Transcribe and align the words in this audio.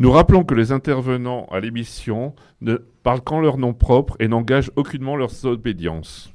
Nous 0.00 0.10
rappelons 0.10 0.44
que 0.44 0.54
les 0.54 0.72
intervenants 0.72 1.44
à 1.52 1.60
l'émission 1.60 2.34
ne 2.62 2.76
parlent 3.02 3.20
qu'en 3.20 3.38
leur 3.38 3.58
nom 3.58 3.74
propre 3.74 4.16
et 4.18 4.28
n'engagent 4.28 4.70
aucunement 4.74 5.14
leurs 5.14 5.44
obédiences. 5.44 6.32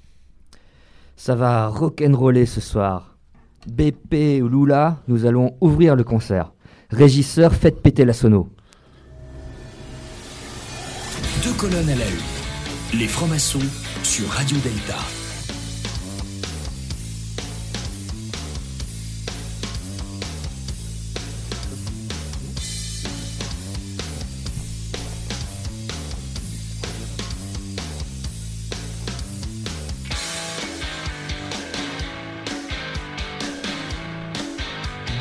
Ça 1.16 1.34
va 1.34 1.68
rock'n'roller 1.70 2.46
ce 2.46 2.62
soir. 2.62 3.18
BP 3.68 4.44
ou 4.44 4.50
Lula, 4.50 5.02
nous 5.08 5.26
allons 5.26 5.58
ouvrir 5.62 5.96
le 5.96 6.04
concert. 6.04 6.54
Régisseur, 6.92 7.56
faites 7.56 7.82
péter 7.82 8.06
la 8.06 8.14
sono. 8.14 8.50
Deux 11.44 11.54
colonnes 11.54 11.90
à 11.90 11.96
la 11.96 12.06
une. 12.06 13.00
Les 13.00 13.08
francs-maçons 13.08 13.66
sur 14.04 14.28
Radio 14.30 14.58
Delta. 14.60 15.15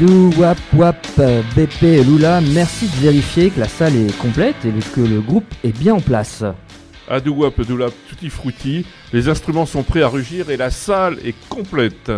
Dou 0.04 0.30
wap 0.36 0.58
wap 0.76 1.06
BP 1.56 1.82
et 1.84 2.04
Lula, 2.04 2.42
merci 2.42 2.88
de 2.88 2.96
vérifier 2.96 3.48
que 3.48 3.58
la 3.58 3.68
salle 3.68 3.96
est 3.96 4.14
complète 4.18 4.56
et 4.66 4.72
que 4.94 5.00
le 5.00 5.22
groupe 5.22 5.46
est 5.64 5.74
bien 5.74 5.94
en 5.94 6.00
place. 6.00 6.44
Adouap, 7.08 7.62
Doulap, 7.62 7.94
tutti 8.06 8.28
frutti, 8.28 8.84
les 9.14 9.30
instruments 9.30 9.64
sont 9.64 9.82
prêts 9.82 10.02
à 10.02 10.08
rugir 10.08 10.50
et 10.50 10.58
la 10.58 10.68
salle 10.68 11.16
est 11.24 11.34
complète. 11.48 12.12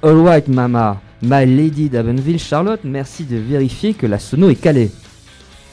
All 0.00 0.16
white 0.16 0.46
mama, 0.46 1.00
my 1.22 1.44
lady 1.44 1.88
d'Avenville 1.88 2.38
Charlotte, 2.38 2.82
merci 2.84 3.24
de 3.24 3.36
vérifier 3.36 3.94
que 3.94 4.06
la 4.06 4.20
sono 4.20 4.48
est 4.48 4.54
calée. 4.54 4.92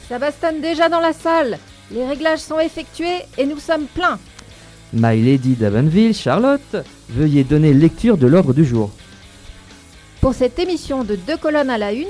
Ça 0.08 0.18
bastonne 0.18 0.60
déjà 0.60 0.88
dans 0.88 1.00
la 1.00 1.12
salle. 1.12 1.58
Les 1.92 2.04
réglages 2.08 2.40
sont 2.40 2.58
effectués 2.58 3.20
et 3.38 3.46
nous 3.46 3.60
sommes 3.60 3.86
pleins. 3.94 4.18
My 4.92 5.22
lady 5.22 5.54
d'Avenville 5.54 6.12
Charlotte, 6.12 6.76
veuillez 7.08 7.44
donner 7.44 7.72
lecture 7.72 8.16
de 8.16 8.26
l'ordre 8.26 8.52
du 8.52 8.64
jour. 8.64 8.90
Pour 10.20 10.34
cette 10.34 10.58
émission 10.58 11.02
de 11.02 11.16
deux 11.16 11.38
colonnes 11.38 11.70
à 11.70 11.78
la 11.78 11.94
une, 11.94 12.06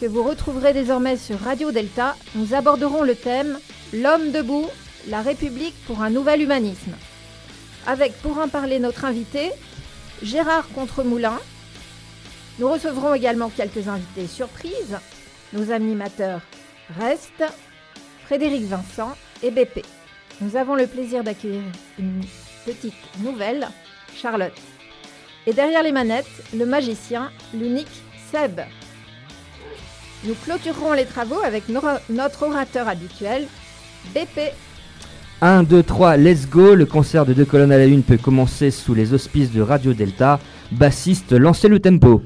que 0.00 0.06
vous 0.06 0.22
retrouverez 0.22 0.72
désormais 0.72 1.16
sur 1.16 1.40
Radio 1.40 1.72
Delta, 1.72 2.14
nous 2.36 2.54
aborderons 2.54 3.02
le 3.02 3.16
thème 3.16 3.58
L'homme 3.92 4.30
debout, 4.30 4.66
la 5.08 5.22
République 5.22 5.74
pour 5.86 6.02
un 6.02 6.10
nouvel 6.10 6.42
humanisme. 6.42 6.92
Avec 7.84 8.12
pour 8.18 8.38
en 8.38 8.46
parler 8.46 8.78
notre 8.78 9.04
invité, 9.04 9.50
Gérard 10.22 10.68
Contremoulin. 10.72 11.40
Nous 12.60 12.70
recevrons 12.70 13.14
également 13.14 13.48
quelques 13.48 13.88
invités 13.88 14.28
surprises, 14.28 14.96
nos 15.52 15.72
animateurs 15.72 16.42
Reste, 17.00 17.42
Frédéric 18.26 18.66
Vincent 18.66 19.16
et 19.42 19.50
BP. 19.50 19.84
Nous 20.40 20.54
avons 20.54 20.76
le 20.76 20.86
plaisir 20.86 21.24
d'accueillir 21.24 21.62
une 21.98 22.20
petite 22.64 22.94
nouvelle, 23.20 23.66
Charlotte. 24.14 24.52
Et 25.48 25.54
derrière 25.54 25.82
les 25.82 25.92
manettes, 25.92 26.26
le 26.54 26.66
magicien, 26.66 27.30
l'unique 27.54 28.02
Seb. 28.30 28.60
Nous 30.26 30.34
clôturerons 30.44 30.92
les 30.92 31.06
travaux 31.06 31.40
avec 31.42 31.70
no- 31.70 31.80
notre 32.10 32.42
orateur 32.46 32.86
habituel, 32.86 33.46
BP. 34.14 34.52
1, 35.40 35.62
2, 35.62 35.82
3, 35.82 36.18
let's 36.18 36.46
go, 36.46 36.74
le 36.74 36.84
concert 36.84 37.24
de 37.24 37.32
deux 37.32 37.46
colonnes 37.46 37.72
à 37.72 37.78
la 37.78 37.86
une 37.86 38.02
peut 38.02 38.18
commencer 38.18 38.70
sous 38.70 38.92
les 38.92 39.14
auspices 39.14 39.50
de 39.50 39.62
Radio 39.62 39.94
Delta. 39.94 40.38
Bassiste, 40.70 41.32
lancez 41.32 41.68
le 41.68 41.80
tempo. 41.80 42.22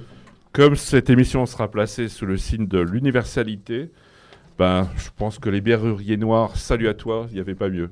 Comme 0.53 0.75
cette 0.75 1.09
émission 1.09 1.47
sera 1.47 1.70
placée 1.70 2.09
sous 2.09 2.27
le 2.27 2.37
signe 2.37 2.67
de 2.67 2.81
l'universalité, 2.81 3.93
ben, 4.59 4.89
je 4.97 5.11
pense 5.17 5.39
que 5.39 5.48
les 5.48 5.61
berruriers 5.61 6.17
noirs, 6.17 6.56
salut 6.56 6.89
à 6.89 6.95
toi, 6.95 7.27
il 7.31 7.34
n'y 7.34 7.41
avait 7.41 7.55
pas 7.55 7.69
mieux. 7.69 7.91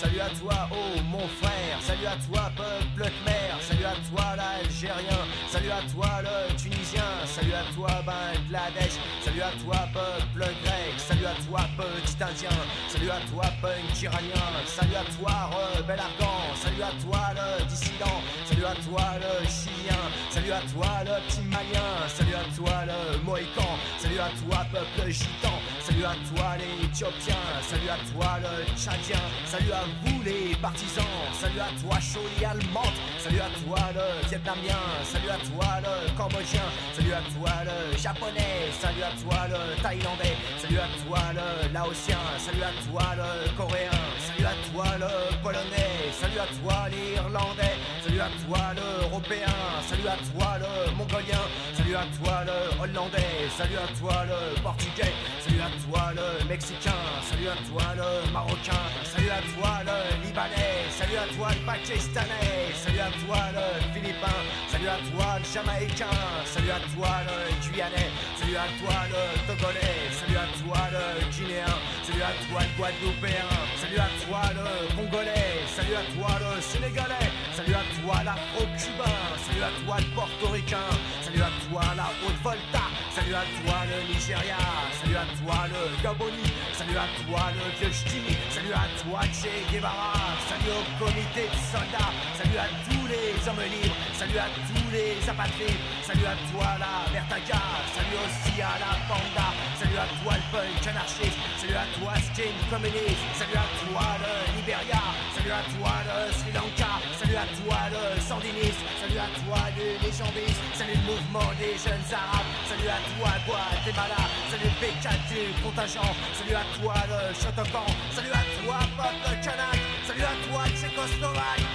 Salut 0.00 0.20
à 0.20 0.30
toi, 0.30 0.54
oh 0.72 0.98
mon 1.12 1.28
frère, 1.28 1.76
salut 1.82 2.06
à 2.06 2.16
toi, 2.24 2.50
peuple 2.56 3.10
khmer, 3.10 3.52
salut 3.60 3.84
à 3.84 3.92
toi, 4.08 4.34
l'Algérien, 4.34 5.20
salut 5.46 5.70
à 5.70 5.82
toi, 5.92 6.08
le 6.22 6.56
Tunisien, 6.56 7.04
salut 7.26 7.52
à 7.52 7.64
toi, 7.74 8.00
Bangladesh, 8.08 8.96
salut 9.22 9.42
à 9.42 9.52
toi, 9.62 9.76
peuple 9.92 10.48
grec, 10.64 10.94
salut 10.96 11.26
à 11.26 11.36
toi, 11.44 11.60
petit 11.76 12.16
indien, 12.16 12.56
salut 12.88 13.10
à 13.10 13.20
toi, 13.30 13.44
punk 13.60 14.02
iranien, 14.02 14.48
salut 14.64 14.96
à 14.96 15.04
toi, 15.20 15.50
rebelle 15.76 16.00
afghan, 16.00 16.48
salut 16.56 16.82
à 16.82 16.92
toi, 17.04 17.20
le 17.36 17.64
dissident, 17.66 18.22
salut 18.46 18.64
à 18.64 18.74
toi, 18.80 19.04
le 19.20 19.44
chilien, 19.44 20.00
salut 20.30 20.52
à 20.52 20.62
toi, 20.72 21.04
le 21.04 21.20
petit 21.28 21.42
malien, 21.42 22.08
salut 22.08 22.36
à 22.40 22.56
toi, 22.56 22.72
le 22.88 23.18
mohican, 23.22 23.76
salut 23.98 24.18
à 24.18 24.32
toi, 24.40 24.64
peuple 24.72 25.10
gitan, 25.10 25.60
salut 26.00 26.12
à 26.12 26.34
toi, 26.34 26.56
les 26.56 26.94
salut 26.94 27.90
à 27.90 27.98
toi, 28.12 28.38
le 28.40 28.64
tchadien, 28.74 29.20
salut 29.44 29.72
à 29.72 29.84
vous, 30.04 30.22
les 30.22 30.54
partisans, 30.56 31.04
salut 31.38 31.60
à 31.60 31.68
toi, 31.80 31.98
Choli 32.00 32.44
allemande, 32.44 32.96
salut 33.18 33.40
à 33.40 33.50
toi, 33.60 33.78
le 33.94 34.28
vietnamien, 34.28 34.80
salut 35.04 35.28
à 35.28 35.36
toi, 35.36 35.80
le 35.84 36.16
cambodgien, 36.16 36.62
salut 36.94 37.12
à 37.12 37.20
toi, 37.20 37.52
le 37.64 37.98
japonais, 37.98 38.72
salut 38.80 39.02
à 39.02 39.12
toi, 39.20 39.48
le 39.48 39.82
thaïlandais, 39.82 40.36
salut 40.58 40.78
à 40.78 40.88
toi, 41.04 41.20
le 41.34 41.72
laotien, 41.72 42.18
salut 42.38 42.62
à 42.62 42.72
toi, 42.88 43.02
le 43.16 43.56
coréen, 43.56 44.00
salut 44.24 44.46
à 44.46 44.56
toi, 44.72 44.86
le 44.98 45.42
polonais, 45.42 46.08
salut 46.12 46.40
à 46.40 46.48
toi, 46.60 46.88
l'irlandais, 46.88 47.76
salut 48.20 48.32
à 48.32 48.46
toi, 48.46 48.74
l'européen, 48.76 49.56
salut 49.88 50.08
à 50.08 50.16
toi, 50.28 50.58
le 50.60 50.94
mongolien, 50.96 51.40
salut 51.74 51.96
à 51.96 52.04
toi, 52.18 52.44
le 52.44 52.82
hollandais, 52.82 53.48
salut 53.56 53.76
à 53.76 53.88
toi, 53.98 54.24
le 54.28 54.60
portugais, 54.60 55.12
salut 55.40 55.60
à 55.60 55.70
toi, 55.84 56.12
le 56.12 56.46
mexicain, 56.46 57.00
salut 57.24 57.48
à 57.48 57.56
toi, 57.68 57.82
le 57.96 58.30
marocain, 58.32 58.84
salut 59.04 59.30
à 59.30 59.40
toi, 59.54 59.80
le 59.88 60.26
libanais, 60.26 60.84
salut 60.90 61.16
à 61.16 61.26
toi, 61.34 61.48
le 61.56 61.64
pakistanais, 61.64 62.76
salut 62.76 63.00
à 63.00 63.10
toi, 63.24 63.40
le 63.56 63.66
philippin, 63.94 64.38
salut 64.68 64.88
à 64.88 64.98
toi, 65.08 65.38
le 65.38 65.44
jamaïcain, 65.48 66.20
salut 66.44 66.72
à 66.76 66.80
toi, 66.92 67.12
le 67.24 67.72
guyanais, 67.72 68.10
salut 68.36 68.56
à 68.56 68.68
toi, 68.80 68.96
le 69.08 69.22
togolais, 69.48 70.12
salut 70.12 70.36
à 70.36 70.46
toi, 70.60 70.80
le 70.92 71.24
guinéen, 71.32 71.72
salut 72.20 72.32
à 72.32 72.44
toi, 72.52 72.60
le 72.60 72.76
guadeloupéen, 72.76 73.48
salut 73.80 73.98
à 73.98 74.08
toi, 74.26 74.40
le 74.52 74.94
congolais, 74.94 75.64
salut 75.66 75.96
à 75.96 76.04
toi, 76.12 76.36
le 76.40 76.60
sénégalais, 76.60 77.32
salut 77.56 77.74
à 77.74 77.84
toi, 77.96 78.14
l'afro-cubain, 78.24 79.16
salut 79.40 79.62
à 79.64 79.72
toi, 79.84 79.96
le 79.98 80.14
portoricain, 80.14 80.88
salut 81.22 81.40
à 81.40 81.50
toi, 81.64 81.82
la 81.96 82.08
Haute-Volta, 82.20 82.84
salut 83.14 83.34
à 83.34 83.44
toi, 83.64 83.76
le 83.88 84.12
Nigeria, 84.12 84.60
salut 85.00 85.16
à 85.16 85.26
toi, 85.40 85.64
le 85.72 86.02
Gaboni, 86.02 86.48
salut 86.76 86.98
à 86.98 87.08
toi, 87.24 87.40
le 87.56 87.64
vieux 87.80 87.92
ch'ti, 87.92 88.36
salut 88.50 88.74
à 88.74 88.84
toi, 89.00 89.20
Che 89.32 89.48
Guevara, 89.72 90.36
salut 90.44 90.76
au 90.76 90.84
comité 91.02 91.48
de 91.48 91.56
soldats, 91.72 92.12
salut 92.36 92.58
à 92.60 92.68
tous 92.84 93.06
les 93.08 93.32
hommes 93.48 93.64
libres, 93.64 93.96
salut 94.20 94.36
à 94.36 94.52
tous 94.68 94.90
les 94.92 95.16
apatrides, 95.24 95.80
salut 96.04 96.28
à 96.28 96.36
toi, 96.52 96.76
la 96.76 97.08
Vertaga, 97.08 97.56
salut 97.88 98.20
aussi 98.20 98.60
à 98.60 98.76
la 98.76 98.92
Panda, 99.08 99.48
salut 99.80 99.96
à 99.96 100.04
toi, 100.20 100.36
le 100.36 100.44
punk 100.52 100.84
anarchiste, 100.92 101.40
salut 101.56 101.72
à 101.80 101.88
toi, 101.96 102.12
skin 102.28 102.52
communiste, 102.68 103.24
salut 103.32 103.56
à 103.56 103.64
toi, 103.80 104.04
le 104.20 104.32
Liberia, 104.60 105.00
salut 105.32 105.56
à 105.56 105.64
toi, 105.72 105.92
le 106.04 106.16
Sri 106.36 106.52
Lanka, 106.52 107.00
salut 107.16 107.40
à 107.40 107.48
toi, 107.64 107.80
le 107.88 108.20
sandiniste, 108.20 108.84
salut 109.00 109.20
à 109.24 109.28
toi, 109.40 109.60
le 109.72 109.86
légendiste, 110.04 110.64
salut 110.76 111.00
le 111.00 111.04
mouvement 111.08 111.48
des 111.56 111.80
jeunes 111.80 112.08
arabes, 112.12 112.50
salut 112.68 112.92
à 112.92 113.00
toi, 113.16 113.32
Guatemala, 113.48 114.20
salut 114.52 114.68
le 114.68 114.76
PK 114.84 115.06
du 115.32 115.40
contingent, 115.64 116.12
salut 116.36 116.56
à 116.60 116.64
toi, 116.76 116.96
le 117.08 117.20
Shotokan, 117.40 117.88
salut 118.12 118.36
à 118.36 118.44
toi, 118.60 118.84
peuple 119.00 119.32
kanak, 119.40 119.80
salut 120.04 120.28
à 120.28 120.36
toi, 120.44 120.60
Tchécoslovaque, 120.76 121.69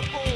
qui 0.00 0.27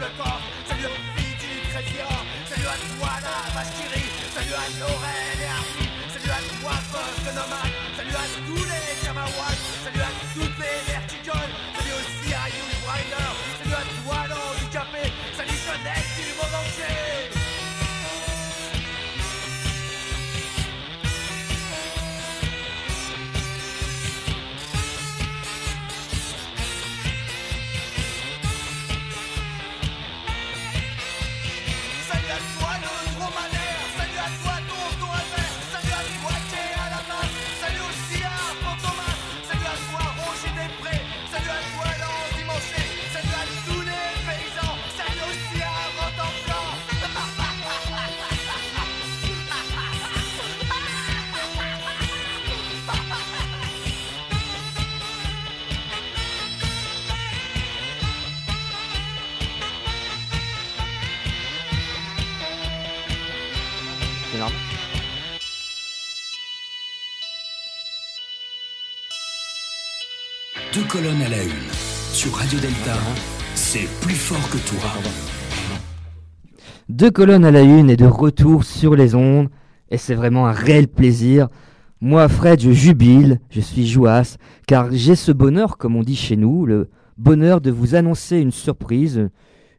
salut 0.00 0.86
aux 0.86 1.00
filles 1.14 1.38
du 1.38 1.68
Crésia, 1.70 2.08
salut 2.48 2.66
à 2.66 2.76
toi 2.98 3.14
rit, 3.94 4.10
salut 4.34 4.54
à 4.54 4.66
Laurel 4.80 5.38
et 5.38 5.46
Hardy, 5.46 5.88
salut 6.12 6.30
à 6.30 6.40
toi 6.60 6.74
peuple 6.90 7.30
nomade, 7.34 7.74
salut 7.96 8.16
à 8.16 8.26
tous 8.46 8.64
les 8.64 9.06
Kamawats, 9.06 9.60
salut 9.84 10.02
à 10.02 10.12
toutes 10.34 10.58
les 10.58 10.92
vertigoles, 10.92 11.54
salut 11.78 11.94
aussi 11.94 12.34
à 12.34 12.48
Yul 12.50 12.74
Briner, 12.82 13.34
salut 13.58 13.74
à 13.74 13.84
toi 14.02 14.18
l'handicapé, 14.30 15.12
salut 15.36 15.58
jeunesse 15.62 16.13
colonnes 70.94 71.22
à 71.22 71.28
la 71.28 71.42
une. 71.42 71.72
Sur 72.12 72.34
Radio 72.34 72.60
Delta, 72.60 72.94
c'est 73.56 73.88
plus 74.00 74.14
fort 74.14 74.48
que 74.48 74.58
toi. 74.68 74.88
Deux 76.88 77.10
colonnes 77.10 77.44
à 77.44 77.50
la 77.50 77.62
une 77.62 77.90
et 77.90 77.96
de 77.96 78.06
retour 78.06 78.62
sur 78.62 78.94
les 78.94 79.16
ondes. 79.16 79.48
Et 79.90 79.98
c'est 79.98 80.14
vraiment 80.14 80.46
un 80.46 80.52
réel 80.52 80.86
plaisir. 80.86 81.48
Moi, 82.00 82.28
Fred, 82.28 82.60
je 82.60 82.70
jubile, 82.70 83.40
je 83.50 83.60
suis 83.60 83.88
jouasse, 83.88 84.36
car 84.68 84.92
j'ai 84.92 85.16
ce 85.16 85.32
bonheur, 85.32 85.78
comme 85.78 85.96
on 85.96 86.04
dit 86.04 86.14
chez 86.14 86.36
nous, 86.36 86.64
le 86.64 86.88
bonheur 87.18 87.60
de 87.60 87.72
vous 87.72 87.96
annoncer 87.96 88.38
une 88.38 88.52
surprise, 88.52 89.28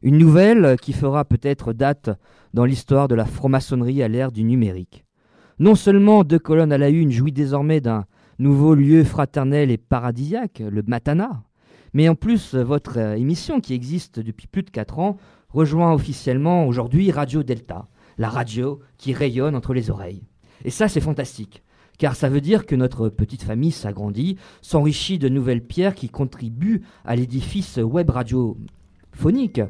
une 0.01 0.17
nouvelle 0.17 0.75
qui 0.81 0.91
fera 0.91 1.23
peut-être 1.23 1.71
date 1.71 2.09
dans 2.53 2.65
l'histoire 2.65 3.07
de 3.07 3.15
la 3.15 3.25
franc-maçonnerie 3.25 4.03
à 4.03 4.09
l'ère 4.09 4.33
du 4.33 4.43
numérique. 4.43 5.05
Non 5.59 5.75
seulement 5.75 6.25
Deux 6.25 6.39
colonnes 6.39 6.73
à 6.73 6.77
la 6.77 6.89
une 6.89 7.11
jouit 7.11 7.31
désormais 7.31 7.79
d'un 7.79 8.03
nouveau 8.39 8.75
lieu 8.75 9.03
fraternel 9.03 9.71
et 9.71 9.77
paradisiaque, 9.77 10.61
le 10.67 10.83
Matana, 10.85 11.43
mais 11.95 12.09
en 12.09 12.15
plus, 12.15 12.55
votre 12.55 12.99
euh, 12.99 13.15
émission 13.15 13.61
qui 13.61 13.73
existe 13.73 14.19
depuis 14.19 14.47
plus 14.47 14.63
de 14.63 14.69
4 14.69 14.99
ans 14.99 15.17
rejoint 15.47 15.93
officiellement 15.93 16.67
aujourd'hui 16.67 17.09
Radio 17.09 17.41
Delta, 17.41 17.87
la 18.17 18.27
radio 18.27 18.81
qui 18.97 19.13
rayonne 19.13 19.55
entre 19.55 19.73
les 19.73 19.89
oreilles. 19.89 20.23
Et 20.65 20.71
ça, 20.71 20.89
c'est 20.89 20.99
fantastique, 20.99 21.63
car 21.97 22.17
ça 22.17 22.27
veut 22.27 22.41
dire 22.41 22.65
que 22.65 22.75
notre 22.75 23.07
petite 23.07 23.43
famille 23.43 23.71
s'agrandit, 23.71 24.37
s'enrichit 24.61 25.19
de 25.19 25.29
nouvelles 25.29 25.63
pierres 25.63 25.95
qui 25.95 26.09
contribuent 26.09 26.81
à 27.05 27.15
l'édifice 27.15 27.77
web 27.77 28.09
radiophonique. 28.09 29.61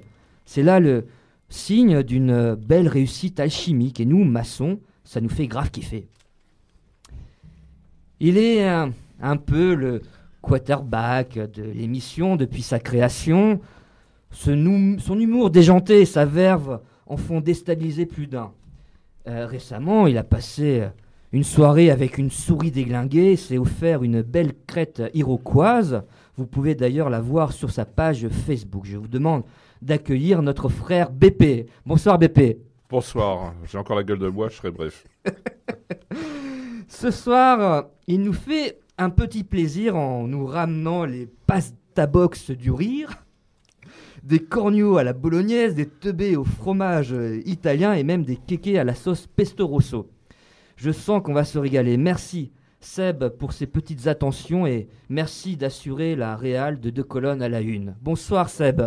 C'est 0.45 0.63
là 0.63 0.79
le 0.79 1.05
signe 1.49 2.01
d'une 2.01 2.55
belle 2.55 2.87
réussite 2.87 3.39
alchimique, 3.39 3.99
et 3.99 4.05
nous, 4.05 4.23
maçons, 4.23 4.79
ça 5.03 5.21
nous 5.21 5.29
fait 5.29 5.45
grave 5.45 5.69
kiffer. 5.69 6.07
Il 8.19 8.37
est 8.37 8.67
un, 8.67 8.91
un 9.21 9.37
peu 9.37 9.73
le 9.73 10.01
quarterback 10.41 11.37
de 11.37 11.63
l'émission 11.63 12.35
depuis 12.35 12.61
sa 12.61 12.79
création. 12.79 13.59
Ce 14.31 14.51
son 14.99 15.19
humour 15.19 15.49
déjanté 15.49 16.01
et 16.01 16.05
sa 16.05 16.25
verve 16.25 16.81
en 17.07 17.17
font 17.17 17.41
déstabiliser 17.41 18.05
plus 18.05 18.27
d'un. 18.27 18.51
Euh, 19.27 19.47
récemment, 19.47 20.07
il 20.07 20.17
a 20.17 20.23
passé 20.23 20.81
euh, 20.81 20.89
une 21.31 21.43
soirée 21.43 21.89
avec 21.89 22.17
une 22.17 22.29
souris 22.29 22.71
déglinguée, 22.71 23.35
s'est 23.35 23.57
offert 23.57 24.03
une 24.03 24.21
belle 24.21 24.53
crête 24.67 25.01
iroquoise. 25.13 26.03
Vous 26.37 26.45
pouvez 26.45 26.75
d'ailleurs 26.75 27.09
la 27.09 27.21
voir 27.21 27.51
sur 27.53 27.71
sa 27.71 27.85
page 27.85 28.27
Facebook. 28.27 28.85
Je 28.85 28.97
vous 28.97 29.07
demande 29.07 29.43
d'accueillir 29.81 30.41
notre 30.41 30.69
frère 30.69 31.11
BP. 31.11 31.67
Bonsoir 31.85 32.19
BP. 32.19 32.57
Bonsoir, 32.89 33.53
j'ai 33.65 33.77
encore 33.77 33.95
la 33.95 34.03
gueule 34.03 34.19
de 34.19 34.29
bois, 34.29 34.49
je 34.49 34.57
serai 34.57 34.71
bref. 34.71 35.05
Ce 36.97 37.11
soir, 37.11 37.59
euh, 37.61 37.81
il 38.07 38.21
nous 38.21 38.31
fait 38.31 38.79
un 38.97 39.09
petit 39.09 39.43
plaisir 39.43 39.97
en 39.97 40.27
nous 40.27 40.45
ramenant 40.45 41.03
les 41.03 41.27
pasta 41.45 42.07
box 42.07 42.51
du 42.51 42.71
rire, 42.71 43.25
des 44.23 44.39
corneaux 44.39 44.95
à 44.95 45.03
la 45.03 45.11
bolognaise, 45.11 45.75
des 45.75 45.87
teubés 45.87 46.37
au 46.37 46.45
fromage 46.45 47.11
euh, 47.11 47.41
italien 47.45 47.91
et 47.95 48.03
même 48.03 48.23
des 48.23 48.37
kékés 48.37 48.79
à 48.79 48.85
la 48.85 48.95
sauce 48.95 49.27
pesto 49.27 49.67
rosso. 49.67 50.09
Je 50.77 50.89
sens 50.91 51.21
qu'on 51.21 51.33
va 51.33 51.43
se 51.43 51.59
régaler. 51.59 51.97
Merci 51.97 52.53
Seb 52.79 53.27
pour 53.27 53.51
ces 53.51 53.67
petites 53.67 54.07
attentions 54.07 54.65
et 54.65 54.87
merci 55.09 55.57
d'assurer 55.57 56.15
la 56.15 56.37
réale 56.37 56.79
de 56.79 56.91
deux 56.91 57.03
colonnes 57.03 57.41
à 57.41 57.49
la 57.49 57.59
une. 57.59 57.93
Bonsoir 58.01 58.47
Seb. 58.47 58.81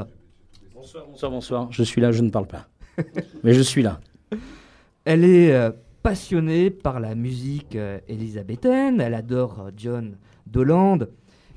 Bonsoir, 0.74 1.04
bonsoir, 1.06 1.30
bonsoir. 1.30 1.68
Je 1.72 1.82
suis 1.82 2.00
là, 2.00 2.10
je 2.10 2.22
ne 2.22 2.30
parle 2.30 2.46
pas. 2.46 2.68
Mais 3.44 3.52
je 3.52 3.60
suis 3.60 3.82
là. 3.82 4.00
Elle 5.04 5.24
est 5.24 5.52
euh, 5.52 5.72
passionnée 6.02 6.70
par 6.70 7.00
la 7.00 7.14
musique 7.14 7.76
euh, 7.76 7.98
élisabéthaine, 8.08 9.00
elle 9.00 9.14
adore 9.14 9.60
euh, 9.60 9.70
John 9.76 10.16
Doland 10.46 11.00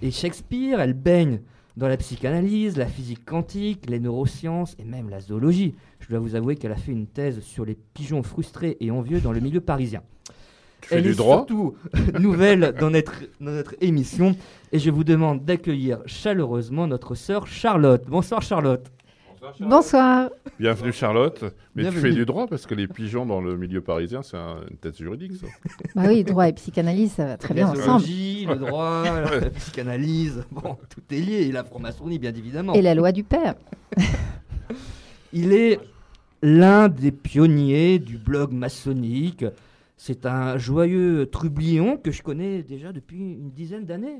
et 0.01 0.11
Shakespeare, 0.11 0.79
elle 0.79 0.93
baigne 0.93 1.41
dans 1.77 1.87
la 1.87 1.97
psychanalyse, 1.97 2.77
la 2.77 2.85
physique 2.85 3.23
quantique, 3.23 3.89
les 3.89 3.99
neurosciences 3.99 4.75
et 4.79 4.83
même 4.83 5.09
la 5.09 5.19
zoologie. 5.19 5.75
Je 5.99 6.09
dois 6.09 6.19
vous 6.19 6.35
avouer 6.35 6.55
qu'elle 6.55 6.71
a 6.71 6.77
fait 6.77 6.91
une 6.91 7.07
thèse 7.07 7.39
sur 7.41 7.65
les 7.65 7.77
pigeons 7.93 8.23
frustrés 8.23 8.77
et 8.79 8.91
envieux 8.91 9.21
dans 9.21 9.31
le 9.31 9.39
milieu 9.39 9.61
parisien. 9.61 10.01
Tu 10.81 10.95
Elle 10.95 11.03
du 11.03 11.11
est 11.11 11.15
droit 11.15 11.37
surtout 11.37 11.75
nouvelle 12.19 12.73
dans 12.79 12.89
notre, 12.89 13.21
dans 13.39 13.51
notre 13.51 13.75
émission 13.81 14.35
et 14.71 14.79
je 14.79 14.89
vous 14.89 15.03
demande 15.03 15.45
d'accueillir 15.45 15.99
chaleureusement 16.05 16.87
notre 16.87 17.15
sœur 17.15 17.47
Charlotte. 17.47 18.03
Bonsoir 18.07 18.41
Charlotte. 18.41 18.91
Bonsoir. 19.59 20.29
Bienvenue 20.59 20.91
Charlotte. 20.91 21.43
Mais 21.75 21.89
tu 21.89 21.97
fais 21.97 22.11
du 22.11 22.25
droit 22.25 22.45
parce 22.47 22.65
que 22.67 22.75
les 22.75 22.87
pigeons 22.87 23.25
dans 23.25 23.41
le 23.41 23.57
milieu 23.57 23.81
parisien, 23.81 24.21
c'est 24.21 24.37
un- 24.37 24.57
une 24.69 24.77
tête 24.77 24.97
juridique 24.97 25.33
ça. 25.35 25.47
Bah 25.95 26.03
oui, 26.07 26.23
droit 26.23 26.47
et 26.47 26.53
psychanalyse, 26.53 27.13
ça 27.13 27.25
va 27.25 27.37
très 27.37 27.53
bien 27.55 27.65
La 27.65 27.71
ensemble. 27.71 28.05
le 28.05 28.55
droit, 28.55 29.03
la 29.03 29.49
psychanalyse, 29.49 30.43
bon, 30.51 30.77
tout 30.89 31.01
est 31.11 31.19
lié, 31.19 31.47
et 31.47 31.51
la 31.51 31.63
franc-maçonnerie 31.63 32.19
bien 32.19 32.33
évidemment. 32.33 32.73
Et 32.73 32.81
la 32.81 32.93
loi 32.93 33.11
du 33.11 33.23
père. 33.23 33.55
Il 35.33 35.53
est 35.53 35.79
l'un 36.43 36.87
des 36.89 37.11
pionniers 37.11 37.97
du 37.99 38.17
blog 38.17 38.51
maçonnique. 38.51 39.45
C'est 39.97 40.25
un 40.25 40.57
joyeux 40.57 41.27
trublion 41.31 41.97
que 41.97 42.11
je 42.11 42.21
connais 42.21 42.63
déjà 42.63 42.91
depuis 42.91 43.17
une 43.17 43.51
dizaine 43.51 43.85
d'années. 43.85 44.19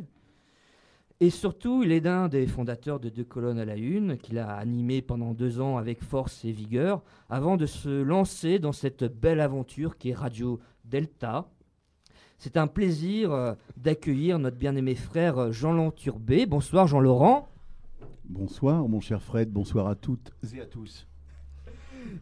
Et 1.23 1.29
surtout, 1.29 1.83
il 1.83 1.91
est 1.91 1.99
l'un 1.99 2.29
des 2.29 2.47
fondateurs 2.47 2.99
de 2.99 3.07
Deux 3.07 3.23
colonnes 3.23 3.59
à 3.59 3.65
la 3.65 3.75
une, 3.77 4.17
qu'il 4.17 4.39
a 4.39 4.55
animé 4.55 5.03
pendant 5.03 5.35
deux 5.35 5.61
ans 5.61 5.77
avec 5.77 6.03
force 6.03 6.43
et 6.45 6.51
vigueur, 6.51 7.03
avant 7.29 7.57
de 7.57 7.67
se 7.67 8.01
lancer 8.01 8.57
dans 8.57 8.71
cette 8.71 9.03
belle 9.03 9.39
aventure 9.39 9.99
qui 9.99 10.09
est 10.09 10.15
Radio 10.15 10.59
Delta. 10.83 11.47
C'est 12.39 12.57
un 12.57 12.65
plaisir 12.65 13.31
euh, 13.33 13.53
d'accueillir 13.77 14.39
notre 14.39 14.57
bien-aimé 14.57 14.95
frère 14.95 15.37
euh, 15.37 15.51
Jean-Laurent 15.51 15.91
Turbet. 15.91 16.47
Bonsoir 16.47 16.87
Jean-Laurent. 16.87 17.49
Bonsoir 18.25 18.87
mon 18.87 18.99
cher 18.99 19.21
Fred, 19.21 19.51
bonsoir 19.51 19.85
à 19.85 19.93
toutes 19.93 20.31
et 20.55 20.59
à 20.59 20.65
tous. 20.65 21.07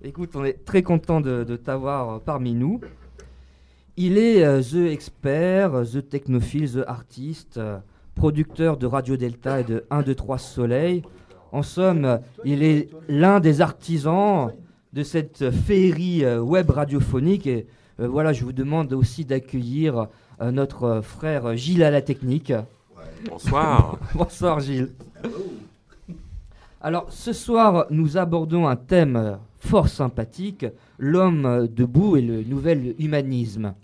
Écoute, 0.02 0.36
on 0.36 0.44
est 0.44 0.66
très 0.66 0.84
content 0.84 1.22
de, 1.22 1.46
de 1.46 1.56
t'avoir 1.56 2.10
euh, 2.10 2.20
parmi 2.20 2.54
nous. 2.54 2.82
Il 3.96 4.18
est 4.18 4.44
euh, 4.44 4.62
The 4.62 4.92
Expert, 4.92 5.84
The 5.90 6.10
Technophile, 6.10 6.70
The 6.70 6.84
Artist, 6.86 7.58
producteur 8.20 8.76
de 8.76 8.86
Radio 8.86 9.16
Delta 9.16 9.62
et 9.62 9.64
de 9.64 9.86
1, 9.90 10.02
2, 10.02 10.14
3 10.14 10.38
Soleil. 10.40 11.04
En 11.54 11.64
somme, 11.64 12.20
il 12.44 12.64
est 12.64 12.90
l'un 13.08 13.40
des 13.40 13.62
artisans 13.62 14.52
de 14.92 15.04
cette 15.04 15.50
féerie 15.52 16.26
euh, 16.26 16.42
web 16.42 16.70
radiophonique. 16.70 17.48
Et 17.48 17.66
euh, 18.02 18.10
voilà, 18.10 18.34
je 18.34 18.44
vous 18.44 18.52
demande 18.52 18.92
aussi 18.92 19.24
d'accueillir 19.24 20.08
euh, 20.42 20.52
notre 20.52 21.00
frère 21.02 21.56
Gilles 21.56 21.82
à 21.82 21.92
la 21.92 22.02
technique. 22.02 22.52
Bonsoir. 23.30 23.98
Bonsoir 24.14 24.60
Gilles. 24.60 24.90
Alors 26.82 27.06
ce 27.12 27.32
soir, 27.32 27.86
nous 27.90 28.18
abordons 28.18 28.68
un 28.68 28.76
thème 28.76 29.38
fort 29.60 29.88
sympathique, 29.88 30.66
l'homme 30.98 31.70
debout 31.74 32.18
et 32.18 32.22
le 32.22 32.44
nouvel 32.44 32.96
humanisme. 33.00 33.76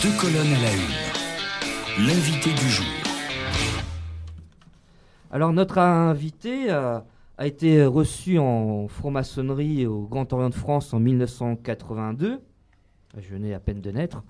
Deux 0.00 0.16
colonnes 0.20 0.54
à 0.54 0.62
la 0.62 0.74
une. 0.74 2.06
L'invité 2.06 2.50
du 2.50 2.68
jour. 2.68 2.99
Alors 5.30 5.52
notre 5.52 5.78
invité 5.78 6.70
a, 6.70 7.04
a 7.38 7.46
été 7.46 7.84
reçu 7.84 8.38
en 8.38 8.88
franc-maçonnerie 8.88 9.86
au 9.86 10.02
Grand 10.02 10.32
Orient 10.32 10.50
de 10.50 10.54
France 10.54 10.92
en 10.92 10.98
1982. 10.98 12.40
Je 13.16 13.28
venais 13.28 13.54
à 13.54 13.60
peine 13.60 13.80
de 13.80 13.90
naître. 13.92 14.22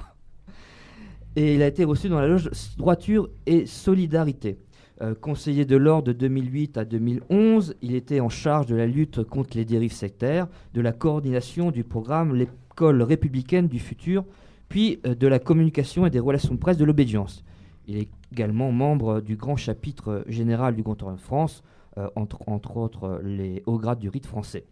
Et 1.36 1.54
il 1.54 1.62
a 1.62 1.66
été 1.66 1.84
reçu 1.84 2.08
dans 2.08 2.20
la 2.20 2.28
loge 2.28 2.50
Droiture 2.76 3.30
et 3.46 3.64
Solidarité. 3.64 4.58
Euh, 5.00 5.14
conseiller 5.14 5.64
de 5.64 5.76
l'ordre 5.76 6.08
de 6.08 6.12
2008 6.12 6.76
à 6.76 6.84
2011, 6.84 7.76
il 7.80 7.94
était 7.94 8.20
en 8.20 8.28
charge 8.28 8.66
de 8.66 8.76
la 8.76 8.86
lutte 8.86 9.22
contre 9.24 9.56
les 9.56 9.64
dérives 9.64 9.94
sectaires, 9.94 10.48
de 10.74 10.82
la 10.82 10.92
coordination 10.92 11.70
du 11.70 11.82
programme 11.82 12.34
L'école 12.34 13.00
républicaine 13.00 13.68
du 13.68 13.78
futur, 13.78 14.24
puis 14.68 15.00
euh, 15.06 15.14
de 15.14 15.26
la 15.26 15.38
communication 15.38 16.04
et 16.04 16.10
des 16.10 16.18
relations 16.18 16.52
de 16.52 16.60
presse 16.60 16.76
de 16.76 16.84
l'obédience. 16.84 17.42
Il 17.86 17.96
est 17.96 18.08
également 18.32 18.72
membre 18.72 19.20
du 19.20 19.36
grand 19.36 19.56
chapitre 19.56 20.24
général 20.26 20.76
du 20.76 20.82
Grand 20.82 21.02
Orient 21.02 21.16
de 21.16 21.20
France, 21.20 21.62
euh, 21.98 22.08
entre, 22.14 22.38
entre 22.46 22.76
autres 22.76 23.20
les 23.24 23.62
hauts 23.66 23.78
grades 23.78 23.98
du 23.98 24.08
rite 24.08 24.26
français. 24.26 24.64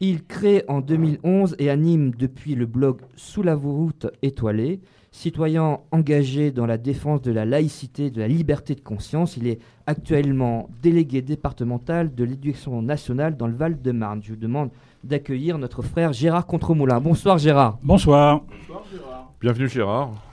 Il 0.00 0.24
crée 0.24 0.64
en 0.68 0.80
2011 0.80 1.56
et 1.58 1.70
anime 1.70 2.12
depuis 2.12 2.54
le 2.54 2.66
blog 2.66 3.00
Sous 3.16 3.42
la 3.42 3.56
voûte 3.56 4.06
étoilée, 4.22 4.80
citoyen 5.10 5.80
engagé 5.90 6.52
dans 6.52 6.66
la 6.66 6.78
défense 6.78 7.20
de 7.22 7.32
la 7.32 7.44
laïcité, 7.44 8.10
de 8.10 8.20
la 8.20 8.28
liberté 8.28 8.76
de 8.76 8.80
conscience. 8.80 9.36
Il 9.36 9.48
est 9.48 9.58
actuellement 9.86 10.70
délégué 10.82 11.20
départemental 11.20 12.14
de 12.14 12.22
l'éducation 12.22 12.80
nationale 12.80 13.36
dans 13.36 13.48
le 13.48 13.54
Val-de-Marne. 13.54 14.20
Je 14.22 14.30
vous 14.30 14.38
demande 14.38 14.70
d'accueillir 15.02 15.58
notre 15.58 15.82
frère 15.82 16.12
Gérard 16.12 16.46
Contremoulin. 16.46 17.00
Bonsoir 17.00 17.38
Gérard. 17.38 17.78
Bonsoir. 17.82 18.42
Bienvenue 19.40 19.68
Gérard. 19.68 20.27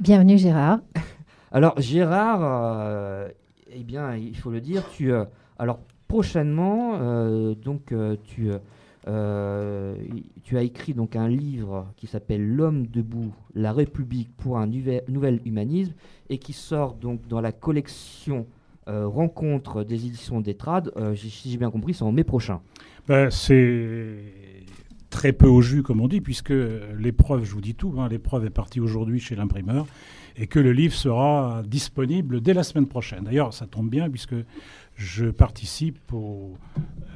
Bienvenue 0.00 0.38
Gérard. 0.38 0.80
Alors 1.52 1.80
Gérard, 1.80 2.40
euh, 2.42 3.28
eh 3.72 3.84
bien, 3.84 4.16
il 4.16 4.36
faut 4.36 4.50
le 4.50 4.60
dire, 4.60 4.82
tu, 4.90 5.12
euh, 5.12 5.24
alors 5.58 5.78
prochainement, 6.08 6.94
euh, 7.00 7.54
donc 7.54 7.92
euh, 7.92 8.16
tu, 8.24 8.48
euh, 9.06 9.94
tu 10.42 10.58
as 10.58 10.62
écrit 10.62 10.94
donc 10.94 11.14
un 11.16 11.28
livre 11.28 11.86
qui 11.96 12.06
s'appelle 12.08 12.44
L'homme 12.46 12.86
debout, 12.88 13.32
la 13.54 13.72
République 13.72 14.30
pour 14.36 14.58
un 14.58 14.66
nouvel 14.66 15.40
humanisme 15.44 15.92
et 16.28 16.38
qui 16.38 16.52
sort 16.52 16.94
donc 16.94 17.26
dans 17.28 17.40
la 17.40 17.52
collection 17.52 18.46
euh, 18.88 19.06
Rencontre 19.06 19.82
des 19.84 20.06
éditions 20.06 20.40
d'Etrade. 20.40 20.92
Euh, 20.96 21.14
j'ai- 21.14 21.28
si 21.30 21.50
j'ai 21.50 21.56
bien 21.56 21.70
compris, 21.70 21.94
c'est 21.94 22.02
en 22.04 22.12
mai 22.12 22.24
prochain. 22.24 22.60
Ben, 23.06 23.30
c'est 23.30 24.18
très 25.14 25.32
peu 25.32 25.46
au 25.46 25.62
jus, 25.62 25.84
comme 25.84 26.00
on 26.00 26.08
dit, 26.08 26.20
puisque 26.20 26.52
l'épreuve, 26.98 27.44
je 27.44 27.52
vous 27.52 27.60
dis 27.60 27.76
tout, 27.76 27.94
hein, 27.98 28.08
l'épreuve 28.08 28.46
est 28.46 28.50
partie 28.50 28.80
aujourd'hui 28.80 29.20
chez 29.20 29.36
l'imprimeur 29.36 29.86
et 30.36 30.48
que 30.48 30.58
le 30.58 30.72
livre 30.72 30.92
sera 30.92 31.62
disponible 31.64 32.40
dès 32.40 32.52
la 32.52 32.64
semaine 32.64 32.88
prochaine. 32.88 33.22
D'ailleurs, 33.22 33.54
ça 33.54 33.68
tombe 33.68 33.88
bien 33.88 34.10
puisque 34.10 34.34
je 34.96 35.26
participe 35.26 36.12
au 36.12 36.56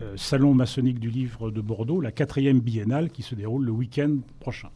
euh, 0.02 0.14
Salon 0.16 0.54
maçonnique 0.54 1.00
du 1.00 1.10
livre 1.10 1.50
de 1.50 1.60
Bordeaux, 1.60 2.00
la 2.00 2.12
quatrième 2.12 2.60
biennale 2.60 3.10
qui 3.10 3.22
se 3.22 3.34
déroule 3.34 3.64
le 3.64 3.72
week-end 3.72 4.18
prochain. 4.38 4.70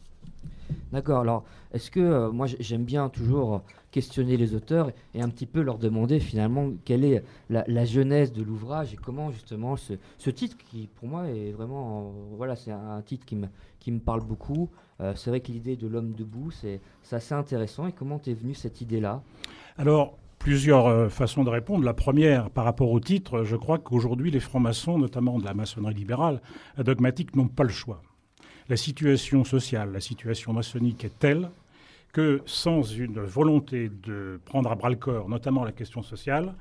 D'accord. 0.91 1.21
Alors, 1.21 1.43
est-ce 1.73 1.89
que 1.91 1.99
euh, 1.99 2.31
moi 2.31 2.47
j'ai- 2.47 2.57
j'aime 2.59 2.83
bien 2.83 3.09
toujours 3.09 3.61
questionner 3.91 4.37
les 4.37 4.55
auteurs 4.55 4.91
et 5.13 5.21
un 5.21 5.29
petit 5.29 5.45
peu 5.45 5.61
leur 5.61 5.77
demander 5.77 6.19
finalement 6.19 6.71
quelle 6.83 7.05
est 7.05 7.23
la, 7.49 7.85
genèse 7.85 8.33
de 8.33 8.41
l'ouvrage 8.41 8.93
et 8.93 8.97
comment 8.97 9.31
justement 9.31 9.75
ce, 9.75 10.29
titre 10.31 10.57
qui 10.57 10.89
pour 10.95 11.07
moi 11.07 11.27
est 11.27 11.51
vraiment 11.51 12.07
euh, 12.07 12.35
voilà 12.35 12.55
c'est 12.55 12.71
un, 12.71 13.01
titre 13.01 13.25
qui 13.25 13.91
me 13.91 13.99
parle 13.99 14.23
beaucoup. 14.23 14.69
Euh, 15.01 15.13
c'est 15.15 15.29
vrai 15.29 15.41
que 15.41 15.51
l'idée 15.51 15.75
de 15.75 15.87
l'homme 15.87 16.13
debout 16.13 16.51
c'est 16.51 16.81
assez 17.11 17.33
intéressant 17.35 17.87
et 17.87 17.91
comment 17.91 18.19
t'es 18.19 18.33
venu 18.33 18.53
cette 18.53 18.81
idée 18.81 18.99
là 18.99 19.21
Alors, 19.77 20.17
plusieurs 20.43 20.87
euh, 20.87 21.09
façons 21.09 21.43
de 21.43 21.49
répondre. 21.49 21.85
La 21.85 21.93
première, 21.93 22.49
par 22.49 22.65
rapport 22.65 22.91
au 22.91 22.99
titre, 22.99 23.43
je 23.43 23.55
crois 23.55 23.79
qu'aujourd'hui, 23.79 24.29
les 24.29 24.41
francs-maçons, 24.41 24.97
notamment 24.97 25.39
de 25.39 25.45
la 25.45 25.53
maçonnerie 25.53 25.93
libérale, 25.93 26.41
euh, 26.77 26.83
dogmatique, 26.83 27.35
n'ont 27.35 27.47
pas 27.47 27.63
le 27.63 27.69
choix. 27.69 28.01
La 28.69 28.77
situation 28.77 29.43
sociale, 29.43 29.91
la 29.91 29.99
situation 29.99 30.53
maçonnique 30.53 31.03
est 31.03 31.19
telle 31.19 31.49
que 32.13 32.41
sans 32.45 32.83
une 32.83 33.19
volonté 33.19 33.89
de 33.89 34.39
prendre 34.45 34.71
à 34.71 34.75
bras 34.75 34.89
le 34.89 34.95
corps, 34.95 35.27
notamment 35.27 35.63
la 35.63 35.71
question 35.71 36.03
sociale, 36.03 36.53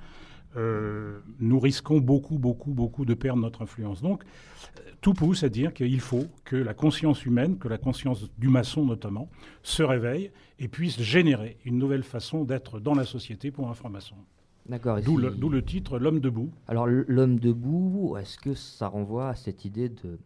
euh, 0.57 1.21
nous 1.41 1.61
risquons 1.61 1.99
beaucoup, 1.99 2.39
beaucoup, 2.39 2.73
beaucoup 2.73 3.05
de 3.05 3.15
perdre 3.15 3.41
notre 3.41 3.63
influence. 3.63 4.03
Donc, 4.03 4.23
tout 5.01 5.15
pousse 5.15 5.43
à 5.45 5.49
dire 5.49 5.73
qu'il 5.73 6.01
faut 6.01 6.27
que 6.45 6.57
la 6.57 6.75
conscience 6.75 7.25
humaine, 7.25 7.59
que 7.59 7.69
la 7.69 7.79
conscience 7.79 8.31
du 8.39 8.49
maçon 8.49 8.85
notamment, 8.85 9.29
se 9.63 9.83
réveille 9.83 10.31
et 10.59 10.69
puisse 10.69 11.01
générer 11.01 11.59
une 11.65 11.79
nouvelle 11.79 12.03
façon 12.03 12.45
d'être 12.45 12.81
dans 12.81 12.95
la 12.95 13.05
société 13.05 13.51
pour 13.51 13.69
un 13.69 13.75
franc-maçon. 13.75 14.17
D'accord. 14.69 15.01
D'où 15.01 15.19
si- 15.19 15.49
le, 15.49 15.63
titre 15.63 15.99
L'homme 15.99 16.21
debout. 16.21 16.51
Alors 16.69 16.87
l'homme 16.87 17.41
debout 17.41 18.17
est-ce 18.19 18.39
que 18.39 18.55
ça 18.55 18.87
renvoie 18.87 19.31
à 19.31 19.35
cette 19.35 19.65
idée 19.65 19.89
de 19.89 20.19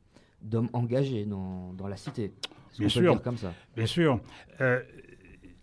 d'homme 0.43 0.69
engagé 0.73 1.25
dans, 1.25 1.73
dans 1.75 1.89
la 1.89 1.97
cité 1.97 2.33
Bien 2.79 2.89
sûr. 2.89 3.13
dire 3.15 3.23
comme 3.23 3.39
ça 3.39 3.53
Bien 3.77 3.87
sûr. 3.87 4.21
Euh, 4.61 4.83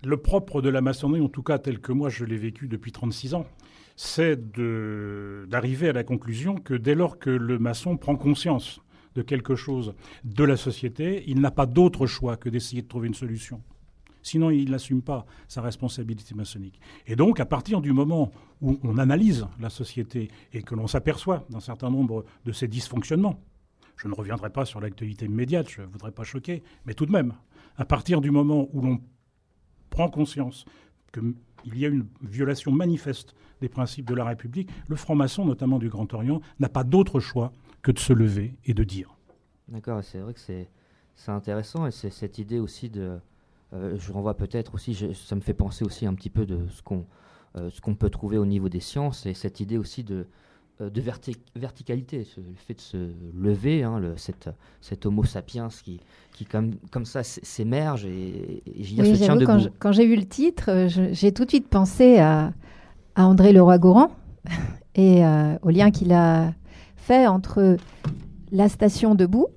le 0.04 0.18
propre 0.18 0.62
de 0.62 0.70
la 0.70 0.82
maçonnerie, 0.82 1.22
en 1.22 1.30
tout 1.30 1.44
cas 1.44 1.60
tel 1.60 1.80
que 1.80 1.92
moi 1.92 2.10
je 2.10 2.26
l'ai 2.26 2.38
vécu 2.38 2.68
depuis 2.68 2.92
36 2.92 3.36
ans, 3.36 3.46
c'est 3.96 4.58
d'arriver 5.48 5.90
à 5.90 5.94
la 5.94 6.04
conclusion 6.04 6.56
que 6.56 6.74
dès 6.74 6.96
lors 6.96 7.20
que 7.20 7.30
le 7.30 7.60
maçon 7.60 7.98
prend 7.98 8.16
conscience 8.16 8.82
de 9.16 9.22
quelque 9.22 9.56
chose 9.56 9.94
de 10.24 10.44
la 10.44 10.58
société, 10.58 11.24
il 11.28 11.40
n'a 11.40 11.52
pas 11.52 11.68
d'autre 11.68 12.08
choix 12.08 12.36
que 12.36 12.50
d'essayer 12.50 12.82
de 12.82 12.88
trouver 12.88 13.08
une 13.08 13.14
solution. 13.14 13.62
Sinon, 14.24 14.50
il 14.50 14.72
n'assume 14.72 15.02
pas 15.02 15.26
sa 15.48 15.62
responsabilité 15.62 16.34
maçonnique. 16.34 16.80
Et 17.08 17.16
donc, 17.16 17.40
à 17.40 17.46
partir 17.46 17.82
du 17.82 17.92
moment 17.92 18.32
où 18.62 18.80
on 18.84 18.98
analyse 18.98 19.46
la 19.60 19.70
société 19.70 20.30
et 20.54 20.64
que 20.64 20.76
l'on 20.76 20.88
s'aperçoit 20.88 21.46
d'un 21.50 21.60
certain 21.60 21.92
nombre 21.92 22.24
de 22.46 22.52
ses 22.54 22.70
dysfonctionnements, 22.70 23.40
je 24.04 24.10
ne 24.10 24.14
reviendrai 24.14 24.50
pas 24.50 24.66
sur 24.66 24.82
l'actualité 24.82 25.26
immédiate, 25.26 25.70
je 25.70 25.82
ne 25.82 25.88
voudrais 25.88 26.12
pas 26.12 26.24
choquer, 26.24 26.62
mais 26.86 26.94
tout 26.94 27.06
de 27.06 27.12
même, 27.12 27.34
à 27.78 27.86
partir 27.86 28.20
du 28.20 28.32
moment 28.32 28.68
où 28.74 28.82
l'on 28.82 29.00
prend 29.90 30.10
conscience 30.10 30.66
qu'il 31.14 31.78
y 31.78 31.86
a 31.86 31.88
une 31.88 32.08
violation 32.22 32.72
manifeste 32.72 33.34
des 33.62 33.70
principes 33.70 34.06
de 34.06 34.16
la 34.16 34.26
République, 34.26 34.70
le 34.90 34.98
franc-maçon, 34.98 35.46
notamment 35.46 35.80
du 35.80 35.88
Grand 35.88 36.14
Orient, 36.14 36.42
n'a 36.60 36.68
pas 36.68 36.84
d'autre 36.84 37.22
choix 37.22 37.54
que 37.82 37.92
de 37.94 38.00
se 38.00 38.12
lever 38.12 38.56
et 38.66 38.74
de 38.74 38.84
dire. 38.84 39.16
D'accord, 39.70 40.04
c'est 40.04 40.20
vrai 40.20 40.34
que 40.34 40.40
c'est 40.42 40.68
intéressant 41.28 41.88
et 41.88 41.92
c'est 41.92 42.10
cette 42.10 42.40
idée 42.40 42.60
aussi 42.60 42.90
de. 42.90 43.20
euh, 43.72 43.98
je 43.98 44.12
renvoie 44.12 44.36
peut-être 44.36 44.76
aussi, 44.76 45.14
ça 45.14 45.36
me 45.36 45.42
fait 45.42 45.54
penser 45.54 45.86
aussi 45.86 46.06
un 46.06 46.14
petit 46.14 46.30
peu 46.30 46.46
de 46.46 46.68
ce 46.68 46.82
qu'on 46.82 47.06
euh, 47.56 47.70
ce 47.70 47.80
qu'on 47.80 47.96
peut 47.96 48.10
trouver 48.10 48.38
au 48.38 48.48
niveau 48.48 48.68
des 48.68 48.80
sciences 48.80 49.28
et 49.28 49.36
cette 49.36 49.60
idée 49.60 49.78
aussi 49.78 50.04
de, 50.04 50.26
de 50.80 51.02
verti- 51.02 51.38
verticalité, 51.56 52.24
ce- 52.24 52.40
le 52.42 52.56
fait 52.56 52.74
de 52.74 52.82
se 52.82 52.98
lever, 53.36 53.84
hein, 53.84 54.00
le, 54.00 54.18
cette, 54.18 54.50
cet 54.82 55.06
homo 55.06 55.24
sapiens 55.24 55.68
qui, 55.84 56.00
qui 56.34 56.46
comme, 56.46 56.72
comme 56.92 57.06
ça 57.06 57.24
s'émerge 57.24 58.06
et, 58.06 58.64
et 58.66 58.84
j'y 58.84 59.00
Oui, 59.02 59.08
se 59.12 59.16
tient 59.16 59.28
j'avoue, 59.36 59.46
quand 59.46 59.54
debout. 59.58 59.64
je- 59.66 59.80
quand 59.80 59.92
j'ai 59.92 60.06
vu 60.08 60.16
le 60.16 60.26
titre, 60.26 60.70
euh, 60.72 61.10
j'ai 61.14 61.32
tout 61.32 61.46
de 61.46 61.50
suite 61.50 61.68
pensé 61.68 62.18
à, 62.20 62.54
à 63.16 63.28
André 63.28 63.54
Leroy-Gourand 63.54 64.12
et 64.96 65.24
euh, 65.26 65.56
au 65.62 65.70
lien 65.70 65.92
qu'il 65.92 66.12
a 66.12 66.54
fait 66.96 67.28
entre 67.28 67.78
la 68.52 68.68
station 68.70 69.16
debout 69.16 69.48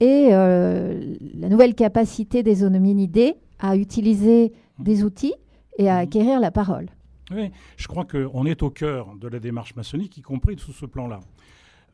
et 0.00 0.28
euh, 0.32 1.16
la 1.34 1.48
nouvelle 1.48 1.74
capacité 1.74 2.42
des 2.42 2.64
hominidés 2.64 3.34
à 3.58 3.76
utiliser 3.76 4.52
des 4.78 5.04
outils 5.04 5.34
et 5.78 5.88
à 5.90 5.98
acquérir 5.98 6.40
la 6.40 6.50
parole. 6.50 6.86
Oui, 7.32 7.50
je 7.76 7.86
crois 7.86 8.04
qu'on 8.04 8.44
est 8.46 8.62
au 8.62 8.70
cœur 8.70 9.14
de 9.16 9.28
la 9.28 9.38
démarche 9.38 9.74
maçonnique, 9.76 10.18
y 10.18 10.22
compris 10.22 10.58
sous 10.58 10.72
ce 10.72 10.86
plan-là. 10.86 11.20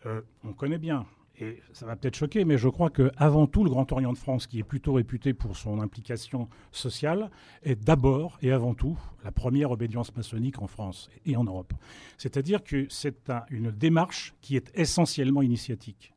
Euh, 0.07 0.23
on 0.45 0.53
connaît 0.55 0.79
bien, 0.79 1.05
et 1.39 1.61
ça 1.75 1.85
va 1.85 1.95
peut-être 1.97 2.17
choquer, 2.17 2.47
mais 2.47 2.57
je 2.57 2.69
crois 2.71 2.89
qu'avant 2.89 3.47
tout, 3.47 3.63
le 3.63 3.69
Grand 3.69 3.91
Orient 3.93 4.13
de 4.15 4.19
France, 4.19 4.47
qui 4.47 4.59
est 4.61 4.63
plutôt 4.65 4.95
réputé 4.95 5.35
pour 5.35 5.55
son 5.57 5.81
implication 5.81 6.49
sociale, 6.73 7.31
est 7.63 7.77
d'abord 7.77 8.39
et 8.41 8.51
avant 8.51 8.73
tout 8.73 8.99
la 9.25 9.33
première 9.33 9.71
obédience 9.73 10.15
maçonnique 10.17 10.63
en 10.63 10.67
France 10.67 11.11
et 11.27 11.37
en 11.37 11.45
Europe. 11.45 11.75
C'est-à-dire 12.17 12.65
que 12.65 12.87
c'est 12.89 13.29
un- 13.29 13.45
une 13.51 13.71
démarche 13.71 14.33
qui 14.41 14.57
est 14.57 14.71
essentiellement 14.75 15.43
initiatique. 15.43 16.15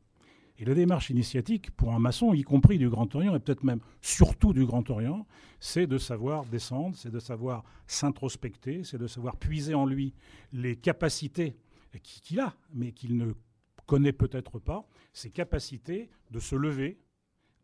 Et 0.60 0.66
la 0.66 0.74
démarche 0.74 1.08
initiatique, 1.08 1.70
pour 1.70 1.94
un 1.94 1.98
maçon, 1.98 2.34
y 2.34 2.42
compris 2.42 2.76
du 2.76 2.90
Grand 2.90 3.12
Orient, 3.14 3.34
et 3.34 3.40
peut-être 3.40 3.64
même 3.64 3.80
surtout 4.02 4.52
du 4.52 4.66
Grand 4.66 4.88
Orient, 4.90 5.26
c'est 5.58 5.86
de 5.86 5.96
savoir 5.96 6.44
descendre, 6.44 6.94
c'est 6.96 7.10
de 7.10 7.18
savoir 7.18 7.64
s'introspecter, 7.86 8.84
c'est 8.84 8.98
de 8.98 9.06
savoir 9.06 9.38
puiser 9.38 9.72
en 9.72 9.86
lui 9.86 10.12
les 10.52 10.76
capacités 10.76 11.56
qui- 12.02 12.20
qu'il 12.20 12.40
a, 12.40 12.54
mais 12.74 12.92
qu'il 12.92 13.16
ne 13.16 13.32
connaît 13.86 14.12
peut-être 14.12 14.58
pas, 14.58 14.86
ses 15.14 15.30
capacités 15.30 16.10
de 16.30 16.38
se 16.38 16.54
lever, 16.54 17.00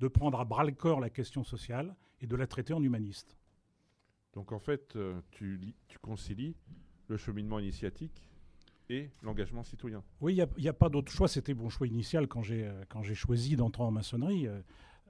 de 0.01 0.09
prendre 0.09 0.41
à 0.41 0.47
bras 0.47 0.65
le 0.65 0.73
corps 0.73 0.99
la 0.99 1.11
question 1.11 1.45
sociale 1.45 1.95
et 2.23 2.27
de 2.27 2.35
la 2.35 2.47
traiter 2.47 2.73
en 2.73 2.83
humaniste. 2.83 3.37
Donc 4.33 4.53
en 4.53 4.59
fait, 4.59 4.97
euh, 4.97 5.21
tu, 5.33 5.61
tu 5.87 5.99
concilies 5.99 6.57
le 7.09 7.19
cheminement 7.19 7.59
initiatique 7.59 8.23
et 8.91 9.11
l'engagement 9.23 9.65
citoyen. 9.65 10.03
Oui, 10.21 10.35
il 10.35 10.63
n'y 10.63 10.69
a, 10.69 10.73
pas 10.73 10.89
d'autre 10.89 11.11
choix. 11.11 11.29
C'était 11.29 11.55
mon 11.55 11.69
choix 11.69 11.87
initial 11.87 12.29
quand 12.29 12.43
j'ai 12.43 12.65
euh, 12.65 13.15
choisi 13.15 13.57
d'entrer 13.57 13.83
en 13.83 13.91
maçonnerie. 13.91 14.47
Euh, 14.47 14.61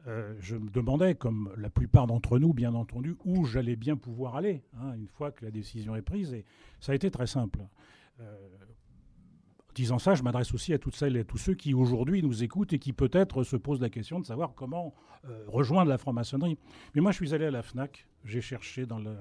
euh, 0.06 0.34
je 0.38 0.56
me 0.56 0.70
demandais, 0.70 1.14
comme 1.14 1.52
la 1.56 1.68
plupart 1.68 2.06
d'entre 2.06 2.38
nous, 2.38 2.52
bien 2.52 2.74
entendu, 2.74 3.16
où 3.24 3.44
j'allais 3.44 3.76
bien 3.76 3.96
pouvoir 3.96 4.36
aller 4.36 4.62
hein, 4.80 4.94
une 4.94 5.08
fois 5.08 5.32
que 5.32 5.44
la 5.44 5.50
décision 5.50 5.96
est 5.96 6.02
prise. 6.02 6.32
Et 6.32 6.44
ça 6.80 6.92
a 6.92 6.94
été 6.94 7.10
très 7.10 7.26
simple. 7.26 7.60
Disant 9.76 9.98
ça, 9.98 10.14
je 10.14 10.22
m'adresse 10.22 10.54
aussi 10.54 10.72
à 10.72 10.78
toutes 10.78 10.96
celles 10.96 11.16
et 11.16 11.20
à 11.20 11.24
tous 11.24 11.36
ceux 11.36 11.54
qui 11.54 11.74
aujourd'hui 11.74 12.22
nous 12.22 12.42
écoutent 12.42 12.72
et 12.72 12.78
qui 12.78 12.92
peut-être 12.92 13.44
se 13.44 13.56
posent 13.56 13.80
la 13.80 13.90
question 13.90 14.18
de 14.18 14.24
savoir 14.24 14.54
comment 14.54 14.94
euh, 15.26 15.44
rejoindre 15.46 15.90
la 15.90 15.98
franc-maçonnerie. 15.98 16.58
Mais 16.94 17.02
moi, 17.02 17.12
je 17.12 17.16
suis 17.16 17.34
allé 17.34 17.44
à 17.44 17.50
la 17.50 17.62
FNAC, 17.62 18.06
j'ai 18.24 18.40
cherché 18.40 18.86
dans 18.86 18.98
le, 18.98 19.14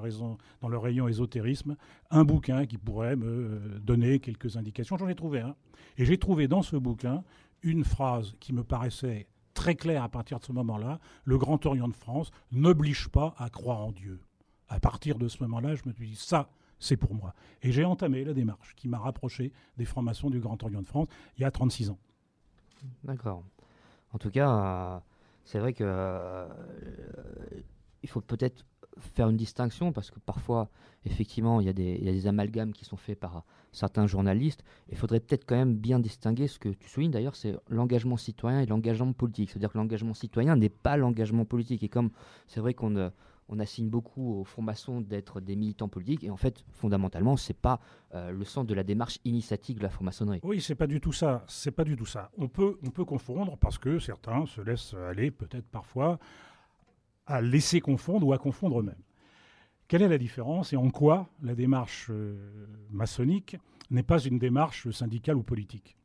dans 0.62 0.69
le 0.69 0.77
rayon 0.77 1.07
ésotérisme 1.07 1.75
un 2.09 2.24
bouquin 2.24 2.65
qui 2.65 2.77
pourrait 2.77 3.17
me 3.17 3.27
euh, 3.27 3.79
donner 3.79 4.19
quelques 4.19 4.55
indications. 4.55 4.97
J'en 4.97 5.09
ai 5.09 5.15
trouvé 5.15 5.41
un. 5.41 5.55
Et 5.97 6.05
j'ai 6.05 6.17
trouvé 6.17 6.47
dans 6.47 6.62
ce 6.62 6.77
bouquin 6.77 7.24
une 7.62 7.83
phrase 7.83 8.35
qui 8.39 8.53
me 8.53 8.63
paraissait 8.63 9.27
très 9.53 9.75
claire 9.75 10.03
à 10.03 10.09
partir 10.09 10.39
de 10.39 10.45
ce 10.45 10.53
moment-là. 10.53 11.00
Le 11.25 11.38
Grand 11.38 11.65
Orient 11.65 11.89
de 11.89 11.95
France 11.95 12.31
n'oblige 12.51 13.09
pas 13.09 13.35
à 13.38 13.50
croire 13.50 13.81
en 13.81 13.91
Dieu. 13.91 14.21
À 14.69 14.79
partir 14.79 15.17
de 15.17 15.27
ce 15.27 15.43
moment-là, 15.43 15.75
je 15.75 15.83
me 15.85 15.93
suis 15.93 16.07
dit, 16.07 16.15
ça, 16.15 16.50
c'est 16.79 16.98
pour 16.98 17.13
moi. 17.13 17.34
Et 17.62 17.72
j'ai 17.72 17.86
entamé 17.86 18.24
la 18.24 18.34
démarche 18.34 18.75
qui 18.75 18.88
m'a 18.88 19.00
rapproché 19.00 19.51
des 19.77 19.86
francs-maçons 19.86 20.29
du 20.29 20.39
Grand 20.39 20.62
Orient 20.63 20.82
de 20.82 20.88
France 20.88 21.08
il 21.38 21.41
y 21.41 21.46
a 21.46 21.51
36 21.51 21.89
ans. 21.89 22.00
D'accord. 23.03 23.44
En 24.13 24.17
tout 24.17 24.29
cas, 24.29 24.50
euh, 24.50 25.00
c'est 25.44 25.60
vrai 25.60 25.74
que 25.74 25.84
euh, 25.86 26.48
il 28.03 28.10
faut 28.10 28.22
peut-être 28.22 28.65
faire 29.00 29.29
une 29.29 29.38
distinction 29.38 29.91
parce 29.91 30.12
que 30.12 30.20
parfois, 30.20 30.70
effectivement, 31.05 31.60
il 31.60 31.67
y, 31.67 31.70
a 31.70 31.74
des, 31.74 32.27
amalgames 32.27 32.72
qui 32.72 32.86
sont 32.86 32.96
faits 32.96 33.20
par 33.20 33.44
certains 33.72 34.08
journalistes. 34.08 34.63
Il 34.89 34.98
faudrait 34.98 35.20
peut-être 35.20 35.46
quand 35.46 35.55
même 35.55 35.75
bien 35.75 36.00
distinguer 36.00 36.48
ce 36.48 36.60
que 36.60 36.70
tu 36.70 36.88
soulignes 36.88 37.12
d'ailleurs, 37.12 37.36
c'est 37.36 37.55
l'engagement 37.67 38.15
citoyen 38.15 38.62
et 38.62 38.65
l'engagement 38.65 39.12
politique. 39.12 39.50
C'est-à-dire 39.50 39.72
que 39.72 39.77
l'engagement 39.77 40.13
citoyen 40.13 40.55
n'est 40.55 40.70
pas 40.70 40.96
l'engagement 40.96 41.46
politique. 41.46 41.84
Et 41.84 41.89
comme 41.89 42.12
c'est 42.48 42.62
vrai 42.62 42.74
qu'on 42.74 43.12
on 43.48 43.60
assigne 43.60 43.90
beaucoup 43.90 44.40
aux 44.40 44.44
francs-maçons 44.44 45.02
d'être 45.02 45.40
des 45.40 45.56
militants 45.56 45.88
politiques, 45.88 46.24
et 46.24 46.32
en 46.32 46.38
fait, 46.38 46.64
fondamentalement, 46.72 47.38
c'est 47.38 47.54
pas 47.58 47.80
euh, 48.14 48.32
le 48.32 48.44
sens 48.44 48.66
de 48.66 48.74
la 48.74 48.84
démarche 48.84 49.20
initiatique 49.24 49.78
de 49.78 49.84
la 49.84 49.90
franc-maçonnerie. 49.90 50.40
Oui, 50.44 50.62
c'est 50.62 50.75
pas 50.75 50.88
du 50.88 51.00
tout 51.00 51.14
ça. 51.14 51.44
C'est 51.48 51.72
pas 51.72 51.84
du 51.84 51.96
tout 51.96 52.06
ça. 52.06 52.32
On 52.38 52.48
peut, 52.48 52.78
on 52.84 52.90
peut 52.90 53.06
confondre 53.06 53.58
parce 53.58 53.78
que 53.78 54.00
certains 54.00 54.46
se 54.46 54.62
laissent 54.62 54.94
aller, 54.94 55.32
peut-être 55.32 55.68
parfois, 55.68 56.20
à 57.28 57.42
laisser 57.42 57.82
confondre 57.82 58.28
ou 58.28 58.34
à 58.34 58.38
confondre 58.38 58.80
eux-mêmes. 58.80 58.96
Quelle 59.88 60.02
est 60.02 60.10
la 60.10 60.18
différence 60.18 60.74
et 60.74 60.78
en 60.78 60.90
quoi 60.90 61.30
la 61.44 61.54
démarche 61.54 62.08
euh, 62.10 62.68
maçonnique 62.90 63.58
n'est 63.92 64.04
pas 64.04 64.20
une 64.20 64.40
démarche 64.40 64.90
syndicale 64.90 65.38
ou 65.38 65.44
politique? 65.44 65.96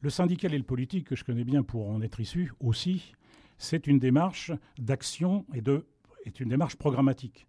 Le 0.00 0.10
syndical 0.10 0.54
et 0.54 0.58
le 0.58 0.64
politique, 0.64 1.08
que 1.08 1.16
je 1.16 1.24
connais 1.24 1.44
bien 1.44 1.62
pour 1.62 1.88
en 1.88 2.00
être 2.02 2.20
issu 2.20 2.52
aussi, 2.60 3.14
c'est 3.62 3.86
une 3.86 3.98
démarche 3.98 4.52
d'action 4.78 5.46
et 5.54 5.60
de 5.60 5.86
est 6.24 6.40
une 6.40 6.48
démarche 6.48 6.76
programmatique. 6.76 7.46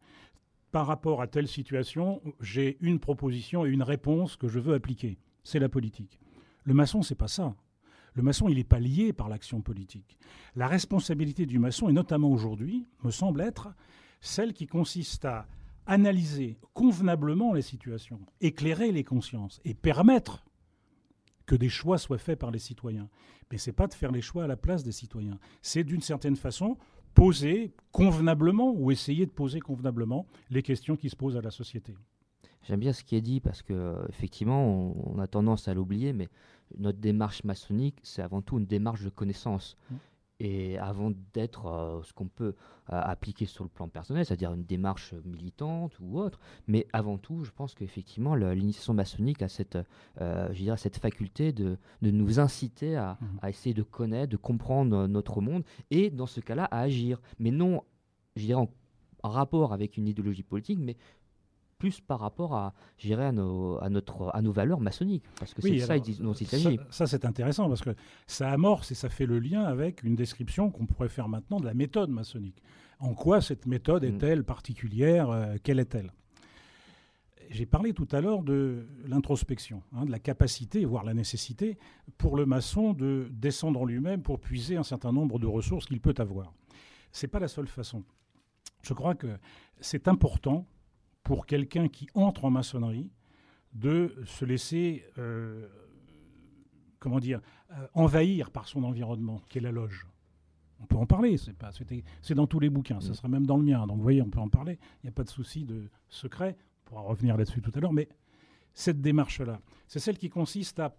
Par 0.71 0.87
rapport 0.87 1.21
à 1.21 1.27
telle 1.27 1.47
situation, 1.47 2.21
j'ai 2.39 2.77
une 2.81 2.99
proposition 2.99 3.65
et 3.65 3.69
une 3.69 3.83
réponse 3.83 4.35
que 4.35 4.47
je 4.47 4.59
veux 4.59 4.73
appliquer. 4.73 5.19
C'est 5.43 5.59
la 5.59 5.69
politique. 5.69 6.19
Le 6.63 6.73
maçon, 6.73 7.03
c'est 7.03 7.13
pas 7.13 7.27
ça. 7.27 7.55
Le 8.15 8.23
maçon, 8.23 8.47
il 8.47 8.55
n'est 8.55 8.63
pas 8.63 8.79
lié 8.79 9.13
par 9.13 9.29
l'action 9.29 9.61
politique. 9.61 10.17
La 10.55 10.67
responsabilité 10.67 11.45
du 11.45 11.59
maçon, 11.59 11.89
et 11.89 11.93
notamment 11.93 12.31
aujourd'hui, 12.31 12.87
me 13.03 13.11
semble 13.11 13.41
être 13.41 13.73
celle 14.21 14.53
qui 14.53 14.65
consiste 14.65 15.25
à 15.25 15.47
analyser 15.85 16.57
convenablement 16.73 17.53
les 17.53 17.61
situations, 17.61 18.21
éclairer 18.41 18.91
les 18.91 19.03
consciences 19.03 19.61
et 19.65 19.73
permettre 19.73 20.45
que 21.53 21.57
des 21.57 21.69
choix 21.69 21.99
soient 21.99 22.17
faits 22.17 22.39
par 22.39 22.49
les 22.49 22.57
citoyens. 22.57 23.07
Mais 23.51 23.59
ce 23.59 23.69
n'est 23.69 23.75
pas 23.75 23.85
de 23.85 23.93
faire 23.93 24.11
les 24.11 24.23
choix 24.23 24.45
à 24.45 24.47
la 24.47 24.57
place 24.57 24.83
des 24.83 24.91
citoyens. 24.91 25.37
C'est 25.61 25.83
d'une 25.83 26.01
certaine 26.01 26.35
façon 26.35 26.77
poser 27.13 27.75
convenablement 27.91 28.73
ou 28.75 28.89
essayer 28.89 29.27
de 29.27 29.31
poser 29.31 29.59
convenablement 29.59 30.25
les 30.49 30.63
questions 30.63 30.95
qui 30.95 31.11
se 31.11 31.15
posent 31.15 31.37
à 31.37 31.41
la 31.41 31.51
société. 31.51 31.95
J'aime 32.63 32.79
bien 32.79 32.91
ce 32.91 33.03
qui 33.03 33.15
est 33.15 33.21
dit 33.21 33.39
parce 33.39 33.61
que 33.61 33.95
effectivement, 34.09 34.95
on, 35.05 35.19
a 35.19 35.27
tendance 35.27 35.67
à 35.67 35.75
l'oublier, 35.75 36.11
mais 36.11 36.27
notre 36.79 36.97
démarche 36.97 37.43
maçonnique, 37.43 37.99
c'est 38.01 38.23
avant 38.23 38.41
tout 38.41 38.57
une 38.57 38.65
démarche 38.65 39.03
de 39.03 39.09
connaissance. 39.09 39.77
Mmh 39.91 39.95
et 40.43 40.77
avant 40.77 41.11
d'être 41.33 41.67
euh, 41.67 42.03
ce 42.03 42.11
qu'on 42.11 42.27
peut 42.27 42.53
euh, 42.91 43.01
appliquer 43.01 43.45
sur 43.45 43.63
le 43.63 43.69
plan 43.69 43.87
personnel, 43.87 44.25
c'est-à-dire 44.25 44.53
une 44.53 44.65
démarche 44.65 45.13
militante 45.25 45.97
ou 46.01 46.19
autre, 46.19 46.39
mais 46.67 46.85
avant 46.91 47.17
tout, 47.17 47.43
je 47.45 47.51
pense 47.51 47.73
qu'effectivement, 47.73 48.35
l'initiation 48.35 48.93
maçonnique 48.93 49.41
a 49.41 49.47
cette, 49.47 49.77
euh, 50.19 50.49
je 50.51 50.63
dirais, 50.63 50.77
cette 50.77 50.97
faculté 50.97 51.53
de, 51.53 51.77
de 52.01 52.11
nous 52.11 52.39
inciter 52.39 52.97
à, 52.97 53.17
mmh 53.19 53.25
à, 53.41 53.49
essayer 53.49 53.73
de 53.73 53.83
connaître, 53.83 54.31
de 54.31 54.37
comprendre 54.37 55.07
notre 55.07 55.39
monde, 55.41 55.63
et 55.91 56.09
dans 56.09 56.27
ce 56.27 56.41
cas-là, 56.41 56.65
à 56.65 56.81
agir, 56.81 57.21
mais 57.39 57.51
non, 57.51 57.81
je 58.35 58.45
dirais, 58.45 58.59
en, 58.59 58.69
en 59.23 59.29
rapport 59.29 59.71
avec 59.73 59.97
une 59.97 60.07
idéologie 60.07 60.43
politique, 60.43 60.79
mais 60.79 60.97
plus 61.83 61.99
par 61.99 62.21
rapport 62.21 62.55
à, 62.55 62.73
à, 63.11 63.31
nos, 63.33 63.77
à, 63.83 63.89
notre, 63.89 64.33
à 64.33 64.41
nos 64.41 64.53
valeurs 64.53 64.79
maçonniques. 64.79 65.25
Parce 65.37 65.53
que 65.53 65.61
c'est 65.61 65.79
ça 65.79 65.99
dont 65.99 66.31
il 66.31 66.47
s'agit. 66.47 66.79
Ça, 66.89 67.07
c'est 67.07 67.25
intéressant 67.25 67.67
parce 67.67 67.81
que 67.81 67.93
ça 68.25 68.49
amorce 68.51 68.89
et 68.93 68.95
ça 68.95 69.09
fait 69.09 69.25
le 69.25 69.37
lien 69.37 69.63
avec 69.63 70.01
une 70.03 70.15
description 70.15 70.71
qu'on 70.71 70.85
pourrait 70.85 71.09
faire 71.09 71.27
maintenant 71.27 71.59
de 71.59 71.65
la 71.65 71.73
méthode 71.73 72.09
maçonnique. 72.09 72.63
En 72.99 73.13
quoi 73.13 73.41
cette 73.41 73.65
méthode 73.65 74.05
mm. 74.05 74.15
est-elle 74.15 74.45
particulière 74.45 75.29
euh, 75.29 75.57
Quelle 75.61 75.79
est-elle? 75.79 76.13
J'ai 77.49 77.65
parlé 77.65 77.91
tout 77.91 78.07
à 78.13 78.21
l'heure 78.21 78.43
de 78.43 78.87
l'introspection, 79.05 79.83
hein, 79.91 80.05
de 80.05 80.11
la 80.11 80.19
capacité, 80.19 80.85
voire 80.85 81.03
la 81.03 81.13
nécessité, 81.13 81.77
pour 82.17 82.37
le 82.37 82.45
maçon 82.45 82.93
de 82.93 83.27
descendre 83.29 83.81
en 83.81 83.85
lui-même 83.85 84.21
pour 84.21 84.39
puiser 84.39 84.77
un 84.77 84.83
certain 84.83 85.11
nombre 85.11 85.37
de 85.37 85.47
ressources 85.47 85.87
qu'il 85.87 85.99
peut 85.99 86.15
avoir. 86.17 86.53
Ce 87.11 87.25
n'est 87.25 87.29
pas 87.29 87.39
la 87.39 87.49
seule 87.49 87.67
façon. 87.67 88.05
Je 88.83 88.93
crois 88.93 89.15
que 89.15 89.27
c'est 89.81 90.07
important 90.07 90.65
pour 91.23 91.45
quelqu'un 91.45 91.87
qui 91.87 92.07
entre 92.13 92.45
en 92.45 92.51
maçonnerie 92.51 93.11
de 93.73 94.15
se 94.25 94.45
laisser, 94.45 95.05
euh, 95.17 95.67
comment 96.99 97.19
dire, 97.19 97.41
euh, 97.71 97.87
envahir 97.93 98.51
par 98.51 98.67
son 98.67 98.83
environnement, 98.83 99.41
qui 99.49 99.57
est 99.57 99.61
la 99.61 99.71
loge. 99.71 100.07
On 100.79 100.85
peut 100.85 100.97
en 100.97 101.05
parler, 101.05 101.37
c'est, 101.37 101.53
pas, 101.53 101.71
c'est 102.21 102.35
dans 102.35 102.45
tous 102.45 102.59
les 102.59 102.69
bouquins, 102.69 102.99
ça 102.99 103.13
sera 103.13 103.29
même 103.29 103.45
dans 103.45 103.57
le 103.57 103.63
mien. 103.63 103.87
Donc 103.87 103.97
vous 103.97 104.03
voyez, 104.03 104.21
on 104.21 104.29
peut 104.29 104.39
en 104.39 104.49
parler, 104.49 104.77
il 105.01 105.05
n'y 105.05 105.09
a 105.09 105.13
pas 105.13 105.23
de 105.23 105.29
souci 105.29 105.63
de 105.63 105.89
secret, 106.09 106.57
on 106.59 106.89
pourra 106.89 107.01
revenir 107.01 107.37
là-dessus 107.37 107.61
tout 107.61 107.71
à 107.73 107.79
l'heure, 107.79 107.93
mais 107.93 108.09
cette 108.73 109.01
démarche-là, 109.01 109.61
c'est 109.87 109.99
celle 109.99 110.17
qui 110.17 110.29
consiste 110.29 110.79
à 110.79 110.95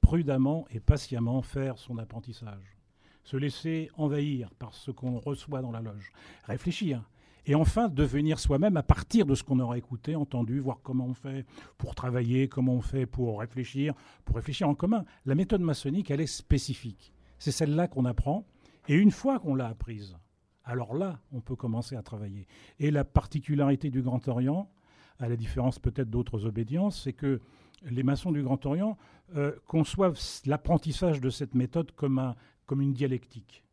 prudemment 0.00 0.66
et 0.70 0.80
patiemment 0.80 1.42
faire 1.42 1.78
son 1.78 1.98
apprentissage, 1.98 2.76
se 3.22 3.36
laisser 3.36 3.90
envahir 3.96 4.52
par 4.54 4.74
ce 4.74 4.90
qu'on 4.90 5.18
reçoit 5.18 5.62
dans 5.62 5.72
la 5.72 5.80
loge, 5.80 6.12
réfléchir, 6.44 7.08
et 7.46 7.54
enfin 7.54 7.88
devenir 7.88 8.38
soi-même 8.38 8.76
à 8.76 8.82
partir 8.82 9.24
de 9.24 9.34
ce 9.34 9.44
qu'on 9.44 9.60
aura 9.60 9.78
écouté, 9.78 10.16
entendu, 10.16 10.58
voir 10.58 10.80
comment 10.82 11.06
on 11.06 11.14
fait 11.14 11.46
pour 11.78 11.94
travailler, 11.94 12.48
comment 12.48 12.74
on 12.74 12.80
fait 12.80 13.06
pour 13.06 13.40
réfléchir, 13.40 13.94
pour 14.24 14.36
réfléchir 14.36 14.68
en 14.68 14.74
commun. 14.74 15.04
La 15.24 15.36
méthode 15.36 15.60
maçonnique, 15.60 16.10
elle 16.10 16.20
est 16.20 16.26
spécifique. 16.26 17.12
C'est 17.38 17.52
celle-là 17.52 17.86
qu'on 17.86 18.04
apprend, 18.04 18.44
et 18.88 18.94
une 18.94 19.12
fois 19.12 19.38
qu'on 19.38 19.54
l'a 19.54 19.68
apprise, 19.68 20.16
alors 20.64 20.94
là, 20.94 21.20
on 21.32 21.40
peut 21.40 21.54
commencer 21.54 21.94
à 21.94 22.02
travailler. 22.02 22.48
Et 22.80 22.90
la 22.90 23.04
particularité 23.04 23.90
du 23.90 24.02
Grand 24.02 24.26
Orient, 24.26 24.68
à 25.20 25.28
la 25.28 25.36
différence 25.36 25.78
peut-être 25.78 26.10
d'autres 26.10 26.44
obédiences, 26.46 27.02
c'est 27.02 27.12
que 27.12 27.40
les 27.84 28.02
maçons 28.02 28.32
du 28.32 28.42
Grand 28.42 28.64
Orient 28.66 28.96
euh, 29.36 29.52
conçoivent 29.66 30.18
l'apprentissage 30.46 31.20
de 31.20 31.30
cette 31.30 31.54
méthode 31.54 31.92
comme, 31.92 32.18
un, 32.18 32.34
comme 32.66 32.80
une 32.80 32.92
dialectique 32.92 33.65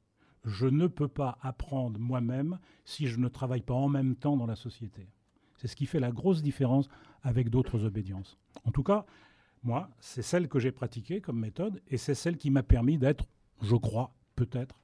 je 0.46 0.68
ne 0.68 0.88
peux 0.88 1.08
pas 1.08 1.38
apprendre 1.42 2.00
moi-même 2.00 2.60
si 2.86 3.08
je 3.08 3.18
ne 3.18 3.28
travaille 3.28 3.62
pas 3.62 3.74
en 3.74 3.90
même 3.90 4.16
temps 4.16 4.38
dans 4.38 4.46
la 4.46 4.56
société. 4.56 5.08
C'est 5.58 5.68
ce 5.68 5.76
qui 5.76 5.86
fait 5.86 6.00
la 6.00 6.12
grosse 6.12 6.42
différence 6.42 6.90
avec 7.22 7.50
d'autres 7.50 7.86
obédiences. 7.86 8.38
En 8.66 8.72
tout 8.72 8.84
cas, 8.84 9.06
moi, 9.64 9.90
c'est 10.00 10.22
celle 10.22 10.50
que 10.50 10.60
j'ai 10.60 10.72
pratiquée 10.72 11.22
comme 11.22 11.40
méthode 11.40 11.82
et 11.88 11.98
c'est 11.98 12.16
celle 12.16 12.38
qui 12.38 12.50
m'a 12.50 12.64
permis 12.64 12.98
d'être, 12.98 13.26
je 13.62 13.76
crois, 13.76 14.14
peut-être, 14.36 14.80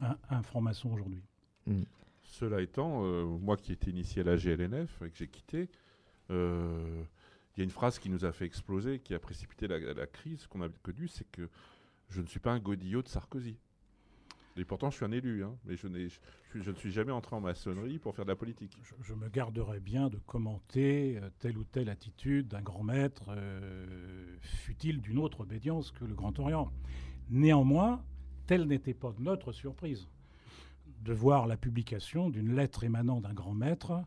un, 0.00 0.42
franc-maçon 0.42 0.92
aujourd'hui. 0.92 1.22
Mm. 1.66 1.82
Cela 2.22 2.62
étant, 2.62 3.04
euh, 3.04 3.24
moi 3.24 3.56
qui 3.56 3.72
étais 3.72 3.90
initié 3.90 4.22
à 4.22 4.24
la 4.24 4.36
GLNF 4.36 5.02
et 5.02 5.10
que 5.10 5.16
j'ai 5.16 5.26
quitté, 5.26 5.68
euh, 6.30 7.02
il 7.56 7.60
y 7.60 7.62
a 7.62 7.64
une 7.64 7.70
phrase 7.70 7.98
qui 7.98 8.08
nous 8.08 8.24
a 8.24 8.30
fait 8.30 8.44
exploser, 8.44 9.00
qui 9.00 9.14
a 9.14 9.18
précipité 9.18 9.66
la, 9.66 9.78
la 9.80 10.06
crise 10.06 10.46
qu'on 10.46 10.62
a 10.62 10.68
connue, 10.68 11.08
c'est 11.08 11.28
que 11.30 11.50
je 12.08 12.20
ne 12.20 12.26
suis 12.26 12.38
pas 12.38 12.52
un 12.52 12.60
godillot 12.60 13.02
de 13.02 13.08
Sarkozy. 13.08 13.58
Et 14.56 14.64
pourtant, 14.64 14.90
je 14.90 14.96
suis 14.96 15.04
un 15.04 15.12
élu, 15.12 15.44
hein, 15.44 15.56
mais 15.64 15.76
je, 15.76 15.86
je, 16.54 16.70
ne 16.70 16.76
suis 16.76 16.90
jamais 16.90 17.12
entré 17.12 17.36
en 17.36 17.40
maçonnerie 17.40 17.98
pour 17.98 18.14
faire 18.14 18.24
de 18.24 18.30
la 18.30 18.36
politique. 18.36 18.76
Je, 19.00 19.14
me 19.14 19.28
garderais 19.28 19.80
bien 19.80 20.08
de 20.08 20.18
commenter 20.18 21.18
euh, 21.18 21.30
telle 21.38 21.56
ou 21.56 21.64
telle 21.64 21.88
attitude 21.88 22.48
d'un 22.48 22.60
grand 22.60 22.82
maître, 22.82 23.26
euh, 23.28 24.36
fut-il 24.40 25.00
d'une 25.00 25.18
autre 25.18 25.40
obédience 25.40 25.92
que 25.92 26.04
le 26.04 26.14
Grand 26.14 26.36
Orient. 26.38 26.72
Néanmoins, 27.30 28.02
telle 28.46 28.66
n'était 28.66 28.94
pas 28.94 29.14
notre 29.20 29.52
surprise 29.52 30.08
de 31.02 31.12
voir 31.12 31.46
la 31.46 31.56
publication 31.56 32.28
d'une 32.28 32.54
lettre 32.54 32.82
émanant 32.82 33.20
d'un 33.20 33.32
grand 33.32 33.54
maître 33.54 34.02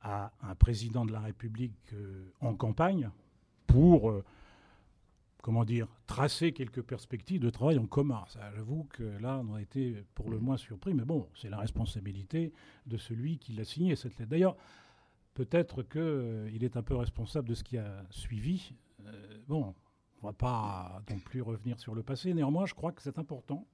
à 0.00 0.32
un 0.42 0.54
président 0.54 1.04
de 1.04 1.12
la 1.12 1.20
République 1.20 1.92
euh, 1.92 2.24
en 2.40 2.54
campagne 2.54 3.10
pour 3.66 4.22
comment 5.42 5.64
dire, 5.64 5.88
tracer 6.06 6.52
quelques 6.52 6.82
perspectives 6.82 7.40
de 7.40 7.50
travail 7.50 7.78
en 7.78 7.86
commun. 7.86 8.24
J'avoue 8.54 8.84
que 8.84 9.02
là, 9.02 9.42
on 9.44 9.54
a 9.54 9.60
été 9.60 10.04
pour 10.14 10.30
le 10.30 10.38
moins 10.38 10.56
surpris, 10.56 10.94
mais 10.94 11.04
bon, 11.04 11.28
c'est 11.34 11.50
la 11.50 11.58
responsabilité 11.58 12.52
de 12.86 12.96
celui 12.96 13.38
qui 13.38 13.52
l'a 13.52 13.64
signé 13.64 13.96
cette 13.96 14.16
lettre. 14.18 14.30
D'ailleurs, 14.30 14.56
peut-être 15.34 15.82
qu'il 15.82 16.64
est 16.64 16.76
un 16.76 16.82
peu 16.82 16.94
responsable 16.94 17.48
de 17.48 17.54
ce 17.54 17.64
qui 17.64 17.76
a 17.76 18.06
suivi. 18.10 18.72
bon, 19.48 19.74
on 20.22 20.26
ne 20.26 20.28
va 20.28 20.32
pas 20.32 21.02
non 21.10 21.18
plus 21.18 21.42
revenir 21.42 21.80
sur 21.80 21.94
le 21.96 22.04
passé. 22.04 22.32
Néanmoins, 22.32 22.64
je 22.66 22.74
crois 22.74 22.92
que 22.92 23.02
c'est 23.02 23.18
important. 23.18 23.66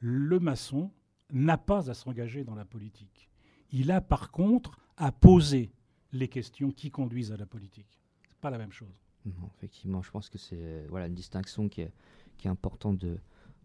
Le 0.00 0.38
maçon 0.38 0.92
n'a 1.30 1.56
pas 1.56 1.90
à 1.90 1.94
s'engager 1.94 2.44
dans 2.44 2.54
la 2.54 2.66
politique. 2.66 3.30
Il 3.70 3.90
a 3.90 4.02
par 4.02 4.30
contre 4.30 4.78
à 4.98 5.10
poser 5.10 5.72
les 6.12 6.28
questions 6.28 6.70
qui 6.70 6.90
conduisent 6.90 7.32
à 7.32 7.36
la 7.36 7.46
politique. 7.46 7.98
Ce 8.24 8.28
n'est 8.28 8.40
pas 8.40 8.50
la 8.50 8.58
même 8.58 8.72
chose. 8.72 9.07
Effectivement, 9.56 10.02
je 10.02 10.10
pense 10.10 10.28
que 10.28 10.38
c'est 10.38 10.86
voilà, 10.88 11.06
une 11.06 11.14
distinction 11.14 11.68
qui 11.68 11.82
est, 11.82 11.92
qui 12.36 12.46
est 12.46 12.50
importante 12.50 12.98
de, 12.98 13.18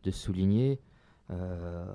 de 0.04 0.12
souligner. 0.12 0.80
Euh, 1.30 1.86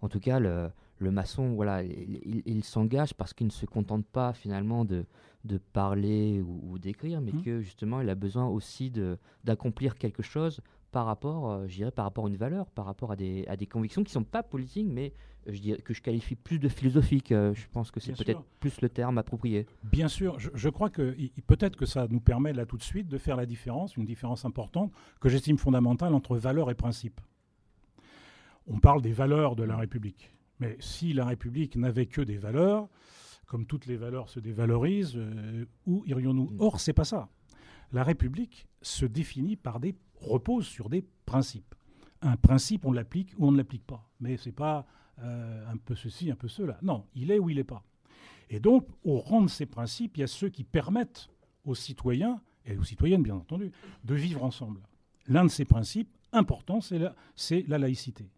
en 0.00 0.08
tout 0.08 0.20
cas, 0.20 0.38
le, 0.38 0.70
le 0.98 1.10
maçon, 1.10 1.54
voilà, 1.54 1.82
il, 1.82 2.64
s'engage 2.64 3.14
parce 3.14 3.32
qu'il 3.32 3.46
ne 3.46 3.52
se 3.52 3.66
contente 3.66 4.06
pas 4.06 4.32
finalement 4.32 4.84
de, 4.84 5.04
de 5.44 5.58
parler 5.58 6.40
ou, 6.42 6.78
d'écrire, 6.78 7.20
mais 7.20 7.32
mmh. 7.32 7.42
que 7.42 7.60
justement, 7.60 8.00
il 8.00 8.08
a 8.08 8.14
besoin 8.14 8.46
aussi 8.46 8.92
d'accomplir 9.44 9.96
quelque 9.96 10.22
chose 10.22 10.60
par 10.94 11.06
rapport, 11.06 11.50
euh, 11.50 11.66
je 11.68 11.74
dirais, 11.74 11.90
par 11.90 12.04
rapport 12.04 12.26
à 12.26 12.28
une 12.28 12.36
valeur, 12.36 12.70
par 12.70 12.84
rapport 12.84 13.10
à 13.12 13.16
des, 13.16 13.44
à 13.48 13.56
des 13.56 13.66
convictions 13.66 14.02
qui 14.02 14.10
ne 14.10 14.20
sont 14.20 14.24
pas 14.24 14.42
politiques, 14.42 14.86
mais 14.88 15.12
euh, 15.48 15.52
je 15.52 15.60
dirais, 15.60 15.82
que 15.82 15.92
je 15.92 16.00
qualifie 16.00 16.36
plus 16.36 16.58
de 16.58 16.68
philosophiques. 16.68 17.30
je 17.30 17.66
pense 17.72 17.90
que 17.90 18.00
c'est 18.00 18.12
peut-être 18.12 18.44
plus 18.60 18.80
le 18.80 18.88
terme 18.88 19.18
approprié. 19.18 19.66
Bien 19.82 20.08
sûr, 20.08 20.38
je, 20.38 20.50
je 20.54 20.68
crois 20.68 20.90
que 20.90 21.16
peut-être 21.46 21.76
que 21.76 21.86
ça 21.86 22.06
nous 22.08 22.20
permet 22.20 22.52
là 22.52 22.64
tout 22.64 22.76
de 22.76 22.82
suite 22.82 23.08
de 23.08 23.18
faire 23.18 23.36
la 23.36 23.46
différence, 23.46 23.96
une 23.96 24.04
différence 24.04 24.44
importante 24.44 24.92
que 25.20 25.28
j'estime 25.28 25.58
fondamentale 25.58 26.14
entre 26.14 26.36
valeur 26.36 26.70
et 26.70 26.74
principe 26.74 27.20
on 28.66 28.78
parle 28.78 29.02
des 29.02 29.12
valeurs 29.12 29.56
de 29.56 29.62
la 29.62 29.76
République. 29.76 30.30
Mais 30.60 30.76
si 30.80 31.12
la 31.12 31.26
République 31.26 31.76
n'avait 31.76 32.06
que 32.06 32.20
des 32.20 32.38
valeurs, 32.38 32.88
comme 33.46 33.66
toutes 33.66 33.86
les 33.86 33.96
valeurs 33.96 34.28
se 34.28 34.40
dévalorisent, 34.40 35.16
euh, 35.16 35.64
où 35.86 36.04
irions-nous? 36.06 36.50
Mm. 36.50 36.56
Or, 36.60 36.80
c'est 36.80 36.92
pas 36.92 37.04
ça. 37.04 37.28
La 37.92 38.02
République 38.02 38.66
se 38.82 39.06
définit 39.06 39.56
par 39.56 39.80
des 39.80 39.94
repose 40.24 40.66
sur 40.66 40.88
des 40.88 41.04
principes. 41.26 41.74
Un 42.22 42.36
principe, 42.36 42.84
on 42.84 42.92
l'applique 42.92 43.32
ou 43.38 43.48
on 43.48 43.52
ne 43.52 43.56
l'applique 43.56 43.86
pas. 43.86 44.08
Mais 44.20 44.36
c'est 44.36 44.52
pas 44.52 44.86
euh, 45.22 45.70
un 45.70 45.76
peu 45.76 45.94
ceci, 45.94 46.30
un 46.30 46.36
peu 46.36 46.48
cela. 46.48 46.78
Non, 46.82 47.04
il 47.14 47.30
est 47.30 47.38
ou 47.38 47.50
il 47.50 47.56
n'est 47.56 47.64
pas. 47.64 47.82
Et 48.50 48.60
donc, 48.60 48.86
au 49.04 49.18
rang 49.18 49.42
de 49.42 49.48
ces 49.48 49.66
principes, 49.66 50.16
il 50.16 50.20
y 50.20 50.24
a 50.24 50.28
ceux 50.28 50.48
qui 50.48 50.64
permettent 50.64 51.28
aux 51.64 51.74
citoyens, 51.74 52.40
et 52.66 52.76
aux 52.76 52.84
citoyennes 52.84 53.22
bien 53.22 53.36
entendu, 53.36 53.72
de 54.04 54.14
vivre 54.14 54.44
ensemble. 54.44 54.80
L'un 55.26 55.44
de 55.44 55.50
ces 55.50 55.64
principes 55.64 56.14
importants, 56.32 56.80
c'est 56.80 56.98
la, 56.98 57.14
la 57.68 57.78
laïcité 57.78 58.28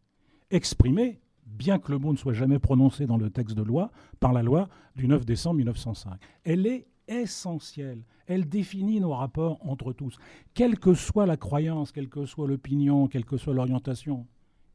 exprimée, 0.50 1.20
bien 1.46 1.78
que 1.78 1.92
le 1.92 1.98
mot 1.98 2.12
ne 2.12 2.18
soit 2.18 2.32
jamais 2.32 2.58
prononcé 2.58 3.06
dans 3.06 3.16
le 3.16 3.30
texte 3.30 3.56
de 3.56 3.62
loi, 3.62 3.90
par 4.20 4.32
la 4.32 4.42
loi 4.42 4.68
du 4.94 5.06
9 5.08 5.24
décembre 5.24 5.56
1905. 5.56 6.18
Elle 6.44 6.66
est 6.66 6.86
essentielle. 7.08 8.02
Elle 8.26 8.48
définit 8.48 9.00
nos 9.00 9.12
rapports 9.12 9.58
entre 9.66 9.92
tous, 9.92 10.18
quelle 10.54 10.78
que 10.78 10.94
soit 10.94 11.26
la 11.26 11.36
croyance, 11.36 11.92
quelle 11.92 12.08
que 12.08 12.26
soit 12.26 12.48
l'opinion, 12.48 13.06
quelle 13.06 13.24
que 13.24 13.36
soit 13.36 13.54
l'orientation, 13.54 14.26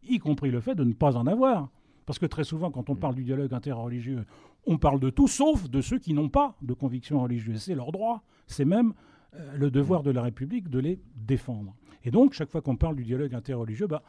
y 0.03 0.19
compris 0.19 0.51
le 0.51 0.61
fait 0.61 0.75
de 0.75 0.83
ne 0.83 0.93
pas 0.93 1.17
en 1.17 1.27
avoir. 1.27 1.69
Parce 2.05 2.19
que 2.19 2.25
très 2.25 2.43
souvent, 2.43 2.71
quand 2.71 2.89
on 2.89 2.95
parle 2.95 3.15
du 3.15 3.23
dialogue 3.23 3.53
interreligieux, 3.53 4.25
on 4.65 4.77
parle 4.77 4.99
de 4.99 5.09
tout, 5.09 5.27
sauf 5.27 5.69
de 5.69 5.81
ceux 5.81 5.99
qui 5.99 6.13
n'ont 6.13 6.29
pas 6.29 6.55
de 6.61 6.73
conviction 6.73 7.21
religieuse. 7.21 7.61
C'est 7.61 7.75
leur 7.75 7.91
droit, 7.91 8.23
c'est 8.47 8.65
même 8.65 8.93
euh, 9.35 9.55
le 9.55 9.71
devoir 9.71 10.03
de 10.03 10.11
la 10.11 10.21
République 10.21 10.69
de 10.69 10.79
les 10.79 10.99
défendre. 11.15 11.75
Et 12.03 12.11
donc, 12.11 12.33
chaque 12.33 12.49
fois 12.49 12.61
qu'on 12.61 12.75
parle 12.75 12.95
du 12.95 13.03
dialogue 13.03 13.33
interreligieux, 13.33 13.87
bah, 13.87 14.03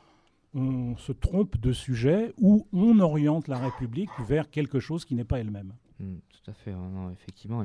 on 0.54 0.96
se 0.96 1.12
trompe 1.12 1.58
de 1.58 1.72
sujet 1.72 2.32
ou 2.38 2.66
on 2.72 2.98
oriente 3.00 3.48
la 3.48 3.58
République 3.58 4.10
vers 4.26 4.50
quelque 4.50 4.80
chose 4.80 5.04
qui 5.04 5.14
n'est 5.14 5.24
pas 5.24 5.38
elle-même. 5.38 5.74
Hmm, 5.98 6.16
tout 6.28 6.50
à 6.50 6.54
fait. 6.54 6.74
effectivement, 7.12 7.62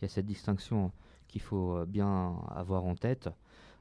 il 0.00 0.04
y 0.04 0.06
a 0.06 0.08
cette 0.08 0.26
distinction 0.26 0.92
qu'il 1.28 1.40
faut 1.40 1.76
euh, 1.76 1.86
bien 1.86 2.36
avoir 2.54 2.84
en 2.84 2.94
tête. 2.94 3.28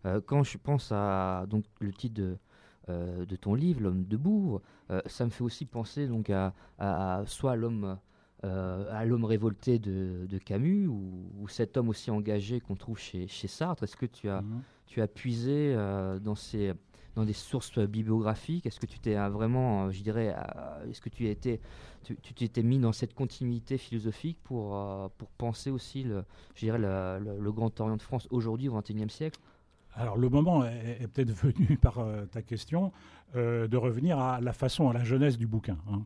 Euh, 0.05 0.21
quand 0.25 0.43
je 0.43 0.57
pense 0.57 0.91
à 0.91 1.45
donc, 1.49 1.63
le 1.79 1.91
titre 1.91 2.15
de, 2.15 2.37
euh, 2.89 3.25
de 3.25 3.35
ton 3.35 3.55
livre, 3.55 3.81
L'homme 3.81 4.03
debout, 4.03 4.59
ça 5.05 5.25
me 5.25 5.29
fait 5.29 5.43
aussi 5.43 5.65
penser 5.65 6.07
donc, 6.07 6.29
à, 6.29 7.23
soit 7.25 7.55
l'homme. 7.55 7.97
à 8.43 9.05
l'homme 9.05 9.25
révolté 9.25 9.79
de, 9.79 10.37
Camus 10.45 10.87
ou, 10.87 11.47
cet 11.49 11.75
homme 11.75 11.89
aussi 11.89 12.09
engagé 12.11 12.61
qu'on 12.61 12.75
trouve 12.75 12.97
chez, 12.97 13.27
chez 13.27 13.47
Sartre. 13.47 13.83
Est-ce 13.83 13.97
que 13.97 14.05
tu 14.05 14.29
as, 14.29 14.41
mhm. 14.41 14.61
tu 14.85 15.01
as 15.01 15.07
puisé 15.07 15.75
dans 16.21 16.35
ces, 16.35 16.73
dans 17.17 17.25
des 17.25 17.33
sources 17.33 17.79
bibliographiques? 17.79 18.65
Est-ce 18.65 18.79
que 18.79 18.85
tu 18.85 18.99
t'es 18.99 19.17
euh, 19.17 19.27
vraiment, 19.29 19.87
euh, 19.87 19.91
je 19.91 20.03
dirais, 20.03 20.35
euh, 20.37 20.89
est-ce 20.89 21.01
que 21.01 21.09
tu 21.09 21.27
étais, 21.27 21.59
tu 22.03 22.33
t'étais 22.33 22.63
mis 22.63 22.79
dans 22.79 22.93
cette 22.93 23.13
continuité 23.13 23.77
philosophique 23.77 24.37
pour, 24.43 24.79
pour 25.17 25.29
penser 25.31 25.71
aussi, 25.71 26.03
le, 26.03 26.23
je 26.55 26.61
dirais, 26.61 26.77
le, 26.77 27.51
Grand 27.51 27.77
Orient 27.81 27.97
de 27.97 28.01
France 28.01 28.27
aujourd'hui 28.29 28.69
au 28.69 28.79
XXIe 28.79 29.09
siècle? 29.09 29.39
Alors 29.95 30.15
le 30.15 30.29
moment 30.29 30.63
est, 30.63 31.07
peut-être 31.07 31.31
venu 31.31 31.77
par 31.81 32.05
ta 32.31 32.41
question 32.41 32.93
de 33.33 33.75
revenir 33.75 34.19
à 34.19 34.39
la 34.39 34.53
façon, 34.53 34.89
à 34.89 34.93
la 34.93 35.03
jeunesse 35.03 35.37
du 35.37 35.47
bouquin. 35.47 35.77
Hein. 35.91 36.03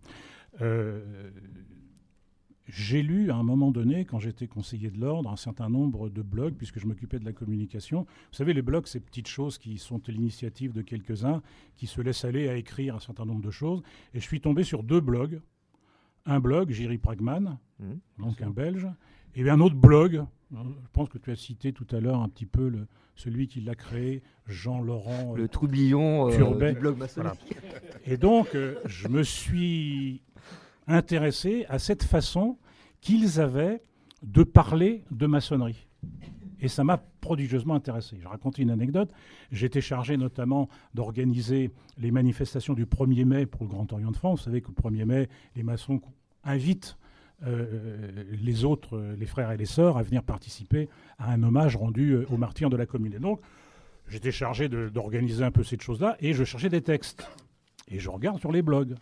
J'ai 2.73 3.03
lu 3.03 3.31
à 3.31 3.35
un 3.35 3.43
moment 3.43 3.69
donné, 3.69 4.05
quand 4.05 4.19
j'étais 4.19 4.47
conseiller 4.47 4.89
de 4.89 4.97
l'ordre, 4.97 5.29
un 5.29 5.35
certain 5.35 5.67
nombre 5.67 6.09
de 6.09 6.21
blogs, 6.21 6.53
puisque 6.53 6.79
je 6.79 6.87
m'occupais 6.87 7.19
de 7.19 7.25
la 7.25 7.33
communication. 7.33 8.03
Vous 8.03 8.37
savez, 8.37 8.53
les 8.53 8.61
blogs, 8.61 8.87
ces 8.87 9.01
petites 9.01 9.27
choses 9.27 9.57
qui 9.57 9.77
sont 9.77 10.01
l'initiative 10.07 10.71
de 10.71 10.81
quelques-uns, 10.81 11.41
qui 11.75 11.85
se 11.85 11.99
laissent 11.99 12.23
aller 12.23 12.47
à 12.47 12.55
écrire 12.55 12.95
un 12.95 13.01
certain 13.01 13.25
nombre 13.25 13.41
de 13.41 13.51
choses. 13.51 13.83
Et 14.13 14.21
je 14.21 14.25
suis 14.25 14.39
tombé 14.39 14.63
sur 14.63 14.83
deux 14.83 15.01
blogs. 15.01 15.41
Un 16.25 16.39
blog, 16.39 16.71
Jiri 16.71 16.97
Pragman, 16.97 17.57
mmh, 17.79 17.85
donc 18.19 18.41
un 18.41 18.51
Belge, 18.51 18.87
et 19.35 19.49
un 19.49 19.59
autre 19.59 19.75
blog, 19.75 20.23
je 20.53 20.57
pense 20.93 21.09
que 21.09 21.17
tu 21.17 21.29
as 21.29 21.35
cité 21.35 21.73
tout 21.73 21.87
à 21.91 21.99
l'heure 21.99 22.21
un 22.21 22.29
petit 22.29 22.45
peu 22.45 22.69
le, 22.69 22.87
celui 23.15 23.47
qui 23.47 23.59
l'a 23.59 23.75
créé, 23.75 24.23
Jean-Laurent. 24.47 25.33
Le 25.35 25.49
troublion 25.49 26.29
euh, 26.29 26.71
du 26.71 26.79
blog 26.79 26.97
maçonnique. 26.97 27.57
Et 28.05 28.15
donc, 28.15 28.55
euh, 28.55 28.75
je 28.85 29.09
me 29.09 29.23
suis 29.23 30.21
intéressé 30.93 31.65
à 31.69 31.79
cette 31.79 32.03
façon 32.03 32.57
qu'ils 33.01 33.39
avaient 33.39 33.81
de 34.23 34.43
parler 34.43 35.03
de 35.11 35.25
maçonnerie. 35.25 35.87
Et 36.59 36.67
ça 36.67 36.83
m'a 36.83 36.97
prodigieusement 36.97 37.73
intéressé. 37.73 38.17
Je 38.21 38.27
raconte 38.27 38.59
une 38.59 38.69
anecdote. 38.69 39.11
J'étais 39.51 39.81
chargé 39.81 40.15
notamment 40.15 40.69
d'organiser 40.93 41.71
les 41.97 42.11
manifestations 42.11 42.73
du 42.73 42.85
1er 42.85 43.25
mai 43.25 43.45
pour 43.47 43.63
le 43.63 43.69
Grand 43.69 43.91
Orient 43.91 44.11
de 44.11 44.15
France. 44.15 44.39
Vous 44.39 44.45
savez 44.45 44.61
que 44.61 44.67
le 44.67 44.89
1er 44.89 45.05
mai, 45.05 45.29
les 45.55 45.63
maçons 45.63 46.01
invitent 46.43 46.97
euh, 47.43 48.11
les 48.39 48.63
autres, 48.65 49.15
les 49.17 49.25
frères 49.25 49.51
et 49.51 49.57
les 49.57 49.65
sœurs, 49.65 49.97
à 49.97 50.03
venir 50.03 50.21
participer 50.21 50.89
à 51.17 51.31
un 51.31 51.41
hommage 51.41 51.75
rendu 51.75 52.11
euh, 52.11 52.25
aux 52.29 52.37
martyrs 52.37 52.69
de 52.69 52.77
la 52.77 52.85
commune. 52.85 53.13
Et 53.13 53.19
donc, 53.19 53.41
j'étais 54.07 54.31
chargé 54.31 54.69
d'organiser 54.69 55.43
un 55.43 55.51
peu 55.51 55.63
cette 55.63 55.81
chose-là 55.81 56.15
et 56.19 56.33
je 56.33 56.43
cherchais 56.43 56.69
des 56.69 56.81
textes. 56.81 57.27
Et 57.87 57.99
je 57.99 58.09
regarde 58.09 58.39
sur 58.39 58.51
les 58.51 58.61
blogs. 58.61 58.95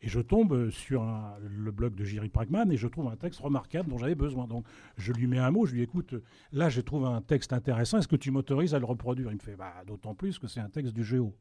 Et 0.00 0.08
je 0.08 0.20
tombe 0.20 0.70
sur 0.70 1.04
le 1.40 1.70
blog 1.72 1.94
de 1.94 2.04
Jiri 2.04 2.28
Pragman 2.28 2.70
et 2.70 2.76
je 2.76 2.86
trouve 2.86 3.08
un 3.08 3.16
texte 3.16 3.40
remarquable 3.40 3.90
dont 3.90 3.98
j'avais 3.98 4.14
besoin. 4.14 4.46
Donc 4.46 4.64
je 4.96 5.12
lui 5.12 5.26
mets 5.26 5.38
un 5.38 5.50
mot, 5.50 5.66
je 5.66 5.74
lui 5.74 5.82
écoute, 5.82 6.14
là 6.52 6.68
j'ai 6.68 6.84
trouvé 6.84 7.08
un 7.08 7.20
texte 7.20 7.52
intéressant, 7.52 7.98
est-ce 7.98 8.06
que 8.06 8.16
tu 8.16 8.30
m'autorises 8.30 8.74
à 8.74 8.78
le 8.78 8.84
reproduire? 8.84 9.30
Il 9.30 9.34
me 9.34 9.40
fait, 9.40 9.56
bah, 9.56 9.74
d'autant 9.86 10.14
plus 10.14 10.38
que 10.38 10.46
c'est 10.46 10.60
un 10.60 10.70
texte 10.70 10.94
du 10.94 11.02
Géo. 11.02 11.34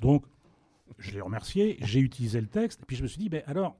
Donc 0.00 0.26
je 0.98 1.12
l'ai 1.12 1.22
remercié, 1.22 1.78
j'ai 1.80 2.00
utilisé 2.00 2.40
le 2.40 2.48
texte, 2.48 2.82
puis 2.86 2.96
je 2.96 3.02
me 3.02 3.08
suis 3.08 3.18
dit, 3.18 3.30
ben, 3.30 3.42
alors 3.46 3.78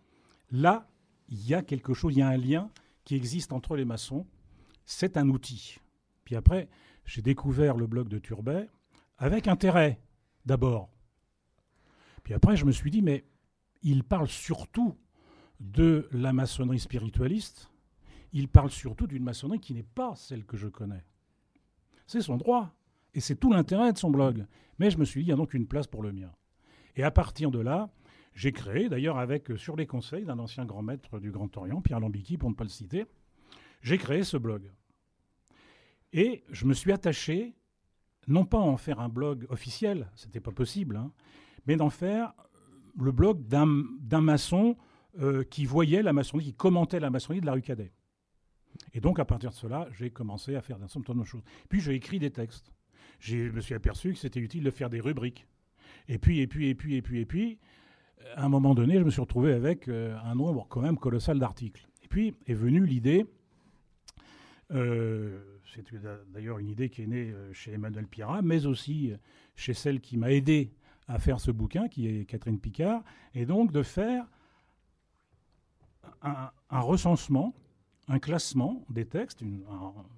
là, 0.51 0.89
il 1.29 1.47
y 1.47 1.53
a 1.53 1.63
quelque 1.63 1.93
chose, 1.93 2.15
il 2.15 2.21
y 2.21 2.23
a 2.23 2.29
un 2.29 2.39
lien 2.39 2.71
qui 3.05 3.17
existe 3.17 3.53
entre 3.53 3.77
les 3.77 3.85
maçons, 3.85 4.27
c'est 4.87 5.19
un 5.19 5.29
outil. 5.29 5.79
Puis 6.25 6.37
après, 6.37 6.71
j'ai 7.05 7.21
découvert 7.21 7.77
le 7.77 7.87
blog 7.87 8.09
de 8.09 8.19
Turbet 8.19 8.71
avec 9.19 9.47
intérêt, 9.47 10.01
d'abord. 10.47 10.89
Puis 12.23 12.33
après, 12.33 12.57
je 12.57 12.65
me 12.65 12.73
suis 12.73 12.91
dit, 12.91 13.03
mais 13.03 13.25
il 13.85 14.03
parle 14.03 14.29
surtout 14.29 14.97
de 15.61 16.09
la 16.11 16.33
maçonnerie 16.33 16.81
spiritualiste, 16.81 17.71
il 18.33 18.49
parle 18.49 18.71
surtout 18.71 19.07
d'une 19.07 19.23
maçonnerie 19.23 19.61
qui 19.61 19.75
n'est 19.75 19.85
pas 19.85 20.17
celle 20.17 20.45
que 20.45 20.57
je 20.57 20.67
connais. 20.67 21.05
C'est 22.07 22.23
son 22.23 22.37
droit, 22.37 22.75
et 23.15 23.21
c'est 23.21 23.37
tout 23.37 23.53
l'intérêt 23.53 23.93
de 23.93 23.99
son 23.99 24.11
blog. 24.11 24.47
Mais 24.79 24.91
je 24.91 24.99
me 24.99 25.05
suis 25.05 25.21
dit, 25.21 25.27
il 25.27 25.31
y 25.31 25.33
a 25.33 25.37
donc 25.37 25.55
une 25.55 25.69
place 25.69 25.87
pour 25.87 26.03
le 26.03 26.13
mien. 26.13 26.33
Et 26.97 27.05
à 27.05 27.11
partir 27.11 27.51
de 27.51 27.61
là, 27.61 27.91
j'ai 28.35 28.53
créé, 28.53 28.89
d'ailleurs 28.89 29.19
avec 29.19 29.51
euh, 29.51 29.57
sur 29.57 29.77
les 29.77 29.87
conseils 29.87 30.25
d'un 30.25 30.39
ancien 30.41 30.65
grand 30.65 30.83
maître 30.83 31.21
du 31.21 31.31
Grand 31.31 31.57
Orient, 31.57 31.81
Pierre 31.81 32.01
Lambiqui, 32.01 32.37
pour 32.37 32.51
ne 32.51 32.55
pas 32.55 32.65
le 32.65 32.71
citer, 32.71 33.07
j'ai 33.83 33.99
créé 33.99 34.25
ce 34.25 34.37
blog. 34.37 34.73
Et 36.13 36.43
je 36.51 36.65
me 36.67 36.75
suis 36.75 36.91
attaché, 36.91 37.55
non 38.27 38.45
pas 38.45 38.59
à 38.59 38.63
en 38.63 38.77
faire 38.77 38.99
un 38.99 39.09
blog 39.09 39.47
officiel, 39.51 40.11
c'était 40.17 40.41
pas 40.41 40.53
possible, 40.53 40.97
hein, 40.97 41.13
mais 41.67 41.77
d'en 41.77 41.91
faire 41.91 42.35
le 43.01 43.13
blog 43.13 43.47
d'un 43.47 44.21
maçon 44.21 44.77
euh, 45.21 45.45
qui 45.45 45.65
voyait 45.65 46.03
la 46.03 46.13
maçonnerie, 46.13 46.47
qui 46.47 46.55
commentait 46.55 47.01
la 47.01 47.11
maçonnerie 47.11 47.41
de 47.41 47.47
la 47.47 47.53
rue 47.53 47.63
Cadet. 47.63 47.93
Et 48.93 49.01
donc, 49.01 49.19
à 49.21 49.25
partir 49.25 49.51
de 49.51 49.55
cela, 49.55 49.89
j'ai 49.93 50.11
commencé 50.11 50.57
à 50.57 50.63
faire 50.63 50.83
un 50.83 50.89
certain 50.89 51.13
nombre 51.13 51.25
de 51.25 51.29
choses. 51.29 51.45
Puis, 51.69 51.81
j'ai 51.81 51.95
écrit 51.95 52.19
des 52.19 52.31
textes. 52.31 52.73
Je 53.21 53.37
me 53.37 53.61
suis 53.61 53.75
aperçu 53.75 54.13
que 54.13 54.19
c'était 54.19 54.41
utile 54.41 54.65
de 54.65 54.71
faire 54.71 54.91
des 54.91 55.01
rubriques. 55.01 55.47
Et 56.09 56.19
puis, 56.19 56.41
et 56.41 56.47
puis, 56.47 56.69
et 56.69 56.75
puis, 56.75 56.97
et 56.97 57.03
puis, 57.03 57.21
et 57.21 57.27
puis, 57.27 57.59
à 58.35 58.45
un 58.45 58.49
moment 58.49 58.75
donné, 58.75 58.99
je 58.99 59.05
me 59.05 59.11
suis 59.11 59.21
retrouvé 59.21 59.53
avec 59.53 59.89
euh, 59.89 60.17
un 60.25 60.35
nombre 60.35 60.67
quand 60.69 60.81
même 60.81 60.99
colossal 60.99 61.39
d'articles. 61.39 61.87
Et 62.03 62.09
puis 62.09 62.35
est 62.47 62.55
venue 62.55 62.85
l'idée 62.85 63.27
Euh, 64.73 65.41
c'est 65.75 65.85
d'ailleurs 66.33 66.59
une 66.59 66.69
idée 66.69 66.89
qui 66.89 67.03
est 67.03 67.07
née 67.07 67.35
chez 67.53 67.73
Emmanuel 67.73 68.07
Pirat, 68.07 68.43
mais 68.43 68.67
aussi 68.67 69.13
chez 69.57 69.75
celle 69.75 70.01
qui 70.01 70.17
m'a 70.17 70.33
aidé 70.33 70.73
à 71.09 71.19
faire 71.19 71.41
ce 71.41 71.51
bouquin, 71.51 71.89
qui 71.89 72.09
est 72.09 72.25
Catherine 72.25 72.59
Picard, 72.59 73.03
et 73.35 73.47
donc 73.47 73.73
de 73.73 73.83
faire 73.83 74.27
un, 76.23 76.81
recensement, 76.81 77.55
un 78.09 78.19
classement 78.19 78.85
des 78.89 79.05
textes, 79.05 79.41
une, 79.41 79.65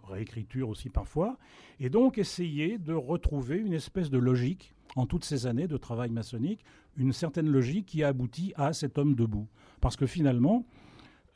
réécriture 0.05 0.69
aussi 0.69 0.89
parfois, 0.89 1.39
et 1.81 1.91
donc 1.91 2.19
essayer 2.19 2.79
de 2.79 2.93
retrouver 2.93 3.59
une 3.59 3.73
espèce 3.73 4.11
de 4.11 4.19
logique 4.19 4.75
en 4.95 5.07
toutes 5.07 5.25
ces 5.25 5.47
années 5.47 5.67
de 5.67 5.77
travail 5.77 6.11
maçonnique, 6.11 6.65
une 6.97 7.13
certaine 7.13 7.49
logique 7.49 7.87
qui 7.87 8.03
a 8.03 8.09
abouti 8.09 8.53
à 8.57 8.73
cet 8.73 8.99
homme 8.99 9.15
debout. 9.15 9.49
Parce 9.81 9.97
que 9.97 10.07
finalement, 10.07 10.65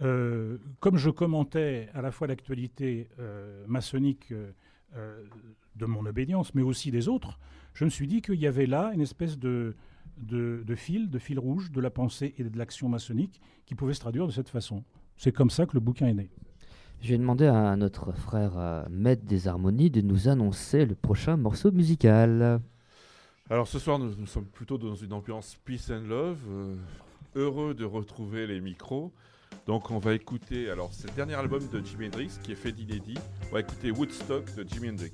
euh, 0.00 0.56
comme 0.78 0.96
je 0.96 1.10
commentais 1.10 1.88
à 1.94 2.00
la 2.00 2.10
fois 2.10 2.26
l'actualité 2.26 3.08
euh, 3.18 3.64
maçonnique 3.66 4.32
euh, 4.32 5.24
de 5.76 5.86
mon 5.86 6.06
obédience, 6.06 6.54
mais 6.54 6.62
aussi 6.62 6.90
des 6.90 7.08
autres, 7.08 7.38
je 7.80 7.86
me 7.86 7.90
suis 7.90 8.06
dit 8.06 8.20
qu'il 8.20 8.34
y 8.34 8.46
avait 8.46 8.66
là 8.66 8.90
une 8.92 9.00
espèce 9.00 9.38
de, 9.38 9.74
de, 10.18 10.74
fil, 10.76 11.08
de 11.08 11.18
fil 11.18 11.38
rouge 11.38 11.70
de 11.70 11.80
la 11.80 11.88
pensée 11.88 12.34
et 12.36 12.44
de 12.44 12.58
l'action 12.58 12.90
maçonnique 12.90 13.40
qui 13.64 13.74
pouvait 13.74 13.94
se 13.94 14.00
traduire 14.00 14.26
de 14.26 14.32
cette 14.32 14.50
façon. 14.50 14.84
C'est 15.16 15.32
comme 15.32 15.48
ça 15.48 15.64
que 15.64 15.72
le 15.72 15.80
bouquin 15.80 16.08
est 16.08 16.12
né. 16.12 16.30
Je 17.00 17.08
vais 17.08 17.16
demander 17.16 17.46
à 17.46 17.74
notre 17.76 18.12
frère 18.12 18.84
Maître 18.90 19.24
des 19.24 19.48
Harmonies 19.48 19.88
de 19.88 20.02
nous 20.02 20.28
annoncer 20.28 20.84
le 20.84 20.94
prochain 20.94 21.38
morceau 21.38 21.72
musical. 21.72 22.60
Alors 23.48 23.66
ce 23.66 23.78
soir, 23.78 23.98
nous, 23.98 24.26
sommes 24.26 24.44
plutôt 24.44 24.76
dans 24.76 24.94
une 24.94 25.14
ambiance 25.14 25.56
peace 25.64 25.90
and 25.90 26.06
love. 26.06 26.38
Euh, 26.50 26.76
heureux 27.34 27.72
de 27.72 27.86
retrouver 27.86 28.46
les 28.46 28.60
micros. 28.60 29.10
Donc 29.66 29.90
on 29.90 29.98
va 29.98 30.12
écouter, 30.12 30.68
alors 30.68 30.92
c'est 30.92 31.08
le 31.08 31.16
dernier 31.16 31.34
album 31.34 31.66
de 31.72 31.82
Jimi 31.82 32.08
Hendrix 32.08 32.32
qui 32.42 32.52
est 32.52 32.56
fait 32.56 32.72
d'inédit. 32.72 33.16
On 33.48 33.54
va 33.54 33.60
écouter 33.60 33.90
Woodstock 33.90 34.54
de 34.54 34.68
Jimi 34.68 34.90
Hendrix. 34.90 35.12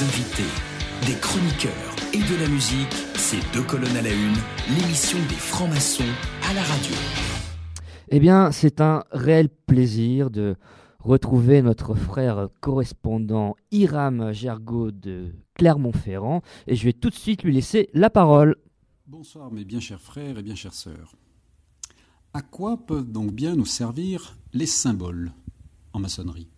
Des 0.00 0.04
invités, 0.04 0.42
des 1.06 1.18
chroniqueurs 1.20 1.96
et 2.12 2.18
de 2.18 2.40
la 2.40 2.48
musique, 2.48 2.92
c'est 3.16 3.40
deux 3.52 3.62
colonnes 3.62 3.96
à 3.96 4.02
la 4.02 4.12
une, 4.12 4.36
l'émission 4.68 5.18
des 5.28 5.34
francs-maçons 5.34 6.04
à 6.48 6.54
la 6.54 6.62
radio. 6.62 6.94
Eh 8.08 8.20
bien, 8.20 8.52
c'est 8.52 8.80
un 8.80 9.04
réel 9.10 9.48
plaisir 9.48 10.30
de 10.30 10.56
retrouver 11.00 11.62
notre 11.62 11.94
frère 11.94 12.48
correspondant 12.60 13.56
Iram 13.70 14.32
Gergaud 14.32 14.90
de 14.90 15.32
Clermont-Ferrand 15.54 16.42
et 16.66 16.76
je 16.76 16.84
vais 16.84 16.92
tout 16.92 17.10
de 17.10 17.14
suite 17.14 17.42
lui 17.42 17.52
laisser 17.52 17.88
la 17.92 18.10
parole. 18.10 18.56
Bonsoir 19.06 19.50
mes 19.50 19.64
bien 19.64 19.80
chers 19.80 20.00
frères 20.00 20.38
et 20.38 20.42
bien 20.42 20.54
chères 20.54 20.74
sœurs. 20.74 21.14
À 22.32 22.42
quoi 22.42 22.76
peuvent 22.86 23.10
donc 23.10 23.32
bien 23.32 23.56
nous 23.56 23.66
servir 23.66 24.36
les 24.52 24.66
symboles 24.66 25.32
en 25.92 25.98
maçonnerie? 25.98 26.49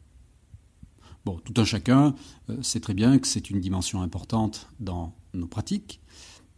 Bon, 1.25 1.39
tout 1.45 1.55
un 1.61 1.65
chacun 1.65 2.15
euh, 2.51 2.63
sait 2.63 2.81
très 2.81 2.95
bien 2.95 3.19
que 3.19 3.27
c'est 3.27 3.51
une 3.51 3.61
dimension 3.61 4.03
importante 4.03 4.69
dans 4.81 5.15
nos 5.35 5.47
pratiques, 5.47 6.01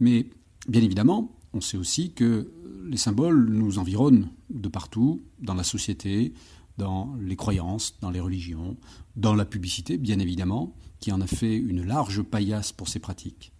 mais 0.00 0.30
bien 0.68 0.82
évidemment, 0.82 1.32
on 1.52 1.60
sait 1.60 1.76
aussi 1.76 2.12
que 2.12 2.50
les 2.86 2.96
symboles 2.96 3.48
nous 3.50 3.78
environnent 3.78 4.30
de 4.50 4.68
partout, 4.68 5.22
dans 5.40 5.54
la 5.54 5.64
société, 5.64 6.32
dans 6.78 7.14
les 7.20 7.36
croyances, 7.36 7.98
dans 8.00 8.10
les 8.10 8.20
religions, 8.20 8.76
dans 9.16 9.34
la 9.34 9.44
publicité, 9.44 9.96
bien 9.96 10.18
évidemment, 10.18 10.74
qui 10.98 11.12
en 11.12 11.20
a 11.20 11.26
fait 11.26 11.56
une 11.56 11.84
large 11.84 12.22
paillasse 12.22 12.72
pour 12.72 12.88
ces 12.88 12.98
pratiques. 12.98 13.52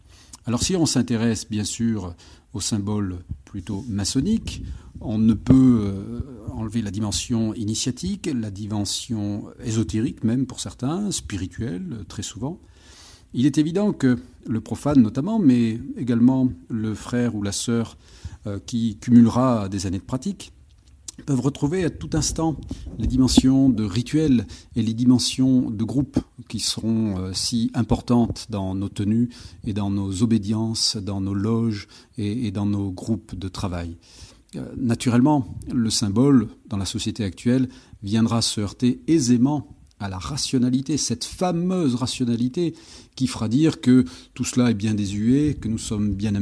Alors 0.47 0.63
si 0.63 0.77
on 0.77 0.87
s'intéresse 0.87 1.49
bien 1.49 1.65
sûr 1.65 2.15
aux 2.55 2.61
symboles 2.61 3.19
plutôt 3.45 3.85
maçonniques, 3.89 4.63
on 5.01 5.19
ne 5.19 5.35
peut 5.35 5.81
euh, 5.83 6.21
enlever 6.53 6.81
la 6.81 6.91
dimension 6.91 7.53
initiatique, 7.55 8.31
la 8.33 8.51
dimension 8.51 9.47
ésotérique 9.63 10.25
même 10.25 10.47
pour 10.47 10.61
certains, 10.61 11.11
spirituelle 11.11 12.05
très 12.09 12.23
souvent. 12.23 12.59
Il 13.35 13.47
est 13.47 13.59
évident 13.59 13.93
que 13.93 14.19
le 14.47 14.61
profane 14.61 15.03
notamment, 15.03 15.39
mais 15.39 15.81
également 15.97 16.49
le 16.71 16.95
frère 16.95 17.35
ou 17.35 17.43
la 17.43 17.53
sœur 17.53 17.97
euh, 18.47 18.59
qui 18.65 18.97
cumulera 18.99 19.69
des 19.69 19.87
années 19.87 19.99
de 19.99 20.05
pratique, 20.05 20.53
peuvent 21.23 21.41
retrouver 21.41 21.85
à 21.85 21.91
tout 21.91 22.11
instant 22.15 22.57
les 22.99 23.07
dimensions 23.07 23.69
de 23.69 23.85
rituel 23.85 24.47
et 24.77 24.83
les 24.83 24.95
dimensions 24.95 25.71
de 25.71 25.85
groupe 25.85 26.19
qui 26.49 26.61
seront 26.61 27.19
euh, 27.19 27.33
si 27.33 27.71
importantes 27.75 28.47
dans 28.51 28.75
nos 28.75 28.89
tenues 28.89 29.31
et 29.65 29.73
dans 29.73 29.91
nos 29.91 30.23
obédiences, 30.23 30.97
dans 30.97 31.21
nos 31.21 31.35
loges 31.35 31.89
et, 32.19 32.51
dans 32.51 32.67
nos 32.67 32.91
groupes 32.91 33.35
de 33.35 33.49
travail. 33.49 33.97
Euh, 34.57 34.65
naturellement, 34.77 35.57
le 35.73 35.91
symbole, 35.91 36.49
dans 36.69 36.77
la 36.77 36.87
société 36.87 37.25
actuelle, 37.25 37.69
viendra 38.03 38.43
se 38.43 38.61
heurter 38.61 39.01
aisément 39.07 39.69
à 40.01 40.09
la 40.09 40.19
rationalité, 40.19 40.97
cette 40.97 41.25
fameuse 41.25 41.95
rationalité 41.95 42.75
qui 43.15 43.27
fera 43.27 43.49
dire 43.49 43.81
que 43.81 44.05
tout 44.35 44.45
cela 44.45 44.71
est 44.71 44.75
bien 44.75 44.95
désuet, 44.95 45.55
que 45.55 45.69
nous 45.69 45.79
sommes 45.79 46.15
bien, 46.15 46.35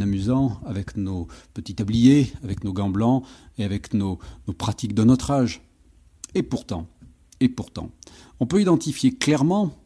amusants 0.00 0.60
avec 0.64 0.96
nos 0.96 1.28
petits 1.54 1.74
tabliers, 1.74 2.32
avec 2.42 2.64
nos 2.64 2.72
gants 2.72 2.90
blancs 2.90 3.24
et 3.58 3.64
avec 3.64 3.94
nos, 3.94 4.18
pratiques 4.56 4.94
de 4.94 5.04
notre 5.04 5.30
âge. 5.30 5.62
Et 6.34 6.42
pourtant, 6.42 6.86
et 7.40 7.48
pourtant, 7.48 7.90
on 8.38 8.46
peut 8.46 8.60
identifier 8.60 9.12
clairement, 9.12 9.76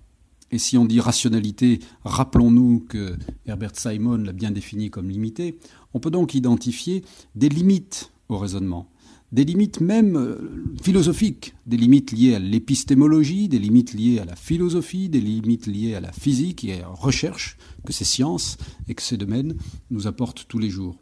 et 0.50 0.58
si 0.58 0.76
on 0.76 0.84
dit 0.84 1.00
rationalité, 1.00 1.80
rappelons-nous 2.04 2.80
que 2.80 3.16
Herbert 3.46 3.76
Simon 3.76 4.18
l'a 4.18 4.32
bien 4.32 4.50
défini 4.50 4.90
comme 4.90 5.08
limité, 5.08 5.58
on 5.94 6.00
peut 6.00 6.10
donc 6.10 6.34
identifier 6.34 7.04
des 7.34 7.48
limites 7.48 8.12
au 8.28 8.38
raisonnement 8.38 8.88
des 9.34 9.44
limites 9.44 9.80
même 9.80 10.16
euh, 10.16 10.36
philosophiques, 10.80 11.56
des 11.66 11.76
limites 11.76 12.12
liées 12.12 12.36
à 12.36 12.38
l'épistémologie, 12.38 13.48
des 13.48 13.58
limites 13.58 13.92
liées 13.92 14.20
à 14.20 14.24
la 14.24 14.36
philosophie, 14.36 15.08
des 15.08 15.20
limites 15.20 15.66
liées 15.66 15.96
à 15.96 16.00
la 16.00 16.12
physique 16.12 16.64
et 16.64 16.74
à 16.74 16.78
la 16.82 16.88
recherche 16.88 17.58
que 17.84 17.92
ces 17.92 18.04
sciences 18.04 18.58
et 18.86 18.94
que 18.94 19.02
ces 19.02 19.16
domaines 19.16 19.56
nous 19.90 20.06
apportent 20.06 20.46
tous 20.46 20.60
les 20.60 20.70
jours. 20.70 21.00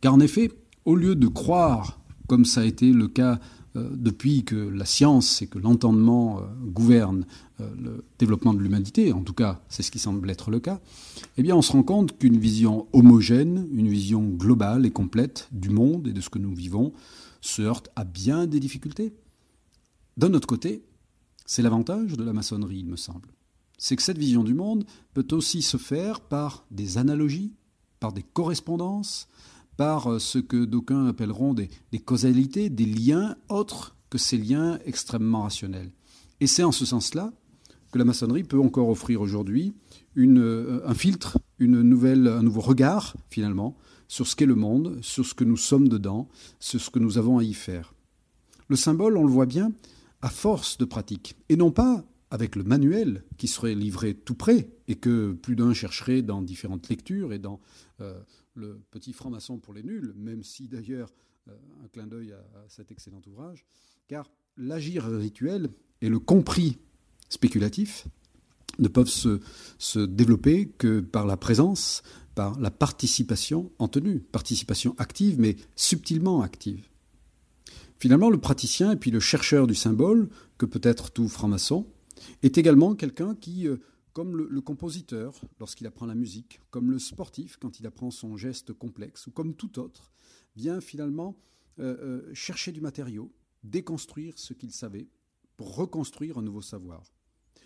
Car 0.00 0.14
en 0.14 0.20
effet, 0.20 0.50
au 0.86 0.96
lieu 0.96 1.14
de 1.14 1.28
croire, 1.28 2.00
comme 2.26 2.46
ça 2.46 2.62
a 2.62 2.64
été 2.64 2.90
le 2.90 3.06
cas 3.06 3.38
euh, 3.76 3.90
depuis 3.94 4.44
que 4.44 4.56
la 4.56 4.86
science 4.86 5.42
et 5.42 5.46
que 5.46 5.58
l'entendement 5.58 6.38
euh, 6.38 6.44
gouvernent 6.64 7.26
le 7.58 8.04
développement 8.20 8.54
de 8.54 8.60
l'humanité, 8.60 9.12
en 9.12 9.22
tout 9.22 9.32
cas 9.32 9.60
c'est 9.68 9.82
ce 9.82 9.90
qui 9.90 9.98
semble 9.98 10.30
être 10.30 10.52
le 10.52 10.60
cas, 10.60 10.80
eh 11.36 11.42
bien 11.42 11.56
on 11.56 11.62
se 11.62 11.72
rend 11.72 11.82
compte 11.82 12.16
qu'une 12.16 12.38
vision 12.38 12.86
homogène, 12.92 13.66
une 13.74 13.88
vision 13.88 14.22
globale 14.22 14.86
et 14.86 14.92
complète 14.92 15.48
du 15.50 15.68
monde 15.68 16.06
et 16.06 16.12
de 16.12 16.20
ce 16.20 16.30
que 16.30 16.38
nous 16.38 16.54
vivons, 16.54 16.92
se 17.40 17.62
heurte 17.62 17.88
à 17.96 18.04
bien 18.04 18.46
des 18.46 18.60
difficultés. 18.60 19.14
D'un 20.16 20.34
autre 20.34 20.48
côté, 20.48 20.82
c'est 21.46 21.62
l'avantage 21.62 22.12
de 22.12 22.24
la 22.24 22.32
maçonnerie, 22.32 22.80
il 22.80 22.86
me 22.86 22.96
semble. 22.96 23.28
C'est 23.78 23.96
que 23.96 24.02
cette 24.02 24.18
vision 24.18 24.42
du 24.42 24.54
monde 24.54 24.84
peut 25.14 25.28
aussi 25.32 25.62
se 25.62 25.76
faire 25.76 26.20
par 26.20 26.66
des 26.70 26.98
analogies, 26.98 27.54
par 28.00 28.12
des 28.12 28.22
correspondances, 28.22 29.28
par 29.76 30.12
euh, 30.12 30.18
ce 30.18 30.38
que 30.38 30.64
d'aucuns 30.64 31.06
appelleront 31.06 31.54
des, 31.54 31.70
causalités, 32.04 32.68
des 32.68 32.84
liens 32.84 33.36
autres 33.48 33.96
que 34.10 34.18
ces 34.18 34.36
liens 34.36 34.78
extrêmement 34.84 35.42
rationnels. 35.42 35.90
Et 36.40 36.46
c'est 36.46 36.64
en 36.64 36.72
ce 36.72 36.84
sens-là 36.84 37.32
que 37.92 37.98
la 37.98 38.04
maçonnerie 38.04 38.44
peut 38.44 38.60
encore 38.60 38.90
offrir 38.90 39.20
aujourd'hui 39.20 39.72
euh, 40.18 40.82
un 40.84 40.94
filtre, 40.94 41.38
une 41.58 41.80
nouvelle, 41.80 42.26
un 42.26 42.42
nouveau 42.42 42.60
regard, 42.60 43.16
finalement, 43.30 43.76
sur 44.08 44.26
ce 44.26 44.34
qu'est 44.34 44.46
le 44.46 44.54
monde, 44.54 44.98
sur 45.02 45.24
ce 45.24 45.34
que 45.34 45.44
nous 45.44 45.56
sommes 45.56 45.88
dedans, 45.88 46.28
sur 46.58 46.80
ce 46.80 46.90
que 46.90 46.98
nous 46.98 47.18
avons 47.18 47.38
à 47.38 47.44
y 47.44 47.54
faire. 47.54 47.94
Le 48.68 48.76
symbole, 48.76 49.16
on 49.16 49.24
le 49.24 49.32
voit 49.32 49.46
bien, 49.46 49.72
à 50.20 50.30
force 50.30 50.78
de 50.78 50.84
pratique, 50.84 51.36
et 51.48 51.56
non 51.56 51.70
pas 51.70 52.04
avec 52.30 52.56
le 52.56 52.64
manuel 52.64 53.24
qui 53.36 53.48
serait 53.48 53.74
livré 53.74 54.14
tout 54.14 54.34
près 54.34 54.70
et 54.86 54.96
que 54.96 55.32
plus 55.32 55.56
d'un 55.56 55.72
chercherait 55.72 56.22
dans 56.22 56.42
différentes 56.42 56.88
lectures 56.88 57.32
et 57.32 57.38
dans 57.38 57.60
euh, 58.00 58.20
le 58.54 58.80
petit 58.90 59.12
franc-maçon 59.12 59.58
pour 59.58 59.72
les 59.72 59.82
nuls, 59.82 60.12
même 60.16 60.42
si 60.42 60.68
d'ailleurs 60.68 61.12
euh, 61.48 61.52
un 61.84 61.88
clin 61.88 62.06
d'œil 62.06 62.32
à, 62.32 62.42
cet 62.68 62.90
excellent 62.90 63.22
ouvrage, 63.26 63.64
car 64.08 64.30
l'agir 64.56 65.04
rituel 65.04 65.70
et 66.02 66.08
le 66.08 66.18
compris 66.18 66.78
spéculatif 67.28 68.06
ne 68.78 68.88
peuvent 68.88 69.08
se, 69.08 69.40
se 69.78 69.98
développer 69.98 70.68
que 70.68 71.00
par 71.00 71.26
la 71.26 71.36
présence, 71.36 72.02
la 72.60 72.70
participation 72.70 73.70
en 73.78 73.88
tenue, 73.88 74.20
participation 74.20 74.94
active, 74.98 75.38
mais 75.38 75.56
subtilement 75.76 76.42
active. 76.42 76.88
Finalement, 77.98 78.30
le 78.30 78.38
praticien 78.38 78.92
et 78.92 78.96
puis 78.96 79.10
le 79.10 79.20
chercheur 79.20 79.66
du 79.66 79.74
symbole, 79.74 80.28
que 80.56 80.66
peut 80.66 80.80
être 80.82 81.10
tout 81.10 81.28
franc-maçon, 81.28 81.86
est 82.42 82.56
également 82.58 82.94
quelqu'un 82.94 83.34
qui, 83.34 83.66
euh, 83.66 83.78
comme 84.12 84.36
le, 84.36 84.60
compositeur 84.60 85.40
lorsqu'il 85.58 85.86
apprend 85.86 86.06
la 86.06 86.14
musique, 86.14 86.60
comme 86.70 86.90
le 86.90 86.98
sportif 86.98 87.56
quand 87.56 87.80
il 87.80 87.86
apprend 87.86 88.10
son 88.10 88.36
geste 88.36 88.72
complexe, 88.72 89.26
ou 89.26 89.32
comme 89.32 89.54
tout 89.54 89.78
autre, 89.80 90.12
vient 90.54 90.80
finalement 90.80 91.36
euh, 91.80 91.96
euh, 92.00 92.34
chercher 92.34 92.70
du 92.70 92.80
matériau, 92.80 93.32
déconstruire 93.64 94.38
ce 94.38 94.54
qu'il 94.54 94.72
savait, 94.72 95.08
pour 95.56 95.74
reconstruire 95.74 96.38
un 96.38 96.42
nouveau 96.42 96.62
savoir. 96.62 97.02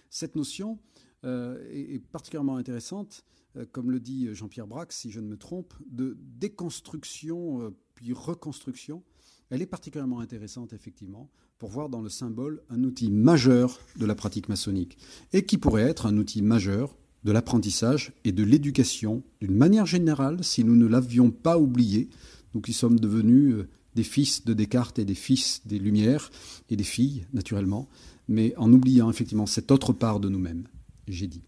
Cette 0.09 0.35
notion 0.35 0.79
est, 1.25 2.05
particulièrement 2.11 2.57
intéressante 2.57 3.23
comme 3.71 3.91
le 3.91 4.01
dit 4.01 4.35
Jean-Pierre 4.35 4.67
Braque, 4.67 4.93
si 4.93 5.11
je 5.11 5.21
ne 5.21 5.27
me 5.27 5.37
trompe, 5.37 5.75
de 5.91 6.17
déconstruction 6.39 7.63
euh, 7.63 7.71
puis 7.95 8.13
reconstruction. 8.13 9.03
Elle 9.51 9.63
est 9.63 9.67
particulièrement 9.67 10.21
intéressante, 10.21 10.73
effectivement, 10.73 11.31
pour 11.59 11.71
voir 11.71 11.89
dans 11.89 12.01
le 12.01 12.09
symbole 12.09 12.63
un 12.71 12.83
outil 12.85 13.11
majeur 13.11 13.79
de 13.99 14.07
la 14.07 14.15
pratique 14.15 14.49
maçonnique, 14.49 14.97
et 15.33 15.45
qui 15.45 15.59
pourrait 15.59 15.83
être 15.83 16.07
un 16.07 16.17
outil 16.17 16.41
majeur 16.41 16.97
de 17.25 17.33
l'apprentissage 17.33 18.13
et 18.25 18.33
de 18.33 18.43
l'éducation, 18.43 19.23
d'une 19.41 19.55
manière 19.55 19.87
générale, 19.87 20.43
si 20.43 20.65
nous 20.65 20.75
ne 20.75 20.87
l'avions 20.87 21.31
pas 21.31 21.59
oublié, 21.59 22.09
nous 22.55 22.61
qui 22.61 22.73
sommes 22.73 22.99
devenus 22.99 23.55
euh, 23.55 23.69
des 23.95 24.03
fils 24.03 24.45
de 24.45 24.55
Descartes 24.55 24.99
et 24.99 25.05
des 25.05 25.15
fils 25.15 25.67
des 25.67 25.79
Lumières, 25.79 26.31
et 26.71 26.77
des 26.77 26.85
filles, 26.85 27.27
naturellement, 27.35 27.89
mais 28.29 28.55
en 28.57 28.73
oubliant 28.73 29.11
effectivement 29.11 29.47
cette 29.47 29.71
autre 29.71 29.93
part 29.93 30.19
de 30.19 30.31
nous-mêmes, 30.31 30.67
j'ai 31.07 31.27
dit. 31.27 31.43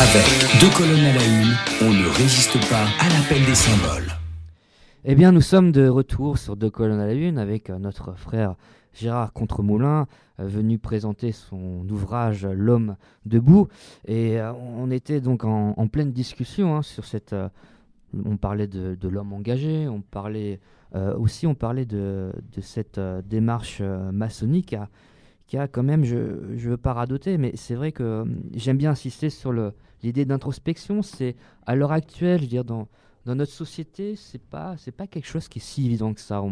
Avec 0.00 0.24
deux 0.62 0.70
colonnes 0.78 1.04
à 1.04 1.12
la 1.12 1.24
une, 1.26 1.54
on 1.82 1.90
ne 1.92 2.08
résiste 2.16 2.58
pas 2.70 2.86
à 3.00 3.08
l'appel 3.10 3.44
des 3.44 3.54
symboles. 3.54 4.10
Eh 5.04 5.14
bien, 5.14 5.30
nous 5.30 5.42
sommes 5.42 5.72
de 5.72 5.88
retour 5.88 6.38
sur 6.38 6.56
deux 6.56 6.70
colonnes 6.70 7.00
à 7.00 7.06
la 7.06 7.12
une 7.12 7.36
avec 7.36 7.68
euh, 7.68 7.78
notre 7.78 8.14
frère 8.14 8.54
Gérard 8.94 9.34
Contremoulin, 9.34 10.06
euh, 10.40 10.46
venu 10.46 10.78
présenter 10.78 11.32
son 11.32 11.86
ouvrage 11.90 12.46
L'homme 12.46 12.96
debout. 13.26 13.68
Et 14.06 14.40
euh, 14.40 14.54
on 14.54 14.90
était 14.90 15.20
donc 15.20 15.44
en, 15.44 15.86
pleine 15.88 16.12
discussion 16.12 16.76
hein, 16.76 16.82
sur 16.82 17.04
cette. 17.04 17.36
on 18.24 18.38
parlait 18.38 18.68
de, 18.68 18.96
l'homme 19.06 19.34
engagé, 19.34 19.86
on 19.86 20.00
parlait 20.00 20.60
aussi 20.94 21.46
on 21.46 21.54
parlait 21.54 21.84
de, 21.84 22.32
de 22.56 22.60
cette 22.62 22.98
démarche 23.28 23.82
maçonnique 23.82 24.74
quand 25.50 25.82
même, 25.82 26.04
je 26.04 26.16
ne 26.16 26.70
veux 26.70 26.76
pas 26.76 26.92
radoter, 26.92 27.38
mais 27.38 27.52
c'est 27.56 27.74
vrai 27.74 27.92
que 27.92 28.22
hum, 28.22 28.42
j'aime 28.54 28.76
bien 28.76 28.92
insister 28.92 29.30
sur 29.30 29.52
l'idée 30.02 30.24
d'introspection. 30.24 31.02
C'est 31.02 31.36
à 31.66 31.74
l'heure 31.74 31.92
actuelle, 31.92 32.38
je 32.38 32.44
veux 32.44 32.48
dire, 32.48 32.64
dans, 32.64 32.88
dans 33.26 33.34
notre 33.34 33.52
société, 33.52 34.16
c'est 34.16 34.42
pas 34.42 34.76
c'est 34.78 34.92
pas 34.92 35.06
quelque 35.06 35.26
chose 35.26 35.48
qui 35.48 35.58
est 35.58 35.62
si 35.62 35.86
évident 35.86 36.14
que 36.14 36.20
ça. 36.20 36.42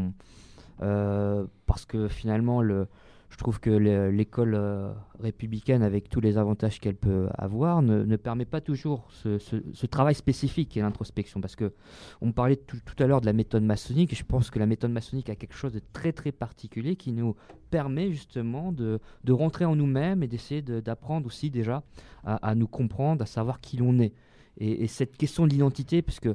Euh, 0.81 1.45
parce 1.67 1.85
que 1.85 2.09
finalement, 2.09 2.63
le, 2.63 2.87
je 3.31 3.37
trouve 3.37 3.61
que 3.61 3.71
le- 3.71 4.11
l'école 4.11 4.55
euh, 4.55 4.91
républicaine, 5.21 5.83
avec 5.83 6.09
tous 6.09 6.21
les 6.21 6.39
avantages 6.39 6.81
qu'elle 6.81 6.97
peut 6.97 7.29
avoir, 7.37 7.83
ne, 7.83 8.03
ne 8.05 8.17
permet 8.17 8.47
pas 8.47 8.61
toujours 8.61 9.07
ce, 9.11 9.39
ce- 9.39 9.87
travail 9.87 10.15
spécifique 10.15 10.77
et 10.77 10.81
l'introspection. 10.81 11.41
Parce 11.41 11.55
que 11.57 11.73
on 12.23 12.33
parlait 12.33 12.57
tout, 12.57 12.79
tout 12.85 13.03
à 13.03 13.07
l'heure 13.07 13.21
de 13.21 13.27
la 13.27 13.33
méthode 13.35 13.63
maçonnique, 13.65 14.13
et 14.13 14.17
je 14.17 14.25
pense 14.25 14.51
que 14.51 14.59
la 14.59 14.67
méthode 14.67 14.93
maçonnique 14.93 15.29
a 15.29 15.35
quelque 15.37 15.55
chose 15.55 15.73
de 15.73 15.83
très 15.93 16.13
très 16.13 16.33
particulier 16.33 16.97
qui 16.97 17.13
nous 17.13 17.35
permet 17.71 18.11
justement 18.13 18.73
de, 18.73 18.99
de 19.25 19.33
rentrer 19.33 19.65
en 19.67 19.77
nous-mêmes 19.77 20.23
et 20.23 20.27
d'essayer 20.27 20.63
de- 20.63 20.81
d'apprendre 20.81 21.27
aussi 21.27 21.51
déjà 21.51 21.83
à, 22.25 22.37
à 22.37 22.55
nous 22.55 22.67
comprendre, 22.69 23.23
à 23.23 23.27
savoir 23.27 23.61
qui 23.61 23.77
l'on 23.77 23.99
est. 23.99 24.15
Et 24.61 24.89
cette 24.89 25.17
question 25.17 25.47
de 25.47 25.51
l'identité, 25.53 26.03
puisque 26.03 26.29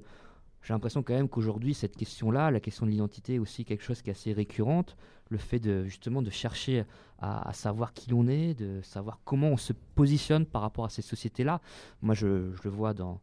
j'ai 0.64 0.74
l'impression 0.74 1.04
quand 1.04 1.14
même 1.14 1.28
qu'aujourd'hui, 1.28 1.74
cette 1.74 1.96
question-là, 1.98 2.50
la 2.50 2.60
question 2.60 2.86
de 2.86 2.92
l'identité 2.92 3.36
est 3.36 3.40
aussi 3.40 3.66
quelque 3.66 3.84
chose 3.84 4.02
qui 4.02 4.10
est 4.10 4.14
assez 4.14 4.32
récurrente. 4.32 4.96
Le 5.30 5.38
fait 5.38 5.60
de 5.60 5.84
justement 5.86 6.22
de 6.22 6.30
chercher 6.30 6.86
à, 7.20 7.52
savoir 7.54 7.94
qui 7.94 8.10
l'on 8.10 8.28
est, 8.28 8.54
de 8.54 8.82
savoir 8.82 9.20
comment 9.26 9.48
on 9.48 9.58
se 9.58 9.74
positionne 9.96 10.46
par 10.46 10.62
rapport 10.62 10.86
à 10.86 10.90
ces 10.90 11.02
sociétés-là. 11.02 11.62
Moi, 12.02 12.16
je, 12.16 12.28
le 12.64 12.70
vois 12.70 12.94
dans, 12.94 13.20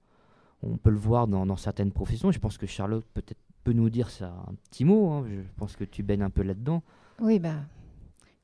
on 0.63 0.77
peut 0.77 0.91
le 0.91 0.97
voir 0.97 1.29
dans, 1.29 1.47
dans 1.47 1.57
certaines 1.57 1.93
professions. 1.93 2.31
Je 2.31 2.39
pense 2.39 2.59
que 2.59 2.67
Charlotte 2.67 3.07
peut-être 3.15 3.41
peut 3.65 3.73
nous 3.73 3.91
dire 3.91 4.11
ça 4.11 4.35
un 4.49 4.55
petit 4.71 4.85
mot. 4.85 5.11
hein. 5.11 5.25
Je 5.29 5.41
pense 5.57 5.77
que 5.77 5.85
tu 5.85 6.03
baignes 6.03 6.23
un 6.23 6.31
peu 6.31 6.43
là-dedans. 6.43 6.83
Oui, 7.21 7.39
bah, 7.39 7.57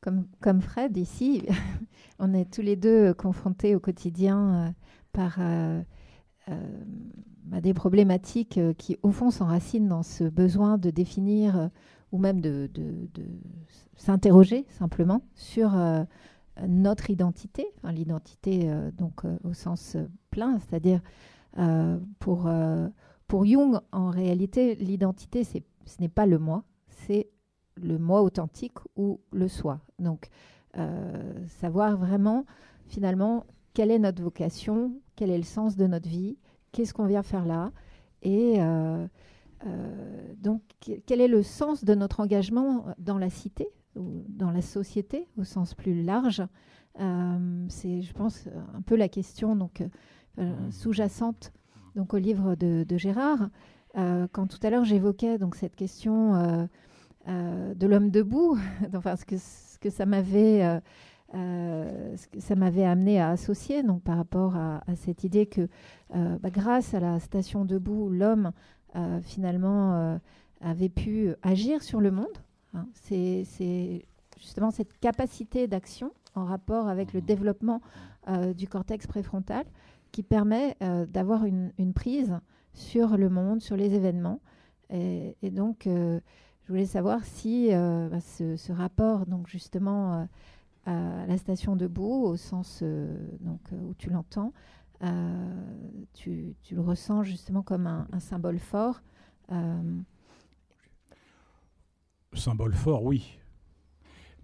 comme, 0.01 0.27
comme 0.41 0.61
Fred 0.61 0.97
ici, 0.97 1.47
on 2.19 2.33
est 2.35 2.51
tous 2.51 2.63
les 2.63 2.77
deux 2.77 3.15
confrontés 3.15 3.75
au 3.75 3.81
quotidien 3.81 4.55
euh, 4.55 4.71
par 5.13 5.37
euh, 5.41 5.83
euh, 6.49 6.85
bah, 7.47 7.61
des 7.61 7.75
problématiques 7.75 8.59
euh, 8.59 8.73
qui, 8.73 8.99
au 9.03 9.13
fond, 9.13 9.31
s'enracinent 9.31 9.87
dans 9.87 10.03
ce 10.03 10.25
besoin 10.25 10.79
de 10.79 10.91
définir 10.91 11.57
euh, 11.57 11.69
ou 12.11 12.19
même 12.19 12.41
de, 12.41 12.69
s'interroger 13.95 14.67
simplement 14.69 15.23
sur 15.35 15.77
euh, 15.77 16.03
notre 16.67 17.11
identité, 17.11 17.67
l'identité 17.85 18.71
donc 18.97 19.23
au 19.45 19.53
sens 19.53 19.97
plein, 20.31 20.59
c'est-à-dire 20.59 21.01
pour, 22.19 22.49
pour 23.27 23.45
Jung, 23.45 23.81
en 23.93 24.09
réalité, 24.09 24.77
l'identité, 24.77 25.45
ce 25.45 25.59
n'est 26.01 26.09
pas 26.09 26.25
le 26.25 26.39
moi, 26.39 26.65
c'est 26.89 27.29
le 27.75 27.99
moi 27.99 28.23
authentique 28.23 28.79
ou 28.95 29.21
le 29.33 29.49
soi. 29.49 29.81
Donc, 29.99 30.31
savoir 31.49 31.99
vraiment, 31.99 32.47
finalement, 32.87 33.45
quelle 33.75 33.91
est 33.91 33.99
notre 33.99 34.23
vocation, 34.23 34.93
quel 35.17 35.31
est 35.31 35.39
le 35.39 35.45
sens 35.45 35.77
de 35.77 35.87
notre 35.87 36.09
vie, 36.09 36.39
qu'est-ce 36.77 36.93
qu'on 36.93 37.07
vient 37.07 37.23
faire 37.23 37.47
là, 37.47 37.73
et 38.21 38.57
euh, 38.59 39.07
euh, 39.67 40.35
donc 40.37 40.61
que- 40.85 41.01
quel 41.07 41.23
est 41.23 41.29
le 41.29 41.43
sens 41.43 41.85
de 41.85 41.95
notre 41.95 42.21
engagement 42.21 42.85
dans 42.99 43.17
la 43.17 43.31
cité 43.31 43.67
ou 43.97 44.25
dans 44.29 44.51
la 44.51 44.61
société 44.61 45.27
au 45.39 45.45
sens 45.45 45.73
plus 45.73 46.03
large? 46.03 46.43
Euh, 47.01 47.67
c'est, 47.71 48.03
je 48.03 48.13
pense, 48.13 48.47
un 48.75 48.83
peu 48.83 48.95
la 48.95 49.09
question 49.09 49.57
donc 49.57 49.83
sous-jacente 50.71 51.51
donc 51.95 52.13
au 52.13 52.19
livre 52.19 52.57
de, 52.57 52.85
Gérard. 52.99 53.49
Quand 53.95 54.47
tout 54.47 54.59
à 54.63 54.69
l'heure 54.69 54.85
j'évoquais 54.85 55.39
donc 55.39 55.55
cette 55.55 55.77
question 55.77 56.69
de 57.27 57.87
l'homme 57.87 58.11
debout, 58.11 58.59
enfin 58.95 59.17
ce 59.17 59.25
que, 59.25 59.39
ce 59.39 59.79
que 59.79 59.89
ça 59.89 60.05
m'avait 60.05 60.83
euh, 61.35 62.17
ça 62.39 62.55
m'avait 62.55 62.85
amené 62.85 63.21
à 63.21 63.31
associer 63.31 63.83
donc 63.83 64.03
par 64.03 64.17
rapport 64.17 64.55
à, 64.57 64.83
à 64.87 64.95
cette 64.95 65.25
idée 65.25 65.47
que 65.47 65.69
euh, 66.15 66.39
bah, 66.39 66.51
grâce 66.51 66.95
à 66.95 67.01
la 67.01 67.19
station 67.19 67.65
debout, 67.65 68.09
l'homme 68.11 68.53
euh, 68.95 69.21
finalement 69.21 70.19
avait 70.61 70.89
pu 70.89 71.35
agir 71.43 71.83
sur 71.83 72.01
le 72.01 72.11
monde. 72.11 72.39
hein. 72.75 72.87
C'est 72.95 73.45
justement 74.39 74.71
cette 74.71 74.99
capacité 75.01 75.67
d'action 75.67 76.13
en 76.35 76.45
rapport 76.45 76.89
avec 76.89 77.13
le 77.13 77.21
développement 77.21 77.81
euh, 78.29 78.55
du 78.55 78.69
cortex 78.69 79.07
préfrontal 79.07 79.65
qui 80.13 80.23
permet 80.23 80.77
d'avoir 81.09 81.45
une, 81.45 81.73
une 81.79 81.93
prise 81.93 82.39
sur 82.73 83.19
le 83.19 83.29
monde, 83.29 83.61
sur 83.61 83.77
les 83.77 83.93
événements. 83.95 84.41
Et, 84.89 85.37
et 85.43 85.51
donc, 85.51 85.83
je 85.85 86.21
voulais 86.69 86.87
savoir 86.87 87.23
si 87.25 87.69
bah, 87.71 88.21
ce, 88.21 88.57
ce 88.57 88.73
rapport, 88.73 89.27
donc 89.27 89.47
justement, 89.47 90.27
euh, 90.89 91.25
à 91.25 91.27
la 91.27 91.37
station 91.39 91.77
debout, 91.77 92.25
au 92.25 92.37
sens 92.37 92.81
euh, 92.83 93.17
donc, 93.41 93.61
euh, 93.73 93.77
où 93.81 93.95
tu 93.95 94.11
l'entends, 94.11 94.53
euh, 95.03 95.75
tu, 96.15 96.55
tu 96.63 96.75
le 96.75 96.81
ressens 96.81 97.23
justement 97.25 97.63
comme 97.63 97.87
un, 97.87 98.07
un 98.13 98.21
symbole 98.21 98.59
fort. 98.59 99.03
Euh, 99.53 99.83
Symbole 102.35 102.75
fort, 102.75 103.03
oui. 103.05 103.39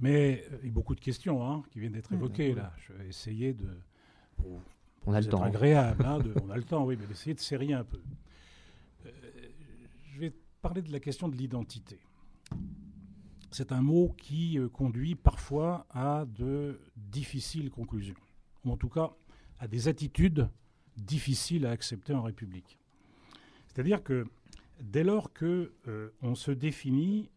Mais 0.01 0.45
il 0.63 0.67
y 0.69 0.71
a 0.71 0.73
beaucoup 0.73 0.95
de 0.95 1.01
questions 1.01 1.47
hein, 1.47 1.63
qui 1.71 1.79
viennent 1.81 1.93
d'être 1.93 2.11
Oui, 2.11 2.17
évoquées 2.17 2.51
oui. 2.51 2.55
là. 2.57 2.73
Je 2.79 2.93
vais 2.95 3.09
essayer 3.09 3.53
de. 3.53 3.69
pour- 4.37 4.61
On 5.07 5.13
a 5.13 5.21
le 5.21 5.27
temps, 5.27 5.43
hein. 5.43 5.47
agréable. 5.47 6.05
hein, 6.05 6.19
de- 6.19 6.35
on 6.45 6.51
a 6.51 6.57
le 6.57 6.65
temps, 6.65 6.85
oui, 6.85 6.97
mais 6.99 7.07
d'essayer 7.07 7.35
de 7.35 7.41
serrer 7.41 7.73
un 7.73 7.85
peu. 7.85 8.01
Euh, 9.07 9.11
je 10.15 10.21
vais 10.21 10.33
parler 10.61 10.83
de 10.83 10.91
la 10.91 11.01
question 11.01 11.29
de 11.29 11.37
l'identité. 11.37 11.99
C'est 13.53 13.71
un 13.71 13.83
mot 13.83 14.15
qui 14.17 14.59
euh, 14.59 14.71
conduit 14.71 15.15
parfois 15.15 15.87
à 15.91 16.25
de 16.27 16.81
difficiles 16.97 17.71
conclusions, 17.71 18.17
ou 18.65 18.73
en 18.73 18.79
tout 18.79 18.89
cas 18.89 19.11
à 19.59 19.69
des 19.69 19.89
attitudes 19.89 20.49
difficiles 20.97 21.67
à 21.67 21.71
accepter 21.71 22.15
en 22.15 22.23
République. 22.23 22.79
C'est-à-dire 23.69 24.03
que 24.03 24.27
dès 24.81 25.05
lors 25.05 25.35
que 25.35 25.75
euh, 25.87 26.09
on 26.23 26.35
se 26.35 26.51
définit 26.51 27.31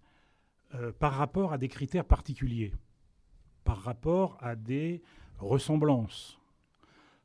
euh, 0.73 0.93
par 0.93 1.13
rapport 1.13 1.51
à 1.51 1.57
des 1.57 1.67
critères 1.67 2.05
particuliers, 2.05 2.73
par 3.65 3.81
rapport 3.81 4.37
à 4.39 4.55
des 4.55 5.01
ressemblances, 5.37 6.39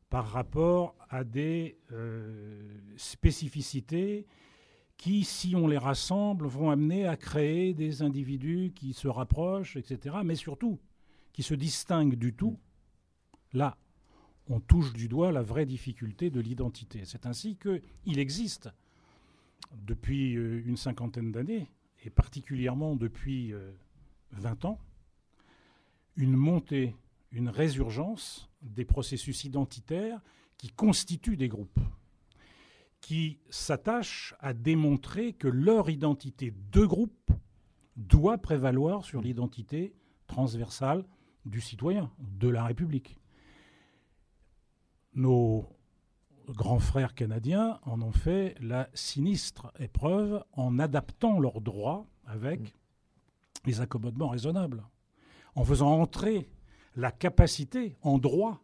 par 0.09 0.27
rapport 0.27 0.97
à 1.09 1.23
des 1.23 1.79
spécificités 2.97 4.27
qui, 5.01 5.25
si 5.25 5.57
on 5.57 5.67
les 5.67 5.79
rassemble, 5.79 6.47
vont 6.47 6.69
amener 6.69 7.07
à 7.07 7.17
créer 7.17 7.73
des 7.73 8.03
individus 8.03 8.71
qui 8.75 8.93
se 8.93 9.09
rapprochent, 9.09 9.77
etc., 9.77 10.17
mais 10.23 10.35
surtout 10.35 10.79
qui 11.33 11.43
se 11.43 11.55
distinguent 11.55 12.17
du 12.17 12.35
tout. 12.35 12.59
Là, 13.55 13.79
on 14.51 14.61
touche 14.61 14.93
du 14.93 15.09
doigt 15.09 15.33
la 15.33 15.41
vraie 15.41 15.65
difficulté 15.65 16.29
de 16.29 16.39
l'identité. 16.39 17.07
C'est 17.07 17.25
ainsi 17.25 17.57
qu'il 17.57 18.19
existe, 18.19 18.69
depuis 19.73 20.37
euh, 20.37 20.63
une 20.67 20.77
cinquantaine 20.77 21.33
d'années, 21.33 21.71
et 22.05 22.11
particulièrement 22.11 22.95
depuis 22.95 23.55
euh, 23.55 23.73
20 24.33 24.67
ans, 24.67 24.79
une 26.17 26.37
montée, 26.37 26.95
une 27.33 27.49
résurgence 27.49 28.51
des 28.61 28.85
processus 28.85 29.45
identitaires 29.45 30.21
qui 30.59 30.69
constituent 30.69 31.39
des 31.39 31.49
groupes, 31.49 31.81
qui 33.01 33.39
s'attachent 33.49 34.35
à 34.41 34.53
démontrer 34.53 35.33
que 35.33 35.49
leur 35.49 35.91
identité 35.91 36.55
de 36.73 36.85
groupe 36.85 37.31
doit 37.97 38.39
prévaloir 38.39 39.05
sur 39.05 39.21
l'identité 39.21 39.95
transversale 40.27 41.05
du 41.45 41.61
citoyen, 41.61 42.11
de 42.19 42.49
la 42.49 42.65
République. 42.65 43.19
Nos 45.15 45.67
grands 46.49 46.79
frères 46.79 47.15
canadiens 47.15 47.81
en 47.85 48.03
ont 48.03 48.13
fait 48.13 48.55
la 48.61 48.89
sinistre 48.95 49.73
épreuve 49.79 50.45
en 50.53 50.79
adaptant 50.79 51.39
leurs 51.41 51.61
droits 51.61 52.07
avec 52.27 52.75
les 53.65 53.81
accommodements 53.81 54.29
raisonnables, 54.29 54.85
en 55.55 55.65
faisant 55.65 56.01
entrer 56.01 56.49
la 56.97 57.11
capacité 57.11 57.97
en 58.03 58.19
droit 58.19 58.63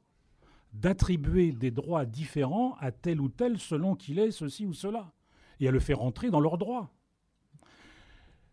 d'attribuer 0.80 1.52
des 1.52 1.70
droits 1.70 2.04
différents 2.04 2.76
à 2.80 2.92
tel 2.92 3.20
ou 3.20 3.28
tel 3.28 3.58
selon 3.58 3.94
qu'il 3.94 4.18
est 4.18 4.30
ceci 4.30 4.66
ou 4.66 4.72
cela, 4.72 5.12
et 5.60 5.68
à 5.68 5.70
le 5.70 5.80
faire 5.80 6.02
entrer 6.02 6.30
dans 6.30 6.40
leurs 6.40 6.58
droits. 6.58 6.90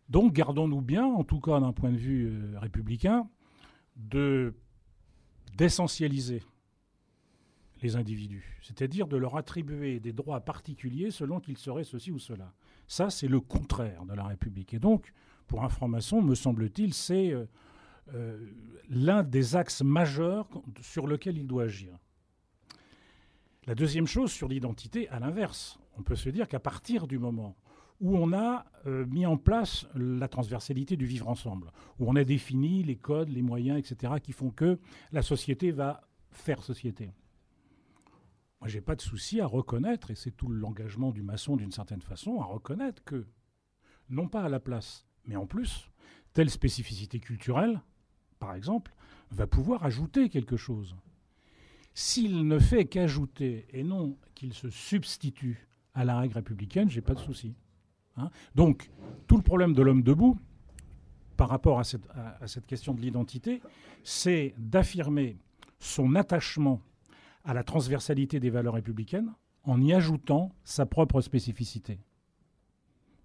Donc 0.10 0.34
gardons-nous 0.34 0.82
bien, 0.82 1.06
en 1.06 1.24
tout 1.24 1.40
cas 1.40 1.60
d'un 1.60 1.74
point 1.74 1.92
de 1.92 1.98
vue 1.98 2.28
euh, 2.28 2.60
républicain, 2.60 3.28
de 3.96 4.54
d'essentialiser 5.56 6.42
les 7.84 7.96
individus, 7.96 8.58
c'est-à-dire 8.64 9.08
de 9.08 9.18
leur 9.18 9.38
attribuer 9.38 10.00
des 10.00 10.14
droits 10.14 10.40
particuliers 10.40 11.12
selon 11.12 11.40
qu'ils 11.40 11.60
seraient 11.60 11.84
ceci 11.84 12.10
ou 12.10 12.18
cela. 12.18 12.54
Ça, 12.88 13.12
c'est 13.12 13.28
le 13.28 13.40
contraire 13.40 14.06
de 14.06 14.14
la 14.14 14.24
République. 14.24 14.74
Et 14.74 14.80
donc, 14.80 15.14
pour 15.46 15.64
un 15.64 15.70
franc-maçon, 15.70 16.22
me 16.24 16.34
semble-t-il, 16.34 16.94
c'est 16.94 17.32
euh, 17.32 17.46
euh, 18.14 18.38
l'un 18.90 19.22
des 19.22 19.56
axes 19.56 19.84
majeurs 19.84 20.50
sur 20.82 21.06
lequel 21.06 21.38
il 21.38 21.46
doit 21.46 21.64
agir. 21.64 22.00
La 23.66 23.76
deuxième 23.76 24.08
chose 24.08 24.32
sur 24.32 24.50
l'identité, 24.50 25.08
à 25.10 25.20
l'inverse, 25.20 25.80
on 25.98 26.04
peut 26.04 26.18
se 26.18 26.30
dire 26.30 26.50
qu'à 26.50 26.60
partir 26.60 27.08
du 27.08 27.18
moment 27.18 27.56
où 28.02 28.18
on 28.18 28.34
a 28.34 28.66
euh, 28.86 29.06
mis 29.06 29.26
en 29.26 29.38
place 29.38 29.88
la 29.96 30.28
transversalité 30.28 30.98
du 30.98 31.06
vivre 31.06 31.30
ensemble, 31.30 31.72
où 31.98 32.10
on 32.10 32.18
a 32.18 32.26
défini 32.26 32.84
les 32.84 32.98
codes, 32.98 33.30
les 33.30 33.42
moyens, 33.42 33.80
etc., 33.80 34.16
qui 34.22 34.34
font 34.34 34.50
que 34.50 34.80
la 35.14 35.22
société 35.22 35.72
va 35.72 36.02
faire 36.32 36.62
société. 36.62 37.14
Moi, 38.60 38.68
j'ai 38.68 38.82
pas 38.82 38.96
de 38.96 39.02
souci 39.02 39.40
à 39.40 39.46
reconnaître, 39.46 40.12
et 40.12 40.16
c'est 40.16 40.32
tout 40.32 40.50
l'engagement 40.50 41.12
du 41.12 41.22
maçon 41.22 41.56
d'une 41.56 41.72
certaine 41.72 42.02
façon, 42.02 42.42
à 42.42 42.46
reconnaître 42.46 43.02
que, 43.06 43.26
non 44.10 44.28
pas 44.28 44.44
à 44.44 44.50
la 44.50 44.60
place, 44.60 45.06
mais 45.26 45.38
en 45.38 45.46
plus, 45.46 45.90
telle 46.34 46.50
spécificité 46.50 47.20
culturelle, 47.20 47.82
par 48.40 48.56
exemple, 48.56 48.94
va 49.32 49.48
pouvoir 49.48 49.86
ajouter 49.86 50.28
quelque 50.28 50.58
chose. 50.58 50.98
S'il 51.94 52.48
ne 52.48 52.60
fait 52.60 52.86
qu'ajouter 52.86 53.68
et 53.72 53.84
non 53.84 54.18
qu'il 54.34 54.54
se 54.54 54.70
substitue 54.70 55.68
à 55.94 56.06
la 56.06 56.20
règle 56.20 56.36
républicaine, 56.36 56.90
j'ai 56.90 57.02
pas 57.02 57.14
de 57.14 57.20
souci. 57.20 57.54
Hein. 58.18 58.30
Donc, 58.56 58.90
tout 59.28 59.38
le 59.38 59.44
problème 59.44 59.74
de 59.74 59.82
l'homme 59.82 60.02
debout, 60.02 60.38
par 61.38 61.50
rapport 61.50 61.80
à 61.80 61.84
cette, 61.84 62.66
question 62.68 62.94
de 62.94 63.02
l'identité, 63.02 63.62
c'est 64.04 64.54
d'affirmer 64.58 65.38
son 65.80 66.16
attachement 66.16 66.82
à 67.44 67.54
la 67.54 67.64
transversalité 67.64 68.40
des 68.40 68.50
valeurs 68.50 68.76
républicaines 68.76 69.34
en 69.64 69.82
y 69.82 69.94
ajoutant 69.94 70.52
sa 70.64 70.86
propre 70.86 71.22
spécificité. 71.22 72.00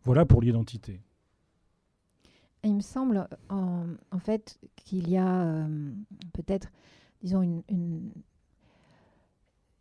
Voilà 0.04 0.24
pour 0.24 0.40
l'identité. 0.40 1.00
Il 2.64 2.74
me 2.74 2.80
semble, 2.80 3.28
en, 3.48 4.18
fait, 4.18 4.58
qu'il 4.76 5.08
y 5.08 5.16
a 5.16 5.44
euh, 5.44 5.92
peut-être, 6.32 6.68
disons, 7.22 7.42
une, 7.68 8.10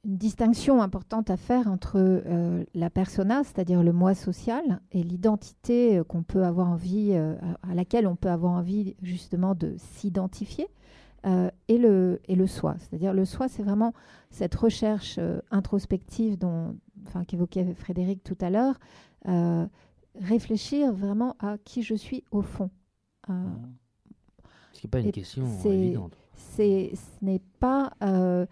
distinction 0.08 0.82
importante 0.82 1.30
à 1.30 1.38
faire 1.38 1.68
entre 1.68 1.98
euh, 1.98 2.64
la 2.74 2.90
persona, 2.90 3.44
c'est-à-dire 3.44 3.84
le 3.84 3.94
moi 3.94 4.16
social, 4.16 4.82
et 4.92 5.04
l'identité 5.04 6.00
euh, 6.00 6.04
qu'on 6.04 6.24
peut 6.24 6.44
avoir 6.44 6.70
envie, 6.70 7.14
à 7.14 7.76
laquelle 7.76 8.08
on 8.08 8.16
peut 8.16 8.30
avoir 8.30 8.54
envie 8.54 8.96
justement 9.02 9.54
de 9.54 9.76
s'identifier. 9.78 10.68
et, 11.68 11.78
le, 11.78 12.22
et 12.28 12.36
le 12.36 12.48
soi. 12.48 12.76
C'est-à-dire 12.80 13.14
le 13.14 13.26
soi, 13.26 13.50
c'est 13.50 13.64
vraiment 13.64 13.94
cette 14.30 14.56
recherche 14.56 15.20
introspective 15.52 16.38
dont, 16.38 16.78
enfin, 17.08 17.26
qu'évoquait 17.26 17.74
Frédéric 17.74 18.24
tout 18.24 18.38
à 18.40 18.50
l'heure, 18.50 18.80
réfléchir 20.22 20.94
vraiment 20.94 21.36
à 21.40 21.58
qui 21.58 21.84
je 21.84 21.96
suis 21.96 22.24
au 22.32 22.42
fond. 22.42 22.70
Euh, 23.30 23.34
ce 24.74 24.86
n'est 24.86 24.90
pas 24.90 25.00
une 25.00 25.12
question 25.12 25.46
évidente. 25.66 26.18
ce 26.36 26.96
n'est 27.22 27.42
pas 27.60 27.92
euh, 28.04 28.46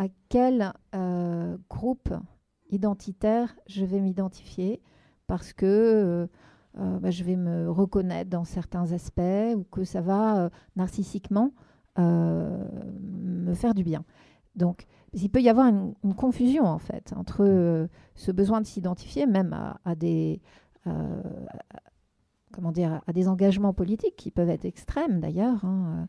à 0.00 0.08
quel 0.28 0.72
euh, 0.94 1.56
groupe 1.68 2.12
identitaire 2.70 3.54
je 3.66 3.84
vais 3.84 4.00
m'identifier 4.00 4.82
parce 5.26 5.52
que 5.52 6.28
bah, 6.76 7.10
je 7.10 7.24
vais 7.24 7.36
me 7.36 7.68
reconnaître 7.70 8.30
dans 8.30 8.44
certains 8.44 8.92
aspects 8.92 9.54
ou 9.56 9.64
que 9.64 9.84
ça 9.84 10.00
va 10.00 10.50
narcissiquement 10.76 11.52
me 11.98 13.54
faire 13.54 13.74
du 13.74 13.84
bien. 13.84 14.04
Donc, 14.56 14.86
il 15.12 15.30
peut 15.30 15.40
y 15.40 15.48
avoir 15.48 15.66
une, 15.66 15.94
confusion 16.14 16.64
en 16.64 16.78
fait 16.78 17.12
entre 17.16 17.88
ce 18.14 18.32
besoin 18.32 18.60
de 18.60 18.66
s'identifier, 18.66 19.26
même 19.26 19.56
à, 19.84 19.94
des, 19.94 20.40
euh, 20.86 21.22
comment 22.52 22.72
dire, 22.72 23.00
à 23.06 23.12
des 23.12 23.28
engagements 23.28 23.72
politiques 23.72 24.16
qui 24.16 24.30
peuvent 24.30 24.50
être 24.50 24.64
extrêmes 24.64 25.20
d'ailleurs, 25.20 25.64
hein, 25.64 26.08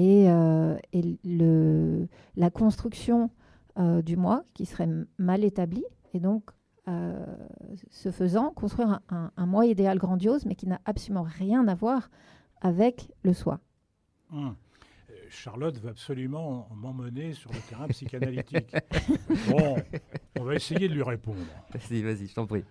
et, 0.00 0.30
euh, 0.30 0.78
et 0.94 1.18
le, 1.24 2.08
la 2.34 2.48
construction 2.48 3.30
euh, 3.78 4.00
du 4.00 4.16
moi 4.16 4.44
qui 4.54 4.64
serait 4.64 4.88
mal 5.18 5.44
établie, 5.44 5.84
et 6.14 6.20
donc 6.20 6.50
ce 7.90 8.10
faisant, 8.10 8.50
construire 8.50 8.98
un, 9.10 9.46
moi 9.46 9.64
idéal 9.64 9.96
grandiose, 9.96 10.44
mais 10.44 10.56
qui 10.56 10.66
n'a 10.66 10.80
absolument 10.86 11.22
rien 11.22 11.68
à 11.68 11.76
voir 11.76 12.10
avec 12.60 13.12
le 13.22 13.32
soi. 13.32 13.60
Hum. 14.32 14.56
Charlotte 15.28 15.78
veut 15.78 15.90
absolument 15.90 16.68
m'emmener 16.74 17.32
sur 17.32 17.52
le 17.52 17.60
terrain 17.68 17.86
psychanalytique. 17.90 18.74
bon, 19.48 19.76
on 20.40 20.42
va 20.42 20.56
essayer 20.56 20.88
de 20.88 20.94
lui 20.94 21.04
répondre. 21.04 21.38
Vas-y, 21.72 22.02
vas-y, 22.02 22.26
je 22.26 22.34
t'en 22.34 22.46
prie. 22.46 22.64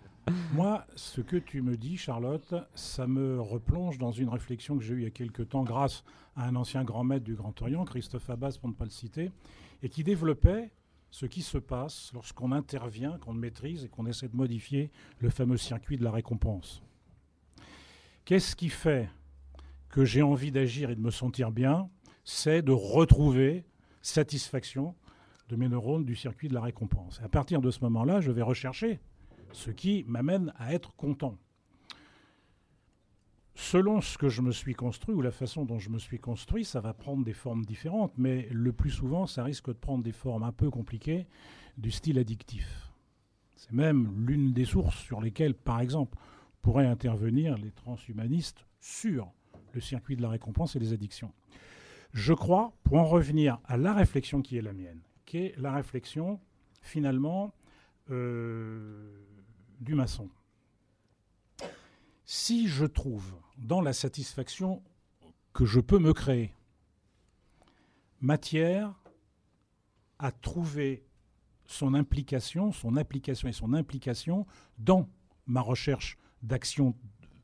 Moi, 0.54 0.86
ce 0.96 1.22
que 1.22 1.38
tu 1.38 1.62
me 1.62 1.78
dis, 1.78 1.98
Charlotte, 1.98 2.54
ça 2.76 3.08
me 3.08 3.40
replonge 3.40 3.98
dans 3.98 4.12
une 4.12 4.30
réflexion 4.30 4.78
que 4.78 4.84
j'ai 4.84 4.94
eue 4.94 5.00
il 5.00 5.04
y 5.04 5.08
a 5.08 5.12
quelque 5.12 5.44
temps 5.44 5.64
grâce 5.64 6.04
à 6.36 6.48
un 6.48 6.56
ancien 6.56 6.84
grand 6.84 7.04
maître 7.04 7.24
du 7.24 7.36
Grand 7.36 7.60
Orient, 7.62 7.86
Christophe 7.86 8.30
Abbas, 8.30 8.58
pour 8.60 8.70
ne 8.70 8.74
pas 8.74 8.84
le 8.84 8.92
citer, 8.92 9.32
et 9.82 9.90
qui 9.90 10.04
développait 10.04 10.72
ce 11.12 11.26
qui 11.26 11.42
se 11.42 11.58
passe 11.58 12.12
lorsqu'on 12.14 12.52
intervient, 12.52 13.18
qu'on 13.20 13.34
maîtrise 13.34 13.86
et 13.86 13.90
qu'on 13.90 14.06
essaie 14.06 14.28
de 14.28 14.36
modifier 14.36 14.92
le 15.20 15.30
fameux 15.30 15.58
circuit 15.58 15.98
de 15.98 16.04
la 16.04 16.12
récompense. 16.12 16.84
Qu'est-ce 18.26 18.56
qui 18.56 18.70
fait 18.70 19.10
que 19.90 20.06
j'ai 20.06 20.22
envie 20.22 20.52
d'agir 20.52 20.92
et 20.92 20.96
de 20.96 21.02
me 21.02 21.12
sentir 21.12 21.52
bien? 21.52 21.90
C'est 22.24 22.62
de 22.62 22.72
retrouver 22.72 23.66
satisfaction 24.02 24.96
de 25.48 25.56
mes 25.56 25.68
neurones 25.68 26.06
du 26.06 26.16
circuit 26.16 26.48
de 26.48 26.54
la 26.54 26.62
récompense. 26.62 27.20
Et 27.22 27.24
à 27.24 27.30
partir 27.30 27.62
de 27.62 27.72
ce 27.72 27.80
moment-là, 27.82 28.22
je 28.22 28.32
vais 28.32 28.44
rechercher 28.44 29.00
ce 29.52 29.72
qui 29.72 30.06
m'amène 30.08 30.54
à 30.58 30.74
être 30.74 30.96
content. 30.96 31.38
Selon 33.56 34.00
ce 34.00 34.18
que 34.18 34.30
je 34.30 34.42
me 34.42 34.52
suis 34.52 34.74
construit 34.74 35.14
ou 35.14 35.22
la 35.22 35.32
façon 35.32 35.66
dont 35.66 35.80
je 35.80 35.90
me 35.90 36.00
suis 36.00 36.18
construit, 36.18 36.64
ça 36.64 36.80
va 36.80 36.94
prendre 36.94 37.26
des 37.26 37.34
formes 37.34 37.66
différentes, 37.66 38.14
mais 38.18 38.48
le 38.52 38.72
plus 38.72 38.90
souvent, 38.90 39.28
ça 39.28 39.44
risque 39.44 39.68
de 39.68 39.74
prendre 39.74 40.04
des 40.04 40.14
formes 40.14 40.44
un 40.44 40.54
peu 40.54 40.70
compliquées 40.70 41.28
du 41.78 41.92
style 41.92 42.18
addictif. 42.18 42.90
C'est 43.58 43.74
même 43.74 44.26
l'une 44.26 44.54
des 44.54 44.64
sources 44.64 44.98
sur 44.98 45.20
lesquelles, 45.20 45.54
par 45.54 45.82
exemple, 45.82 46.18
pourraient 46.62 46.88
intervenir 46.88 47.58
les 47.58 47.72
transhumanistes 47.72 48.66
sur 48.80 49.32
le 49.74 49.82
circuit 49.82 50.16
de 50.16 50.22
la 50.22 50.30
récompense 50.30 50.76
et 50.76 50.80
les 50.80 50.94
addictions. 50.94 51.34
Je 52.14 52.34
crois, 52.34 52.74
pour 52.84 52.98
en 52.98 53.06
revenir 53.06 53.60
à 53.66 53.78
la 53.78 53.94
réflexion 53.94 54.42
qui 54.42 54.58
est 54.58 54.62
la 54.62 54.74
mienne, 54.74 55.02
qui 55.26 55.38
est 55.38 55.56
la 55.58 55.74
réflexion 55.74 56.40
finalement 56.82 57.54
euh, 58.10 59.14
du 59.80 59.96
maçon. 59.96 60.30
Si 62.26 62.68
je 62.68 62.86
trouve 62.86 63.36
dans 63.58 63.82
la 63.82 63.94
satisfaction 63.94 64.84
que 65.54 65.66
je 65.66 65.80
peux 65.80 66.00
me 66.00 66.14
créer 66.14 66.54
matière 68.22 68.94
à 70.20 70.32
trouver 70.32 71.06
son 71.66 71.94
implication, 71.94 72.72
son 72.72 72.98
application 72.98 73.48
et 73.48 73.54
son 73.54 73.74
implication 73.74 74.46
dans 74.78 75.10
ma 75.46 75.62
recherche 75.62 76.18
d'action 76.44 76.96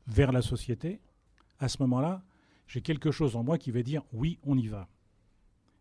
vers 0.06 0.32
la 0.32 0.42
société, 0.42 1.00
à 1.58 1.68
ce 1.68 1.80
moment-là, 1.82 2.22
j'ai 2.66 2.82
quelque 2.82 3.10
chose 3.10 3.36
en 3.36 3.44
moi 3.44 3.58
qui 3.58 3.70
va 3.70 3.82
dire 3.82 4.02
oui, 4.12 4.38
on 4.42 4.58
y 4.58 4.68
va. 4.68 4.88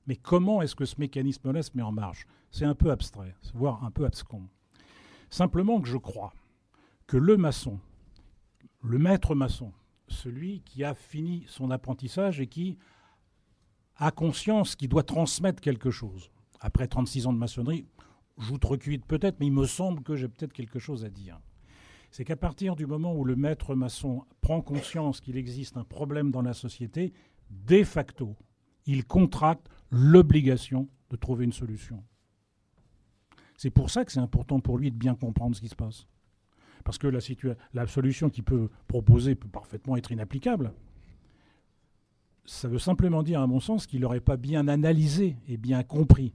Mais 0.08 0.16
comment 0.16 0.62
est-ce 0.62 0.76
que 0.76 0.86
ce 0.86 0.96
mécanisme-là 1.00 1.64
se 1.64 1.72
met 1.76 1.82
en 1.82 1.92
marche? 1.92 2.26
C'est 2.52 2.66
un 2.66 2.76
peu 2.76 2.92
abstrait, 2.92 3.36
voire 3.54 3.84
un 3.84 3.92
peu 3.92 4.06
abscon. 4.06 4.48
Simplement 5.30 5.82
que 5.82 5.88
je 5.88 5.98
crois 5.98 6.34
que 7.08 7.18
le 7.18 7.38
maçon, 7.38 7.80
le 8.82 8.98
maître 8.98 9.36
maçon, 9.36 9.72
celui 10.08 10.62
qui 10.62 10.84
a 10.84 10.94
fini 10.94 11.46
son 11.48 11.72
apprentissage 11.72 12.40
et 12.40 12.48
qui 12.48 12.78
a 13.98 14.12
conscience 14.12 14.76
qu'il 14.76 14.90
doit 14.90 15.04
transmettre 15.04 15.62
quelque 15.62 15.92
chose. 15.92 16.32
Après 16.60 16.88
36 16.88 17.28
ans 17.28 17.34
de 17.34 17.38
maçonnerie, 17.38 17.86
j'outrecuite 18.38 19.06
peut-être, 19.06 19.40
mais 19.40 19.48
il 19.48 19.54
me 19.54 19.66
semble 19.66 20.04
que 20.04 20.16
j'ai 20.16 20.28
peut-être 20.28 20.54
quelque 20.54 20.80
chose 20.80 21.06
à 21.06 21.10
dire. 21.10 21.40
C'est 22.12 22.26
qu'à 22.26 22.36
partir 22.36 22.76
du 22.76 22.86
moment 22.86 23.14
où 23.14 23.24
le 23.24 23.36
maître 23.36 23.76
maçon 23.76 24.26
prend 24.42 24.62
conscience 24.62 25.22
qu'il 25.22 25.38
existe 25.38 25.78
un 25.78 25.84
problème 25.84 26.32
dans 26.32 26.42
la 26.42 26.54
société, 26.54 27.14
de 27.50 27.84
facto, 27.84 28.36
il 28.86 29.06
contracte 29.06 29.68
l'obligation 29.92 30.88
de 31.10 31.16
trouver 31.16 31.46
une 31.46 31.54
solution. 31.54 32.04
C'est 33.58 33.70
pour 33.70 33.90
ça 33.90 34.06
que 34.06 34.12
c'est 34.12 34.20
important 34.20 34.60
pour 34.60 34.78
lui 34.78 34.92
de 34.92 34.98
bien 34.98 35.16
comprendre 35.16 35.56
ce 35.56 35.62
qui 35.62 35.70
se 35.70 35.76
passe. 35.76 36.08
Parce 36.86 37.00
que 37.00 37.08
la, 37.08 37.88
solution 37.88 38.30
qu'il 38.30 38.44
peut 38.44 38.70
proposer 38.88 39.34
peut 39.34 39.50
parfaitement 39.50 39.98
être 39.98 40.12
inapplicable. 40.12 40.72
Ça 42.46 42.68
veut 42.68 42.80
simplement 42.80 43.24
dire, 43.24 43.42
à 43.42 43.48
mon 43.48 43.60
sens, 43.60 43.88
qu'il 43.88 44.02
n'aurait 44.02 44.22
pas 44.22 44.38
bien 44.38 44.68
analysé 44.68 45.36
et 45.48 45.58
bien 45.58 45.82
compris 45.82 46.32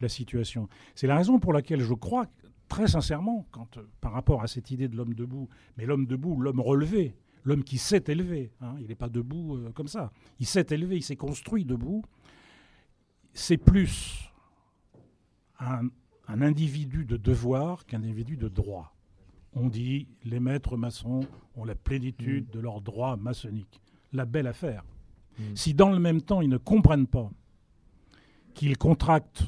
la 0.00 0.08
situation. 0.08 0.68
C'est 0.96 1.06
la 1.06 1.16
raison 1.16 1.38
pour 1.38 1.52
laquelle 1.52 1.80
je 1.80 1.94
crois, 1.94 2.26
très 2.68 2.88
sincèrement, 2.88 3.46
euh, 3.76 3.82
par 4.00 4.10
rapport 4.10 4.42
à 4.42 4.48
cette 4.48 4.72
idée 4.72 4.88
de 4.88 4.96
l'homme 4.96 5.14
debout, 5.14 5.48
mais 5.76 5.86
l'homme 5.86 6.06
debout, 6.06 6.40
l'homme 6.40 6.60
relevé, 6.60 7.14
l'homme 7.44 7.62
qui 7.62 7.78
s'est 7.78 8.02
élevé, 8.08 8.50
hein, 8.60 8.74
il 8.80 8.88
n'est 8.88 8.96
pas 8.96 9.08
debout 9.08 9.54
euh, 9.54 9.70
comme 9.70 9.86
ça, 9.86 10.10
il 10.40 10.46
s'est 10.46 10.66
élevé, 10.70 10.96
il 10.96 11.02
s'est 11.04 11.14
construit 11.14 11.64
debout, 11.64 12.02
c'est 13.34 13.56
plus 13.56 14.32
un, 15.60 15.82
un 16.26 16.42
individu 16.42 17.04
de 17.04 17.16
devoir 17.16 17.86
qu'un 17.86 18.02
individu 18.02 18.36
de 18.36 18.48
droit 18.48 18.96
on 19.54 19.68
dit 19.68 20.08
les 20.24 20.40
maîtres 20.40 20.76
maçons 20.76 21.20
ont 21.56 21.64
la 21.64 21.74
plénitude 21.74 22.48
mm. 22.48 22.50
de 22.52 22.60
leurs 22.60 22.80
droits 22.80 23.16
maçonniques. 23.16 23.80
La 24.12 24.24
belle 24.24 24.46
affaire. 24.46 24.84
Mm. 25.38 25.42
Si 25.54 25.74
dans 25.74 25.90
le 25.90 25.98
même 25.98 26.22
temps 26.22 26.40
ils 26.40 26.48
ne 26.48 26.58
comprennent 26.58 27.06
pas 27.06 27.30
qu'ils 28.54 28.76
contractent 28.78 29.44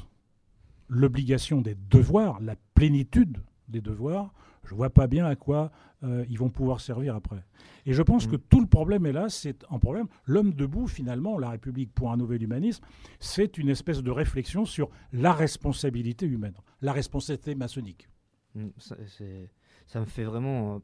l'obligation 0.87 1.61
des 1.61 1.75
devoirs, 1.89 2.39
la 2.41 2.55
plénitude 2.73 3.37
des 3.67 3.81
devoirs, 3.81 4.33
je 4.63 4.71
ne 4.71 4.77
vois 4.77 4.89
pas 4.89 5.07
bien 5.07 5.25
à 5.25 5.35
quoi 5.35 5.71
euh, 6.03 6.25
ils 6.29 6.37
vont 6.37 6.49
pouvoir 6.49 6.81
servir 6.81 7.15
après. 7.15 7.43
Et 7.85 7.93
je 7.93 8.01
pense 8.01 8.27
mm. 8.27 8.31
que 8.31 8.35
tout 8.35 8.59
le 8.59 8.67
problème 8.67 9.05
est 9.05 9.11
là, 9.11 9.29
c'est 9.29 9.63
un 9.69 9.79
problème. 9.79 10.07
L'homme 10.25 10.53
debout, 10.53 10.87
finalement, 10.87 11.37
la 11.37 11.49
République 11.49 11.93
pour 11.93 12.11
un 12.11 12.17
nouvel 12.17 12.43
humanisme, 12.43 12.83
c'est 13.19 13.57
une 13.57 13.69
espèce 13.69 14.01
de 14.01 14.11
réflexion 14.11 14.65
sur 14.65 14.89
la 15.13 15.33
responsabilité 15.33 16.25
humaine, 16.25 16.55
la 16.81 16.93
responsabilité 16.93 17.55
maçonnique. 17.55 18.07
c'est 19.07 19.49
ça 19.87 19.99
me 19.99 20.05
fait 20.05 20.23
vraiment 20.23 20.75
euh, 20.75 20.79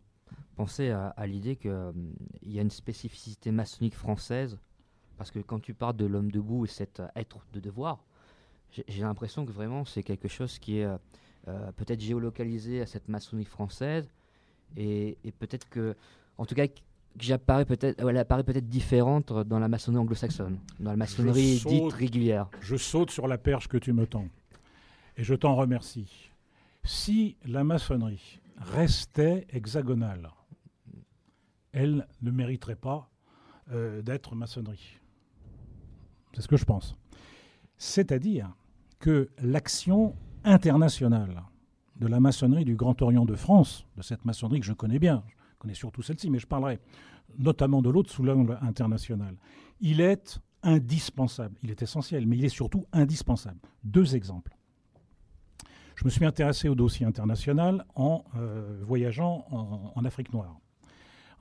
penser 0.55 0.89
à, 0.89 1.27
l'idée 1.27 1.55
qu'il 1.55 1.71
euh, 1.71 1.91
y 2.43 2.59
a 2.59 2.61
une 2.61 2.71
spécificité 2.71 3.51
maçonnique 3.51 3.95
française 3.95 4.57
Parce 5.17 5.31
que 5.31 5.39
quand 5.39 5.59
tu 5.59 5.73
parles 5.73 5.97
de 5.97 6.05
l'homme 6.05 6.31
debout 6.31 6.65
et 6.65 6.67
cet 6.67 7.01
être 7.15 7.45
de 7.53 7.59
devoir, 7.59 8.03
j'ai 8.71 9.01
l'impression 9.01 9.45
que 9.45 9.51
vraiment 9.51 9.83
c'est 9.83 10.03
quelque 10.03 10.27
chose 10.29 10.57
qui 10.57 10.77
est 10.77 10.87
peut-être 11.75 11.99
géolocalisé 11.99 12.79
à 12.79 12.85
cette 12.85 13.09
maçonnerie 13.09 13.43
française 13.43 14.09
et, 14.77 15.17
peut-être 15.39 15.67
que, 15.69 15.95
en 16.37 16.45
tout 16.45 16.55
cas, 16.55 16.67
j'apparais 17.19 17.65
peut-être, 17.65 17.99
elle 17.99 18.17
apparaît 18.17 18.43
peut-être 18.43 18.69
différente 18.69 19.33
dans 19.33 19.59
la 19.59 19.67
maçonnerie 19.67 20.01
anglo-saxonne, 20.01 20.59
dans 20.79 20.91
la 20.91 20.97
maçonnerie 20.97 21.61
dite 21.65 21.93
régulière. 21.93 22.49
Je 22.61 22.75
saute 22.75 23.11
sur 23.11 23.27
la 23.27 23.37
perche 23.37 23.67
que 23.67 23.77
tu 23.77 23.93
me 23.93 24.05
tends, 24.05 24.27
et 25.17 25.23
je 25.23 25.35
t'en 25.35 25.55
remercie. 25.55 26.29
Si 26.83 27.35
la 27.45 27.63
maçonnerie 27.63 28.40
restait 28.61 29.47
hexagonale, 29.49 30.31
elle 31.73 32.07
ne 32.21 32.31
mériterait 32.31 32.75
pas 32.75 33.09
euh, 33.71 34.01
d'être 34.01 34.35
maçonnerie. 34.35 34.99
C'est 36.33 36.41
ce 36.41 36.47
que 36.47 36.57
je 36.57 36.65
pense. 36.65 36.95
C'est-à-dire 37.77 38.53
que 38.99 39.29
l'action 39.41 40.15
internationale 40.43 41.43
de 41.97 42.07
la 42.07 42.19
maçonnerie 42.19 42.65
du 42.65 42.75
Grand 42.75 43.01
Orient 43.01 43.25
de 43.25 43.35
France, 43.35 43.85
de 43.97 44.01
cette 44.01 44.25
maçonnerie 44.25 44.59
que 44.59 44.65
je 44.65 44.73
connais 44.73 44.99
bien, 44.99 45.23
je 45.27 45.35
connais 45.59 45.73
surtout 45.73 46.01
celle-ci, 46.01 46.29
mais 46.29 46.39
je 46.39 46.47
parlerai 46.47 46.79
notamment 47.37 47.81
de 47.81 47.89
l'autre 47.89 48.11
sous 48.11 48.23
l'angle 48.23 48.57
international, 48.61 49.35
il 49.79 50.01
est 50.01 50.39
indispensable, 50.63 51.55
il 51.63 51.71
est 51.71 51.81
essentiel, 51.81 52.27
mais 52.27 52.37
il 52.37 52.45
est 52.45 52.49
surtout 52.49 52.85
indispensable. 52.91 53.59
Deux 53.83 54.15
exemples. 54.15 54.55
Je 56.01 56.05
me 56.05 56.09
suis 56.09 56.25
intéressé 56.25 56.67
au 56.67 56.73
dossier 56.73 57.05
international 57.05 57.85
en 57.93 58.25
euh, 58.35 58.79
voyageant 58.81 59.45
en, 59.51 60.03
Afrique 60.03 60.33
noire, 60.33 60.59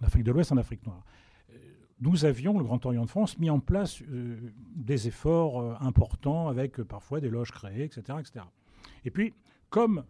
en 0.03 0.05
Afrique 0.05 0.23
de 0.23 0.33
l'Ouest, 0.33 0.53
en 0.53 0.59
Afrique 0.59 0.85
noire. 0.85 1.03
Euh, 1.49 1.55
nous 2.03 2.27
avions, 2.27 2.59
le 2.59 2.65
Grand 2.65 2.85
Orient 2.85 3.07
de 3.07 3.09
France, 3.09 3.39
mis 3.39 3.49
en 3.49 3.59
place 3.59 4.03
euh, 4.03 4.39
des 4.77 5.09
efforts 5.09 5.83
importants 5.83 6.49
avec 6.49 6.83
parfois 6.83 7.21
des 7.21 7.31
loges 7.31 7.53
créées, 7.53 7.85
etc., 7.85 8.19
etc. 8.21 8.45
Et 9.07 9.11
puis, 9.11 9.33
comme 9.71 10.05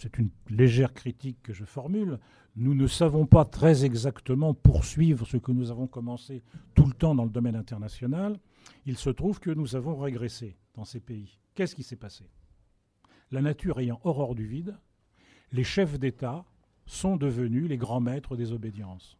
c'est 0.00 0.18
une 0.18 0.28
légère 0.50 0.92
critique 0.92 1.38
que 1.42 1.54
je 1.54 1.64
formule, 1.64 2.18
nous 2.56 2.74
ne 2.74 2.86
savons 2.86 3.24
pas 3.24 3.46
très 3.46 3.86
exactement 3.86 4.52
poursuivre 4.52 5.26
ce 5.26 5.38
que 5.38 5.50
nous 5.50 5.70
avons 5.70 5.86
commencé 5.86 6.42
tout 6.74 6.84
le 6.84 6.92
temps 6.92 7.14
dans 7.14 7.24
le 7.24 7.30
domaine 7.30 7.56
international. 7.56 8.38
Il 8.84 8.98
se 8.98 9.08
trouve 9.08 9.40
que 9.40 9.50
nous 9.50 9.76
avons 9.76 9.96
régressé 9.96 10.58
dans 10.74 10.84
ces 10.84 11.00
pays. 11.00 11.38
Qu'est-ce 11.54 11.74
qui 11.74 11.82
s'est 11.82 11.96
passé? 11.96 12.28
La 13.32 13.42
nature 13.42 13.80
ayant 13.80 14.00
horreur 14.04 14.34
du 14.34 14.46
vide, 14.46 14.76
les 15.52 15.64
chefs 15.64 15.98
d'État 15.98 16.44
sont 16.86 17.16
devenus 17.16 17.68
les 17.68 17.76
grands 17.76 18.00
maîtres 18.00 18.36
des 18.36 18.52
obédiences 18.52 19.18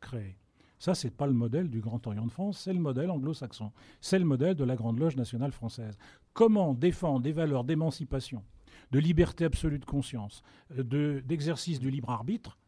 créées. 0.00 0.36
Ça, 0.78 0.94
ce 0.94 1.06
n'est 1.06 1.12
pas 1.12 1.26
le 1.26 1.32
modèle 1.32 1.70
du 1.70 1.80
Grand 1.80 2.06
Orient 2.06 2.26
de 2.26 2.30
France, 2.30 2.58
c'est 2.58 2.72
le 2.72 2.78
modèle 2.78 3.10
anglo-saxon. 3.10 3.72
C'est 4.02 4.18
le 4.18 4.26
modèle 4.26 4.54
de 4.54 4.64
la 4.64 4.76
Grande 4.76 4.98
Loge 4.98 5.16
nationale 5.16 5.52
française. 5.52 5.96
Comment 6.34 6.74
défendre 6.74 7.20
des 7.20 7.32
valeurs 7.32 7.64
d'émancipation, 7.64 8.44
de 8.90 8.98
liberté 8.98 9.46
absolue 9.46 9.78
de 9.78 9.84
conscience, 9.86 10.42
d'exercice 10.70 11.80
du 11.80 11.90
libre 11.90 12.10
arbitre 12.10 12.58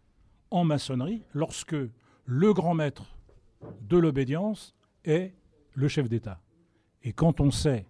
en 0.50 0.64
maçonnerie 0.64 1.24
lorsque 1.34 1.76
le 2.24 2.54
grand 2.54 2.74
maître 2.74 3.18
de 3.82 3.98
l'obédience 3.98 4.74
est 5.04 5.34
le 5.74 5.88
chef 5.88 6.08
d'État? 6.08 6.40
Et 7.02 7.12
quand 7.12 7.40
on 7.40 7.50
sait 7.50 7.86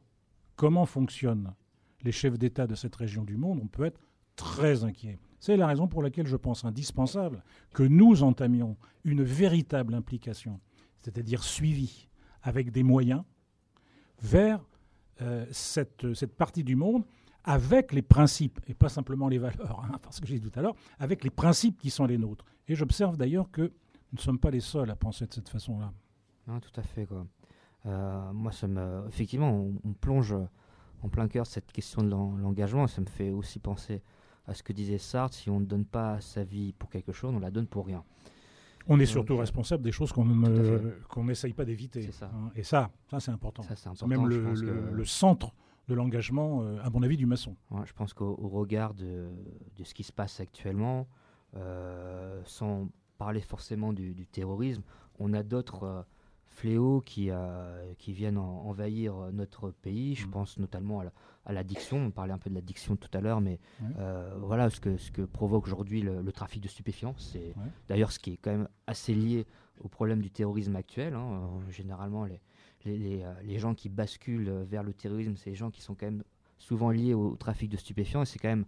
comment 0.56 0.86
fonctionne 0.86 1.54
les 2.02 2.12
chefs 2.12 2.38
d'État 2.38 2.66
de 2.66 2.74
cette 2.74 2.96
région 2.96 3.24
du 3.24 3.36
monde, 3.36 3.60
on 3.62 3.66
peut 3.66 3.84
être 3.84 4.00
très 4.36 4.84
inquiet. 4.84 5.18
C'est 5.40 5.56
la 5.56 5.66
raison 5.66 5.88
pour 5.88 6.02
laquelle 6.02 6.26
je 6.26 6.36
pense 6.36 6.64
indispensable 6.64 7.42
que 7.72 7.82
nous 7.82 8.22
entamions 8.22 8.76
une 9.04 9.22
véritable 9.22 9.94
implication, 9.94 10.60
c'est-à-dire 10.98 11.42
suivi 11.42 12.08
avec 12.42 12.70
des 12.70 12.82
moyens, 12.82 13.22
vers 14.22 14.64
euh, 15.20 15.46
cette, 15.50 16.14
cette, 16.14 16.34
partie 16.34 16.64
du 16.64 16.76
monde 16.76 17.04
avec 17.44 17.92
les 17.92 18.02
principes, 18.02 18.60
et 18.66 18.74
pas 18.74 18.88
simplement 18.88 19.28
les 19.28 19.38
valeurs, 19.38 19.84
hein, 19.84 19.98
parce 20.02 20.20
que 20.20 20.26
j'ai 20.26 20.38
dit 20.38 20.50
tout 20.50 20.58
à 20.58 20.62
l'heure, 20.62 20.74
avec 20.98 21.22
les 21.22 21.30
principes 21.30 21.78
qui 21.78 21.90
sont 21.90 22.06
les 22.06 22.18
nôtres. 22.18 22.44
Et 22.68 22.74
j'observe 22.74 23.16
d'ailleurs 23.16 23.50
que 23.50 23.62
nous 23.62 24.16
ne 24.16 24.20
sommes 24.20 24.38
pas 24.38 24.50
les 24.50 24.60
seuls 24.60 24.90
à 24.90 24.96
penser 24.96 25.26
de 25.26 25.32
cette 25.32 25.48
façon-là. 25.48 25.92
Non, 26.46 26.60
tout 26.60 26.80
à 26.80 26.82
fait. 26.82 27.06
Quoi. 27.06 27.26
Euh, 27.86 28.32
moi, 28.32 28.52
ça 28.52 28.66
me... 28.66 29.04
effectivement, 29.08 29.70
on 29.84 29.92
plonge 29.92 30.34
en 31.02 31.08
plein 31.08 31.28
cœur 31.28 31.46
cette 31.46 31.72
question 31.72 32.02
de 32.02 32.10
l'engagement. 32.10 32.86
Ça 32.86 33.00
me 33.00 33.06
fait 33.06 33.30
aussi 33.30 33.58
penser 33.58 34.02
à 34.46 34.54
ce 34.54 34.62
que 34.62 34.72
disait 34.72 34.98
Sartre 34.98 35.34
si 35.34 35.50
on 35.50 35.60
ne 35.60 35.66
donne 35.66 35.84
pas 35.84 36.20
sa 36.20 36.44
vie 36.44 36.72
pour 36.72 36.90
quelque 36.90 37.12
chose, 37.12 37.34
on 37.34 37.40
la 37.40 37.50
donne 37.50 37.66
pour 37.66 37.86
rien. 37.86 38.04
On 38.88 39.00
est 39.00 39.06
surtout 39.06 39.36
responsable 39.36 39.82
des 39.82 39.90
choses 39.90 40.12
qu'on 40.12 41.24
n'essaye 41.24 41.52
pas 41.52 41.64
d'éviter. 41.64 42.08
Hein. 42.22 42.50
Et 42.54 42.62
ça, 42.62 42.90
ça 43.10 43.18
c'est 43.18 43.32
important. 43.32 43.62
C'est 43.62 44.06
même 44.06 44.26
le, 44.26 45.04
centre 45.04 45.52
de 45.88 45.94
l'engagement, 45.94 46.62
euh, 46.62 46.78
à 46.82 46.90
mon 46.90 47.02
avis, 47.02 47.16
du 47.16 47.26
maçon. 47.26 47.56
je 47.84 47.92
pense 47.92 48.12
qu'au 48.12 48.34
regard 48.34 48.94
de, 48.94 49.28
de, 49.76 49.84
ce 49.84 49.94
qui 49.94 50.02
se 50.02 50.12
passe 50.12 50.40
actuellement, 50.40 51.06
euh, 51.56 52.40
sans 52.44 52.88
parler 53.18 53.40
forcément 53.40 53.92
du, 53.92 54.26
terrorisme, 54.26 54.82
on 55.18 55.32
a 55.32 55.42
d'autres 55.42 55.84
euh, 55.84 56.02
fléaux 56.56 57.02
qui, 57.04 57.30
euh, 57.30 57.92
qui 57.98 58.12
viennent 58.12 58.38
envahir 58.38 59.14
notre 59.32 59.70
pays. 59.70 60.14
Je 60.14 60.26
mm. 60.26 60.30
pense 60.30 60.58
notamment 60.58 61.02
à 61.44 61.52
l'addiction. 61.52 61.98
on 61.98 62.10
parlait 62.10 62.32
un 62.32 62.38
peu 62.38 62.50
de 62.50 62.54
l'addiction 62.54 62.96
tout 62.96 63.10
à 63.12 63.20
l'heure, 63.20 63.40
mais 63.40 63.60
euh, 63.98 64.34
voilà 64.40 64.70
ce 64.70 64.80
que, 64.80 64.96
ce 64.96 65.10
que 65.10 65.22
provoque 65.22 65.66
aujourd'hui 65.66 66.00
le, 66.00 66.32
trafic 66.32 66.62
de 66.62 66.68
stupéfiants. 66.68 67.14
C'est 67.18 67.54
d'ailleurs 67.88 68.10
ce 68.10 68.18
qui 68.18 68.32
est 68.32 68.36
quand 68.38 68.50
même 68.50 68.68
assez 68.86 69.14
lié 69.14 69.46
au 69.84 69.88
problème 69.88 70.20
du 70.20 70.30
terrorisme 70.30 70.74
actuel. 70.76 71.14
Hein. 71.14 71.50
généralement, 71.70 72.24
les, 72.24 72.40
les, 72.86 73.22
euh, 73.22 73.32
les, 73.44 73.58
gens 73.58 73.74
qui 73.74 73.90
basculent 73.90 74.50
vers 74.68 74.82
le 74.82 74.94
terrorisme, 74.94 75.34
c'est 75.36 75.50
les 75.50 75.56
gens 75.56 75.70
qui 75.70 75.82
sont 75.82 75.94
quand 75.94 76.06
même 76.06 76.24
souvent 76.58 76.90
liés 76.90 77.12
au, 77.12 77.36
trafic 77.36 77.70
de 77.70 77.76
stupéfiants. 77.76 78.22
Et 78.22 78.26
c'est 78.26 78.38
quand 78.38 78.48
même 78.48 78.64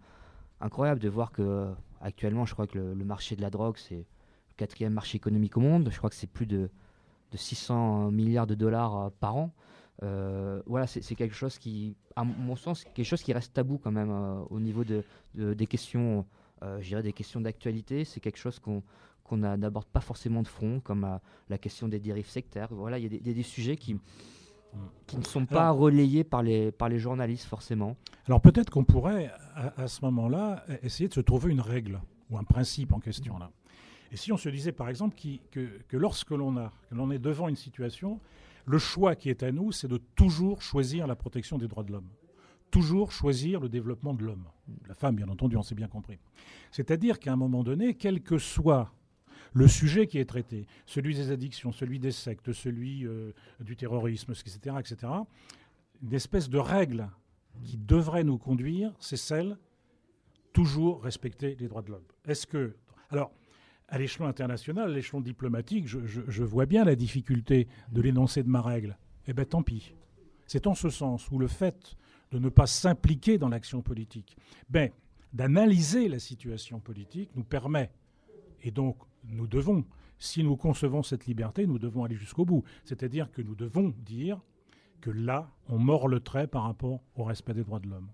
incroyable 0.61 0.99
de 0.99 1.09
voir 1.09 1.31
que 1.31 1.73
actuellement, 2.01 2.45
je 2.45 2.53
crois 2.53 2.67
que 2.67 2.77
le 2.77 3.05
marché 3.05 3.35
de 3.35 3.41
la 3.41 3.49
drogue, 3.49 3.77
c'est 3.77 3.95
le 3.95 4.55
quatrième 4.57 4.93
marché 4.93 5.15
économique 5.15 5.57
au 5.57 5.61
monde. 5.61 5.89
Je 5.91 5.97
crois 5.97 6.11
que 6.11 6.15
c'est 6.15 6.29
plus 6.29 6.45
de 6.45 6.69
de 7.31 7.37
600 7.37 8.11
milliards 8.11 8.47
de 8.47 8.55
dollars 8.55 8.97
euh, 8.97 9.09
par 9.19 9.35
an. 9.35 9.53
Euh, 10.01 10.61
voilà, 10.65 10.87
c'est 10.87 11.15
quelque 11.15 11.35
chose 11.35 11.57
qui, 11.57 11.97
à 12.15 12.23
mon 12.23 12.55
sens, 12.55 12.85
quelque 12.85 13.05
chose 13.05 13.21
qui 13.21 13.33
reste 13.33 13.53
tabou 13.53 13.77
quand 13.77 13.91
même 13.91 14.11
euh, 14.11 14.39
au 14.49 14.59
niveau 14.61 14.85
de, 14.85 15.03
des 15.35 15.67
questions, 15.67 16.25
dirais 16.81 17.03
des 17.03 17.11
questions 17.11 17.41
d'actualité. 17.41 18.05
C'est 18.05 18.19
quelque 18.19 18.37
chose 18.37 18.59
qu'on 18.59 18.83
qu'on 19.25 19.37
n'aborde 19.37 19.85
pas 19.85 19.99
forcément 19.99 20.41
de 20.41 20.47
front, 20.47 20.79
comme 20.79 21.19
la 21.49 21.57
question 21.59 21.87
des 21.87 21.99
dérives 21.99 22.29
sectaires. 22.29 22.69
Voilà, 22.71 22.97
il 22.97 23.13
y 23.13 23.29
a 23.29 23.33
des, 23.33 23.43
sujets 23.43 23.77
qui, 23.77 23.95
qui 25.05 25.17
ne 25.17 25.23
sont 25.23 25.45
pas 25.45 25.69
relayés 25.69 26.23
par 26.23 26.41
les, 26.41 26.71
par 26.71 26.89
les 26.89 26.97
journalistes 26.97 27.45
forcément. 27.45 27.95
Alors 28.25 28.41
peut-être 28.41 28.71
qu'on 28.71 28.85
pourrait, 28.85 29.31
à, 29.53 29.83
à 29.83 29.87
ce 29.87 30.03
moment-là, 30.05 30.63
essayer 30.81 31.07
de 31.09 31.13
se 31.13 31.19
trouver 31.19 31.51
une 31.51 31.61
règle 31.61 32.01
ou 32.31 32.39
un 32.39 32.43
principe 32.43 32.91
en 32.91 32.99
question 32.99 33.37
là. 33.37 33.51
Et 34.11 34.17
si 34.17 34.31
on 34.31 34.37
se 34.37 34.49
disait 34.49 34.71
par 34.71 34.89
exemple 34.89 35.15
que, 35.51 35.97
lorsque 35.97 36.31
l'on 36.31 37.11
est 37.11 37.19
devant 37.19 37.47
une 37.47 37.55
situation, 37.55 38.19
le 38.65 38.77
choix 38.77 39.15
qui 39.15 39.29
est 39.29 39.43
à 39.43 39.51
nous, 39.51 39.71
c'est 39.71 39.87
de 39.87 39.97
toujours 39.97 40.61
choisir 40.61 41.07
la 41.07 41.15
protection 41.15 41.57
des 41.57 41.67
droits 41.67 41.83
de 41.83 41.91
l'homme, 41.91 42.09
toujours 42.71 43.11
choisir 43.11 43.59
le 43.59 43.69
développement 43.69 44.13
de 44.13 44.23
l'homme, 44.23 44.45
la 44.87 44.93
femme 44.93 45.15
bien 45.15 45.27
entendu, 45.29 45.57
on 45.57 45.63
s'est 45.63 45.75
bien 45.75 45.87
compris. 45.87 46.19
C'est-à-dire 46.71 47.19
qu'à 47.19 47.33
un 47.33 47.35
moment 47.35 47.63
donné, 47.63 47.95
quel 47.95 48.21
que 48.21 48.37
soit 48.37 48.91
le 49.53 49.67
sujet 49.67 50.07
qui 50.07 50.19
est 50.19 50.25
traité, 50.25 50.67
celui 50.85 51.15
des 51.15 51.31
addictions, 51.31 51.71
celui 51.71 51.99
des 51.99 52.11
sectes, 52.11 52.53
celui 52.53 53.05
euh, 53.05 53.33
du 53.59 53.75
terrorisme, 53.75 54.31
etc., 54.31 54.75
etc., 54.79 55.11
une 56.01 56.13
espèce 56.13 56.49
de 56.49 56.59
règle 56.59 57.09
qui 57.63 57.77
devrait 57.77 58.23
nous 58.23 58.37
conduire, 58.37 58.93
c'est 58.99 59.17
celle 59.17 59.57
toujours 60.53 61.03
respecter 61.03 61.55
les 61.59 61.67
droits 61.67 61.81
de 61.81 61.91
l'homme. 61.91 62.05
Est-ce 62.25 62.47
que 62.47 62.75
alors 63.09 63.31
à 63.89 63.97
l'échelon 63.97 64.27
international, 64.27 64.91
à 64.91 64.93
l'échelon 64.93 65.21
diplomatique, 65.21 65.87
je, 65.87 66.43
vois 66.43 66.65
bien 66.65 66.85
la 66.85 66.95
difficulté 66.95 67.67
de 67.91 68.01
l'énoncé 68.01 68.43
de 68.43 68.49
ma 68.49 68.61
règle. 68.61 68.97
Eh 69.27 69.33
bien, 69.33 69.45
tant 69.45 69.63
pis. 69.63 69.93
C'est 70.45 70.67
en 70.67 70.75
ce 70.75 70.89
sens 70.89 71.29
où 71.31 71.39
le 71.39 71.47
fait 71.47 71.95
de 72.31 72.39
ne 72.39 72.49
pas 72.49 72.67
s'impliquer 72.67 73.37
dans 73.37 73.49
l'action 73.49 73.81
politique, 73.81 74.37
ben, 74.69 74.91
d'analyser 75.33 76.07
la 76.07 76.19
situation 76.19 76.79
politique 76.79 77.31
nous 77.35 77.43
permet, 77.43 77.91
et 78.61 78.71
donc 78.71 78.97
nous 79.23 79.47
devons, 79.47 79.85
si 80.19 80.43
nous 80.43 80.55
concevons 80.55 81.01
cette 81.01 81.25
liberté, 81.25 81.65
nous 81.65 81.79
devons 81.79 82.03
aller 82.03 82.15
jusqu'au 82.15 82.45
bout. 82.45 82.63
C'est-à-dire 82.83 83.31
que 83.31 83.41
nous 83.41 83.55
devons 83.55 83.93
dire 84.05 84.39
que 85.01 85.09
là, 85.09 85.51
on 85.67 85.79
mord 85.79 86.07
le 86.07 86.19
trait 86.19 86.47
par 86.47 86.63
rapport 86.63 87.01
au 87.15 87.23
respect 87.23 87.53
des 87.53 87.63
droits 87.63 87.79
de 87.79 87.87
l'homme. 87.87 88.09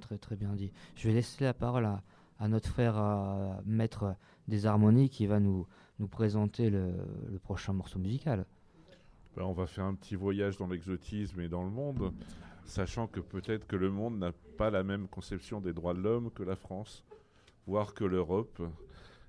Très 0.00 0.18
très 0.18 0.36
bien 0.36 0.54
dit. 0.54 0.72
Je 0.96 1.08
vais 1.08 1.14
laisser 1.14 1.44
la 1.44 1.54
parole 1.54 1.84
à, 1.84 2.02
à 2.38 2.48
notre 2.48 2.68
frère 2.68 2.96
euh, 2.98 3.52
maître 3.64 4.14
des 4.48 4.66
harmonies 4.66 5.08
qui 5.08 5.26
va 5.26 5.40
nous, 5.40 5.66
nous 5.98 6.08
présenter 6.08 6.70
le, 6.70 6.92
prochain 7.42 7.72
morceau 7.72 7.98
musical. 7.98 8.44
Ben, 9.36 9.44
on 9.44 9.52
va 9.52 9.66
faire 9.66 9.84
un 9.84 9.94
petit 9.94 10.16
voyage 10.16 10.56
dans 10.56 10.66
l'exotisme 10.66 11.40
et 11.40 11.48
dans 11.48 11.62
le 11.62 11.70
monde, 11.70 12.12
sachant 12.64 13.06
que 13.06 13.20
peut-être 13.20 13.66
que 13.66 13.76
le 13.76 13.90
monde 13.90 14.18
n'a 14.18 14.32
pas 14.56 14.70
la 14.70 14.82
même 14.82 15.08
conception 15.08 15.60
des 15.60 15.72
droits 15.72 15.94
de 15.94 16.00
l'homme 16.00 16.30
que 16.30 16.42
la 16.42 16.56
France, 16.56 17.04
voire 17.66 17.94
que 17.94 18.04
l'Europe. 18.04 18.62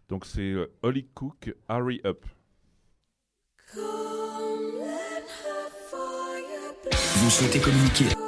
Donc 0.09 0.25
c'est 0.25 0.51
euh, 0.51 0.71
Holly 0.81 1.05
Cook, 1.13 1.53
Hurry 1.69 2.01
Up. 2.05 2.25
Vous 7.19 7.29
souhaitez 7.29 7.59
communiquer 7.59 8.26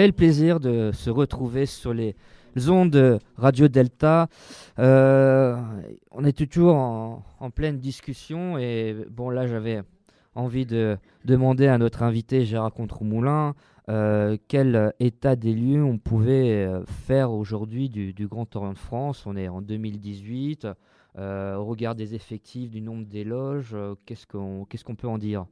Quel 0.00 0.14
plaisir 0.14 0.60
de 0.60 0.92
se 0.94 1.10
retrouver 1.10 1.66
sur 1.66 1.92
les 1.92 2.14
ondes 2.70 2.88
de 2.88 3.18
Radio 3.36 3.68
Delta. 3.68 4.28
Euh, 4.78 5.60
on 6.10 6.24
est 6.24 6.32
toujours 6.32 6.74
en, 6.76 7.50
pleine 7.54 7.78
discussion 7.78 8.56
et 8.56 8.96
bon 9.10 9.28
là 9.28 9.46
j'avais 9.46 9.82
envie 10.34 10.64
de 10.64 10.96
demander 11.26 11.66
à 11.66 11.76
notre 11.76 12.02
invité 12.02 12.46
Gérard 12.46 12.72
Contremoulin 12.72 13.54
euh, 13.90 14.38
quel 14.48 14.94
état 15.00 15.36
des 15.36 15.52
lieux 15.52 15.84
on 15.84 15.98
pouvait 15.98 16.64
euh, 16.64 16.82
faire 16.86 17.30
aujourd'hui 17.30 17.90
du, 17.90 18.26
Grand 18.26 18.56
Orient 18.56 18.72
de 18.72 18.78
France. 18.78 19.26
On 19.26 19.36
est 19.36 19.48
en 19.48 19.60
2018. 19.60 20.66
Euh, 21.18 21.56
au 21.56 21.66
regard 21.66 21.94
des 21.94 22.14
effectifs, 22.14 22.70
du 22.70 22.80
nombre 22.80 23.04
des 23.04 23.24
loges, 23.24 23.76
qu'est-ce 24.06 24.26
qu'on 24.26 24.94
peut 24.96 25.08
en 25.08 25.18
dire 25.18 25.44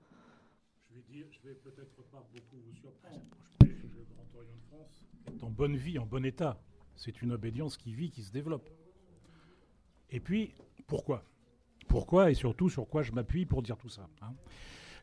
Je 0.89 0.95
vais, 0.97 1.03
dire, 1.11 1.27
je 1.31 1.49
vais 1.51 1.55
peut-être 1.57 2.03
pas 2.11 2.25
beaucoup 2.33 2.57
vous 2.67 2.75
surprendre. 2.81 3.21
Le 3.61 4.05
Grand 4.15 4.39
Orient 4.39 4.55
de 4.55 4.63
France 4.71 5.05
est 5.27 5.45
en 5.45 5.48
bonne 5.59 5.77
vie, 5.77 5.99
en 5.99 6.07
bon 6.07 6.25
état. 6.25 6.57
C'est 6.95 7.21
une 7.21 7.33
obédience 7.33 7.77
qui 7.77 7.93
vit, 7.93 8.11
qui 8.11 8.23
se 8.23 8.31
développe. 8.31 8.71
Et 10.11 10.21
puis, 10.21 10.55
pourquoi? 10.87 11.25
Pourquoi 11.89 12.31
et 12.31 12.35
surtout 12.35 12.71
sur 12.71 12.89
quoi 12.89 13.03
je 13.03 13.13
m'appuie 13.13 13.45
pour 13.45 13.63
dire 13.63 13.77
tout 13.77 13.89
ça 13.89 14.09
hein? 14.23 14.33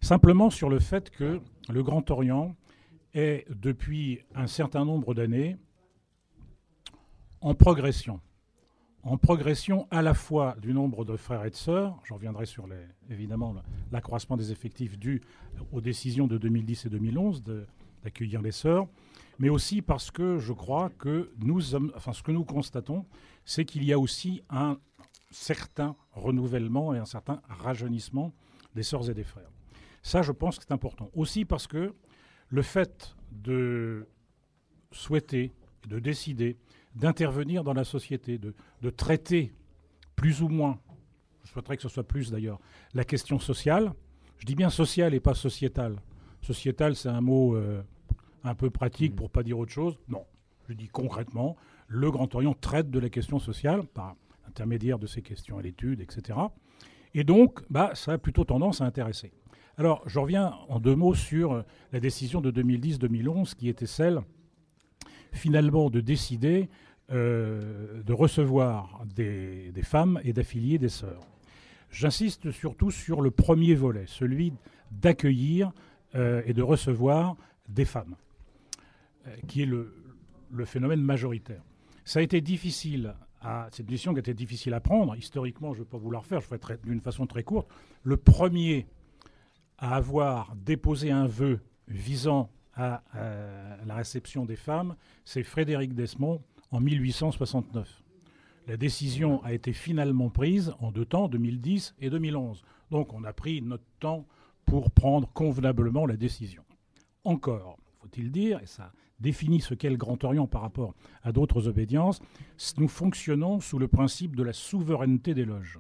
Simplement 0.02 0.50
sur 0.50 0.70
le 0.70 0.80
fait 0.80 1.10
que 1.10 1.42
le 1.70 1.84
Grand 1.84 2.10
Orient 2.10 2.56
est, 3.14 3.46
depuis 3.50 4.22
un 4.34 4.48
certain 4.48 4.86
nombre 4.86 5.14
d'années, 5.14 5.58
en 7.42 7.54
progression 7.54 8.22
en 9.08 9.18
progression 9.18 9.88
à 9.92 10.02
la 10.02 10.16
fois 10.16 10.56
du 10.60 10.74
nombre 10.74 11.06
de 11.06 11.16
frères 11.16 11.46
et 11.46 11.52
de 11.52 11.56
sœurs, 11.56 11.96
j'en 12.06 12.16
reviendrai 12.16 12.48
sur 12.48 12.66
les, 12.66 12.88
évidemment 13.12 13.54
l'accroissement 13.92 14.36
des 14.36 14.52
effectifs 14.52 14.98
dû 14.98 15.22
aux 15.72 15.80
décisions 15.80 16.26
de 16.26 16.40
2010 16.40 16.88
et 16.88 16.90
2011 16.90 17.44
de 17.44 17.68
d'accueillir 18.04 18.42
les 18.42 18.52
sœurs, 18.52 18.88
mais 19.40 19.50
aussi 19.50 19.82
parce 19.82 20.12
que 20.12 20.40
je 20.40 20.54
crois 20.54 20.90
que 20.90 21.32
nous, 21.38 21.76
enfin, 21.96 22.14
ce 22.14 22.24
que 22.24 22.32
nous 22.32 22.46
constatons, 22.46 23.06
c'est 23.44 23.66
qu'il 23.66 23.84
y 23.84 23.94
a 23.94 24.00
aussi 24.00 24.42
un 24.50 24.78
certain 25.32 25.96
renouvellement 26.12 26.94
et 26.94 26.98
un 26.98 27.06
certain 27.06 27.42
rajeunissement 27.50 28.34
des 28.74 28.84
sœurs 28.84 29.10
et 29.10 29.14
des 29.14 29.24
frères. 29.24 29.50
Ça, 30.02 30.22
je 30.22 30.32
pense 30.32 30.58
que 30.58 30.64
c'est 30.68 30.74
important. 30.74 31.10
Aussi 31.14 31.46
parce 31.46 31.68
que 31.68 31.94
le 32.50 32.62
fait 32.62 33.16
de 33.32 34.08
souhaiter, 34.92 35.54
de 35.88 36.00
décider, 36.00 36.58
d'intervenir 36.96 37.64
dans 37.64 37.74
la 37.74 37.84
société, 37.84 38.38
de, 38.38 38.54
traiter 38.92 39.54
plus 40.16 40.42
ou 40.42 40.48
moins, 40.48 40.80
je 41.44 41.52
souhaiterais 41.52 41.76
que 41.76 41.84
ce 41.84 41.90
soit 41.90 42.08
plus 42.08 42.32
d'ailleurs, 42.32 42.60
la 42.94 43.04
question 43.04 43.40
sociale, 43.40 43.94
je 44.38 44.46
dis 44.46 44.56
bien 44.56 44.70
sociale 44.70 45.14
et 45.14 45.20
pas 45.20 45.34
sociétale. 45.34 46.02
Sociétale, 46.42 46.96
c'est 46.96 47.10
un 47.10 47.22
mot 47.22 47.56
euh, 47.56 47.82
un 48.46 48.56
peu 48.56 48.70
pratique 48.70 49.14
mmh. 49.14 49.16
pour 49.16 49.30
pas 49.30 49.44
dire 49.44 49.60
autre 49.60 49.72
chose? 49.72 49.98
Non, 50.08 50.26
je 50.68 50.74
dis 50.74 50.88
concrètement, 50.88 51.56
le 51.88 52.12
Grand 52.12 52.34
Orient 52.36 52.54
traite 52.54 52.90
de 52.90 53.00
la 53.00 53.10
question 53.10 53.40
sociale 53.40 53.84
par 53.84 54.16
intermédiaire 54.48 55.00
de 55.00 55.08
ces 55.08 55.22
questions 55.22 55.58
à 55.58 55.62
l'étude, 55.62 56.02
etc. 56.02 56.40
Et 57.14 57.24
donc, 57.24 57.60
bah, 57.70 57.92
ça 57.94 58.14
a 58.14 58.18
plutôt 58.18 58.44
tendance 58.44 58.82
à 58.82 58.86
intéresser. 58.86 59.32
Alors, 59.78 60.02
je 60.06 60.20
reviens 60.20 60.54
en 60.70 60.80
deux 60.80 60.96
mots 60.96 61.16
sur 61.16 61.64
la 61.92 62.00
décision 62.00 62.40
de 62.40 62.52
2010-2011 62.52 63.56
qui 63.56 63.68
était 63.68 63.86
celle, 63.86 64.22
finalement, 65.34 65.90
de 65.90 66.00
décider 66.00 66.70
euh, 67.12 68.02
de 68.02 68.14
recevoir 68.14 69.04
des, 69.16 69.72
femmes 69.84 70.20
et 70.24 70.34
d'affilier 70.34 70.80
des 70.80 70.90
sœurs. 70.90 71.22
J'insiste 71.92 72.50
surtout 72.50 72.90
sur 72.90 73.22
le 73.22 73.30
premier 73.30 73.76
volet, 73.76 74.06
celui 74.08 74.54
d'accueillir 74.90 75.72
euh, 76.16 76.42
et 76.48 76.54
de 76.54 76.64
recevoir 76.64 77.36
des 77.70 77.86
femmes, 77.86 78.16
euh, 78.16 78.25
qui 79.48 79.64
est 79.64 79.66
le, 79.66 79.94
phénomène 80.66 81.02
majoritaire. 81.02 81.64
Ça 82.04 82.20
a 82.20 82.22
été 82.22 82.40
difficile 82.40 83.16
à, 83.42 83.68
cette 83.72 83.86
décision 83.86 84.14
qui 84.14 84.20
a 84.20 84.22
été 84.22 84.34
difficile 84.34 84.74
à 84.74 84.80
prendre. 84.80 85.16
Historiquement, 85.16 85.74
je 85.74 85.80
ne 85.80 85.84
vais 85.84 85.90
pas 85.90 85.98
vous 85.98 86.12
la 86.12 86.20
refaire, 86.20 86.40
je 86.40 86.48
ferai 86.48 86.78
d'une 86.84 87.02
façon 87.02 87.28
très 87.28 87.44
courte. 87.44 87.68
Le 88.04 88.18
premier 88.18 88.88
à 89.78 89.96
avoir 89.96 90.56
déposé 90.56 91.12
un 91.12 91.28
vœu 91.28 91.60
visant 91.88 92.50
à, 92.76 93.04
la 93.86 93.96
réception 93.96 94.46
des 94.46 94.56
femmes, 94.56 94.96
c'est 95.24 95.44
Frédéric 95.44 95.94
Desmond 95.94 96.42
en 96.72 96.80
1869. 96.80 98.04
La 98.68 98.78
décision 98.78 99.44
a 99.44 99.54
été 99.54 99.74
finalement 99.74 100.30
prise 100.30 100.74
en 100.80 100.92
deux 100.92 101.06
temps, 101.06 101.28
2010 101.28 101.96
et 102.00 102.10
2011. 102.10 102.64
Donc 102.92 103.14
on 103.14 103.24
a 103.24 103.32
pris 103.32 103.62
notre 103.62 103.86
temps 104.00 104.26
pour 104.66 104.92
prendre 104.92 105.32
convenablement 105.34 106.06
la 106.06 106.18
décision. 106.18 106.64
Encore, 107.24 107.78
faut-il 108.02 108.32
dire, 108.32 108.60
et 108.62 108.66
ça 108.66 108.92
définit 109.20 109.62
ce 109.62 109.74
qu'est 109.74 109.90
le 109.90 109.98
Grand 109.98 110.24
Orient 110.24 110.48
par 110.48 110.62
rapport 110.62 110.94
à 111.24 111.32
d'autres 111.32 111.68
obédiences, 111.68 112.20
nous 112.78 112.88
fonctionnons 112.88 113.60
sous 113.60 113.80
le 113.80 113.88
principe 113.88 114.36
de 114.36 114.44
la 114.44 114.54
souveraineté 114.54 115.34
des 115.34 115.46
loges. 115.46 115.80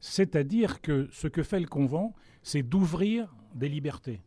C'est-à-dire 0.00 0.80
que 0.80 1.08
ce 1.12 1.28
que 1.28 1.42
fait 1.42 1.60
le 1.60 1.66
convent, 1.66 2.12
c'est 2.42 2.62
d'ouvrir 2.62 3.34
des 3.54 3.68
libertés, 3.68 4.20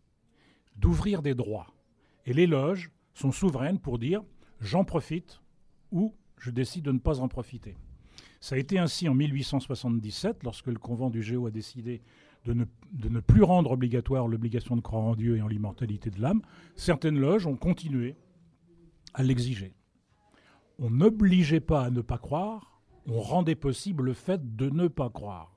d'ouvrir 0.78 1.22
des 1.22 1.36
droits. 1.36 1.74
Et 2.26 2.34
les 2.34 2.48
loges 2.48 2.92
sont 3.14 3.32
souveraines 3.32 3.80
pour 3.80 4.00
dire 4.00 4.24
j'en 4.62 4.86
profite 4.86 5.42
ou 5.92 6.14
je 6.38 6.52
décide 6.52 6.86
de 6.86 6.92
ne 6.92 7.00
pas 7.00 7.20
en 7.20 7.28
profiter. 7.28 7.76
Ça 8.40 8.56
a 8.56 8.58
été 8.58 8.78
ainsi 8.78 9.10
en 9.10 9.16
1877, 9.16 10.44
lorsque 10.44 10.68
le 10.68 10.78
convent 10.78 11.10
du 11.10 11.24
Géo 11.24 11.48
a 11.48 11.52
décidé 11.52 12.02
de 12.46 12.54
ne, 12.54 13.20
plus 13.20 13.44
rendre 13.44 13.72
obligatoire 13.72 14.28
l'obligation 14.28 14.76
de 14.76 14.82
croire 14.82 15.04
en 15.04 15.16
Dieu 15.16 15.38
et 15.38 15.42
en 15.42 15.48
l'immortalité 15.48 16.10
de 16.10 16.22
l'âme. 16.22 16.42
Certaines 16.76 17.20
loges 17.20 17.48
ont 17.48 17.56
continué 17.56 18.16
à 19.14 19.24
l'exiger. 19.24 19.74
On 20.80 20.90
n'obligeait 20.90 21.62
pas 21.62 21.86
à 21.86 21.90
ne 21.90 22.02
pas 22.02 22.18
croire, 22.18 22.82
on 23.08 23.22
rendait 23.22 23.56
possible 23.56 24.04
le 24.04 24.14
fait 24.14 24.56
de 24.56 24.70
ne 24.70 24.88
pas 24.88 25.10
croire. 25.10 25.56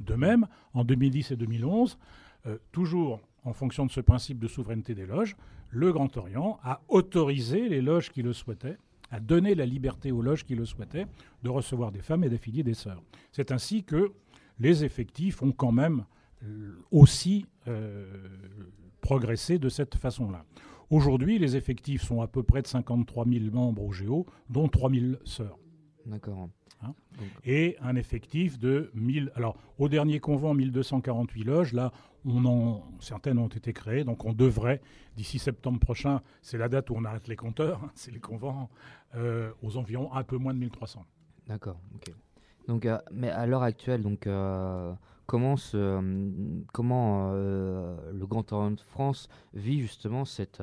De 0.00 0.14
même, 0.14 0.46
en 0.74 0.84
2010 0.84 1.32
et 1.32 1.36
2011, 1.36 1.98
euh, 2.46 2.58
toujours 2.70 3.20
en 3.44 3.52
fonction 3.52 3.86
de 3.86 3.90
ce 3.90 4.00
principe 4.00 4.38
de 4.38 4.46
souveraineté 4.46 4.94
des 4.94 5.06
loges, 5.06 5.36
le 5.70 5.92
Grand 5.92 6.16
Orient 6.16 6.58
a 6.62 6.82
autorisé 6.88 7.68
les 7.68 7.80
loges 7.80 8.10
qui 8.10 8.22
le 8.22 8.32
souhaitaient, 8.32 8.78
a 9.10 9.20
donné 9.20 9.54
la 9.54 9.66
liberté 9.66 10.12
aux 10.12 10.22
loges 10.22 10.44
qui 10.44 10.54
le 10.54 10.64
souhaitaient 10.64 11.06
de 11.42 11.48
recevoir 11.48 11.92
des 11.92 12.02
femmes 12.02 12.24
et 12.24 12.28
d'affilier 12.28 12.62
des 12.62 12.74
sœurs. 12.74 13.02
C'est 13.32 13.52
ainsi 13.52 13.84
que 13.84 14.12
les 14.58 14.84
effectifs 14.84 15.42
ont 15.42 15.52
quand 15.52 15.72
même 15.72 16.04
euh, 16.44 16.78
aussi 16.90 17.46
euh, 17.66 18.06
progressé 19.00 19.58
de 19.58 19.68
cette 19.68 19.96
façon-là. 19.96 20.44
Aujourd'hui, 20.90 21.38
les 21.38 21.56
effectifs 21.56 22.02
sont 22.02 22.22
à 22.22 22.28
peu 22.28 22.42
près 22.42 22.62
de 22.62 22.66
53 22.66 23.26
000 23.26 23.44
membres 23.52 23.82
au 23.82 23.92
Géo, 23.92 24.26
dont 24.48 24.68
3 24.68 24.90
000 24.90 25.06
sœurs. 25.24 25.58
D'accord. 26.06 26.48
Hein. 26.80 26.94
et 27.44 27.76
un 27.80 27.96
effectif 27.96 28.56
de 28.56 28.92
1000. 28.94 29.32
Alors, 29.34 29.56
au 29.78 29.88
dernier 29.88 30.20
convent, 30.20 30.54
1248 30.54 31.42
loges. 31.42 31.72
Là, 31.72 31.90
on 32.24 32.44
en, 32.44 32.84
certaines 33.00 33.38
ont 33.38 33.48
été 33.48 33.72
créées. 33.72 34.04
Donc, 34.04 34.24
on 34.24 34.32
devrait, 34.32 34.80
d'ici 35.16 35.40
septembre 35.40 35.80
prochain, 35.80 36.22
c'est 36.40 36.56
la 36.56 36.68
date 36.68 36.90
où 36.90 36.94
on 36.96 37.04
arrête 37.04 37.26
les 37.26 37.36
compteurs, 37.36 37.82
hein, 37.82 37.90
c'est 37.96 38.12
les 38.12 38.20
convents, 38.20 38.70
euh, 39.16 39.50
aux 39.62 39.76
environs 39.76 40.12
un 40.12 40.22
peu 40.22 40.36
moins 40.36 40.54
de 40.54 40.60
1300. 40.60 41.04
D'accord. 41.48 41.80
ok. 41.94 42.14
Donc, 42.68 42.84
euh, 42.84 42.98
mais 43.10 43.30
à 43.30 43.46
l'heure 43.46 43.62
actuelle, 43.62 44.02
donc, 44.02 44.26
euh, 44.26 44.92
comment, 45.26 45.56
comment 46.72 47.32
le 47.32 48.26
Grand 48.26 48.52
Orient 48.52 48.72
de 48.72 48.80
France 48.80 49.28
vit 49.54 49.80
justement 49.80 50.26
cette, 50.26 50.62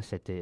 cette 0.00 0.32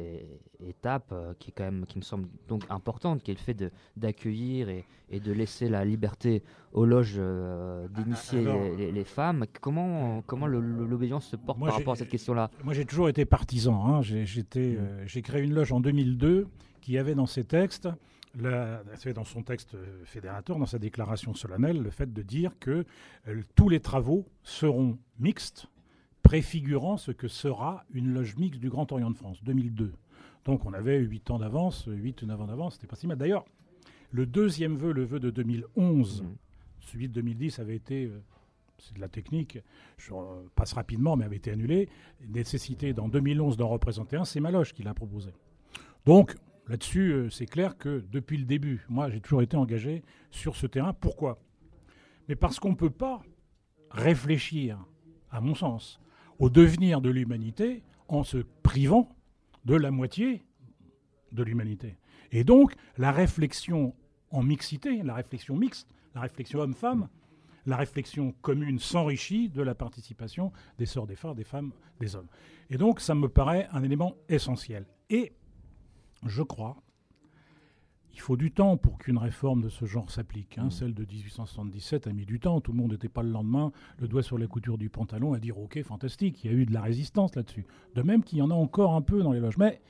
étape 0.65 1.13
qui 1.39 1.49
est 1.49 1.53
quand 1.53 1.65
même, 1.65 1.85
qui 1.85 1.97
me 1.97 2.03
semble 2.03 2.29
donc 2.47 2.63
importante, 2.69 3.21
qui 3.21 3.31
est 3.31 3.33
le 3.33 3.39
fait 3.39 3.71
d'accueillir 3.97 4.69
et, 4.69 4.85
et, 5.09 5.19
de 5.19 5.33
laisser 5.33 5.67
la 5.67 5.83
liberté 5.83 6.41
aux 6.71 6.85
loges 6.85 7.19
d'initier 7.89 8.45
les, 8.77 9.03
femmes. 9.03 9.45
Comment, 9.59 10.21
comment 10.25 10.47
l'obédience 10.47 11.27
se 11.27 11.35
porte 11.35 11.59
par 11.59 11.73
rapport 11.73 11.93
à 11.93 11.97
cette 11.97 12.09
question-là? 12.09 12.49
Moi, 12.63 12.73
j'ai 12.73 12.85
toujours 12.85 13.09
été 13.09 13.25
partisan. 13.25 13.85
Hein. 13.85 14.01
J'ai 14.01 14.23
mmh. 14.23 15.21
créé 15.21 15.41
une 15.43 15.53
loge 15.53 15.73
en 15.73 15.81
2002 15.81 16.47
qui 16.79 16.97
avait 16.97 17.15
dans 17.15 17.27
ses 17.27 17.43
textes 17.43 17.89
c'est 18.95 19.13
dans 19.13 19.23
son 19.23 19.43
texte 19.43 19.75
fédérateur, 20.05 20.57
dans 20.57 20.65
sa 20.65 20.79
déclaration 20.79 21.33
solennelle, 21.33 21.81
le 21.81 21.91
fait 21.91 22.11
de 22.11 22.21
dire 22.21 22.57
que 22.59 22.85
euh, 23.27 23.41
tous 23.55 23.69
les 23.69 23.79
travaux 23.79 24.27
seront 24.41 24.97
mixtes, 25.19 25.67
préfigurant 26.23 26.97
ce 26.97 27.11
que 27.11 27.27
sera 27.27 27.85
une 27.93 28.13
loge 28.13 28.35
mixte 28.37 28.59
du 28.59 28.69
Grand 28.69 28.91
Orient 28.91 29.11
de 29.11 29.17
France, 29.17 29.43
2002. 29.43 29.93
Donc 30.45 30.65
on 30.65 30.73
avait 30.73 30.99
8 30.99 31.31
ans 31.31 31.39
d'avance, 31.39 31.85
8 31.87 32.23
ou 32.23 32.25
9 32.25 32.41
ans 32.41 32.47
d'avance, 32.47 32.75
c'était 32.75 32.87
pas 32.87 32.95
si 32.95 33.07
mal. 33.07 33.17
D'ailleurs, 33.17 33.45
le 34.11 34.25
deuxième 34.25 34.75
vœu, 34.75 34.93
le 34.93 35.03
vœu 35.03 35.19
de 35.19 35.29
2011, 35.29 36.23
mmh. 36.23 36.25
celui 36.81 37.07
de 37.09 37.13
2010 37.13 37.59
avait 37.59 37.75
été, 37.75 38.05
euh, 38.05 38.19
c'est 38.79 38.95
de 38.95 39.01
la 39.01 39.09
technique, 39.09 39.59
je 39.97 40.11
passe 40.55 40.73
rapidement, 40.73 41.15
mais 41.15 41.25
avait 41.25 41.37
été 41.37 41.51
annulé, 41.51 41.87
nécessité 42.29 42.93
dans 42.93 43.07
2011 43.07 43.57
d'en 43.57 43.69
représenter 43.69 44.17
un, 44.17 44.25
c'est 44.25 44.39
ma 44.39 44.51
loge 44.51 44.73
qui 44.73 44.83
l'a 44.83 44.93
proposé. 44.93 45.31
Donc, 46.05 46.35
Là-dessus, 46.67 47.11
euh, 47.11 47.29
c'est 47.29 47.45
clair 47.45 47.77
que 47.77 48.03
depuis 48.11 48.37
le 48.37 48.45
début, 48.45 48.85
moi, 48.87 49.09
j'ai 49.09 49.19
toujours 49.19 49.41
été 49.41 49.57
engagé 49.57 50.03
sur 50.31 50.55
ce 50.55 50.65
terrain. 50.65 50.93
Pourquoi? 50.93 51.39
Mais 52.29 52.35
parce 52.35 52.59
qu'on 52.59 52.71
ne 52.71 52.75
peut 52.75 52.89
pas 52.89 53.21
réfléchir, 53.91 54.79
à 55.29 55.41
mon 55.41 55.55
sens, 55.55 55.99
au 56.39 56.49
devenir 56.49 57.01
de 57.01 57.09
l'humanité 57.09 57.83
en 58.07 58.23
se 58.23 58.37
privant 58.63 59.09
de 59.65 59.75
la 59.75 59.91
moitié 59.91 60.45
de 61.31 61.43
l'humanité. 61.43 61.97
Et 62.31 62.43
donc, 62.43 62.73
la 62.97 63.11
réflexion 63.11 63.93
en 64.31 64.41
mixité, 64.41 65.03
la 65.03 65.13
réflexion 65.13 65.55
mixte, 65.55 65.89
la 66.15 66.21
réflexion 66.21 66.59
homme-femme, 66.59 67.09
la 67.65 67.77
réflexion 67.77 68.33
commune 68.41 68.79
s'enrichit 68.79 69.49
de 69.49 69.61
la 69.61 69.75
participation 69.75 70.51
des 70.77 70.85
sœurs, 70.85 71.07
des 71.07 71.15
frères, 71.15 71.35
des 71.35 71.43
femmes, 71.43 71.71
des 71.99 72.15
hommes. 72.15 72.27
Et 72.69 72.77
donc, 72.77 72.99
ça 72.99 73.15
me 73.15 73.29
paraît 73.29 73.67
un 73.71 73.83
élément 73.83 74.15
essentiel. 74.29 74.85
Et 75.09 75.33
je 76.25 76.43
crois, 76.43 76.77
il 78.13 78.19
faut 78.19 78.37
du 78.37 78.51
temps 78.51 78.77
pour 78.77 78.99
qu'une 78.99 79.17
réforme 79.17 79.61
de 79.61 79.69
ce 79.69 79.85
genre 79.85 80.09
s'applique. 80.11 80.57
Hein. 80.57 80.65
Mmh. 80.65 80.71
Celle 80.71 80.93
de 80.93 81.03
1877 81.03 82.07
a 82.07 82.13
mis 82.13 82.25
du 82.25 82.39
temps. 82.39 82.61
Tout 82.61 82.71
le 82.71 82.77
monde 82.77 82.91
n'était 82.91 83.09
pas 83.09 83.23
le 83.23 83.29
lendemain, 83.29 83.71
le 83.97 84.07
doigt 84.07 84.21
sur 84.21 84.37
la 84.37 84.47
couture 84.47 84.77
du 84.77 84.89
pantalon, 84.89 85.33
à 85.33 85.39
dire 85.39 85.57
OK, 85.57 85.81
fantastique. 85.81 86.43
Il 86.43 86.51
y 86.51 86.53
a 86.53 86.57
eu 86.57 86.65
de 86.65 86.73
la 86.73 86.81
résistance 86.81 87.35
là-dessus. 87.35 87.65
De 87.95 88.03
même 88.03 88.23
qu'il 88.23 88.37
y 88.37 88.41
en 88.41 88.51
a 88.51 88.53
encore 88.53 88.93
un 88.93 89.01
peu 89.01 89.23
dans 89.23 89.31
les 89.31 89.39
loges. 89.39 89.57
Mais 89.57 89.81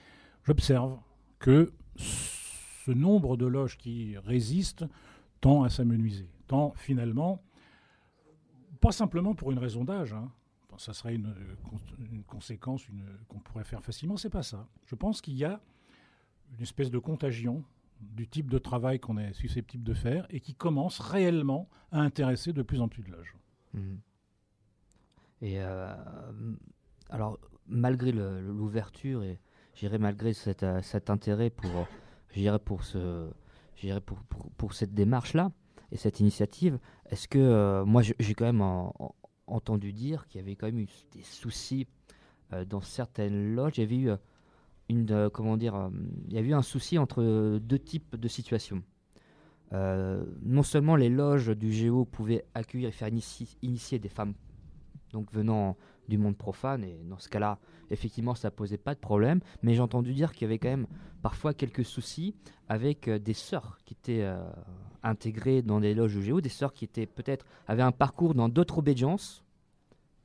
j'observe 0.46 0.98
que 1.40 1.74
ce 1.98 2.92
nombre 2.92 3.36
de 3.36 3.46
loges 3.46 3.78
qui 3.78 4.18
résistent 4.20 4.86
tend 5.42 5.64
à 5.64 5.70
s'amenuiser. 5.70 6.30
Tend 6.48 6.74
finalement, 6.78 7.44
pas 8.80 8.94
simplement 8.94 9.36
pour 9.36 9.52
une 9.52 9.60
raison 9.60 9.84
d'âge. 9.84 10.14
Hein. 10.14 10.32
ça 10.78 10.94
serait 10.94 11.16
une, 11.16 11.36
une 12.12 12.24
conséquence 12.24 12.88
qu'on 13.28 13.40
pourrait 13.40 13.66
faire 13.66 13.84
facilement. 13.84 14.16
C'est 14.16 14.30
pas 14.30 14.44
ça. 14.44 14.66
Je 14.86 14.96
pense 14.96 15.22
qu'il 15.22 15.36
y 15.36 15.44
a 15.44 15.62
une 16.52 16.62
espèce 16.62 16.92
de 16.92 17.00
contagion 17.00 17.64
du 18.02 18.28
type 18.28 18.50
de 18.50 18.58
travail 18.58 19.00
qu'on 19.00 19.18
est 19.18 19.34
susceptible 19.34 19.84
de 19.84 19.94
faire 19.94 20.26
et 20.30 20.40
qui 20.40 20.54
commence 20.56 21.00
réellement 21.00 21.70
à 21.92 22.00
intéresser 22.02 22.52
de 22.54 22.62
plus 22.62 22.82
en 22.82 22.88
plus 22.90 23.04
de 23.04 23.12
loges. 23.12 23.36
Mhm. 23.74 24.00
Et 25.42 25.62
euh, 25.62 25.94
alors, 27.10 27.40
malgré 27.68 28.12
l'ouverture 28.12 29.24
et 29.24 29.40
j'irais 29.74 29.98
malgré 29.98 30.34
cet, 30.34 30.64
euh, 30.64 30.82
cet 30.82 31.10
intérêt 31.10 31.50
pour, 31.50 31.72
pour, 32.66 32.84
ce, 32.84 33.30
pour, 34.06 34.20
pour, 34.24 34.52
pour 34.52 34.74
cette 34.74 34.94
démarche-là 34.94 35.52
et 35.92 35.98
cette 35.98 36.20
initiative, 36.20 36.80
est-ce 37.10 37.28
que 37.28 37.40
euh, 37.40 37.86
moi 37.86 38.02
j'ai 38.02 38.34
quand 38.36 38.46
même 38.46 38.62
en- 38.62 38.94
en- 39.00 39.16
entendu 39.48 39.92
dire 39.94 40.28
qu'il 40.28 40.40
y 40.42 40.44
avait 40.44 40.56
quand 40.56 40.68
même 40.68 40.80
eu 40.80 40.88
des 41.12 41.24
soucis 41.24 41.88
dans 42.68 42.82
certaines 42.82 43.56
loges. 43.56 43.80
Avait 43.80 43.98
eu 43.98 44.12
une, 44.90 45.12
euh, 45.12 45.30
comment 45.30 45.58
dire, 45.58 45.76
euh, 45.76 45.90
il 46.28 46.34
y 46.34 46.38
avait 46.38 46.50
eu 46.50 46.54
un 46.54 46.62
souci 46.62 46.98
entre 46.98 47.58
deux 47.60 47.80
types 47.80 48.16
de 48.16 48.28
situations. 48.28 48.84
Euh, 49.72 50.24
non 50.44 50.64
seulement 50.64 50.96
les 50.96 51.10
loges 51.10 51.50
du 51.50 51.72
Géo 51.72 52.06
pouvaient 52.06 52.46
accueillir 52.54 52.90
et 52.90 52.92
faire 52.92 53.10
initier 53.62 54.00
des 54.00 54.10
femmes 54.10 54.34
donc 55.12 55.32
venant 55.32 55.78
du 56.08 56.18
monde 56.18 56.36
profane, 56.36 56.84
et 56.84 57.00
dans 57.08 57.20
ce 57.20 57.30
cas-là, 57.30 57.60
effectivement, 57.92 58.36
ça 58.36 58.52
posait 58.52 58.78
pas 58.78 58.94
de 58.94 59.00
problème, 59.00 59.40
mais 59.62 59.74
j'ai 59.74 59.82
entendu 59.82 60.14
dire 60.14 60.34
qu'il 60.34 60.42
y 60.42 60.46
avait 60.46 60.58
quand 60.58 60.70
même 60.70 60.88
parfois 61.22 61.54
quelques 61.54 61.86
soucis 61.86 62.36
avec 62.68 63.08
des 63.10 63.34
sœurs 63.34 63.78
qui 63.86 63.94
étaient 63.94 64.28
intégrées 65.04 65.62
dans 65.62 65.80
des 65.80 65.94
loges 65.94 66.16
du 66.16 66.24
Géo, 66.24 66.42
des 66.42 66.50
sœurs 66.50 66.74
qui 66.74 66.84
étaient 66.84 67.06
peut-être 67.06 67.46
avaient 67.68 67.84
un 67.84 67.92
parcours 67.92 68.34
dans 68.34 68.50
d'autres 68.50 68.80
obédiences, 68.80 69.43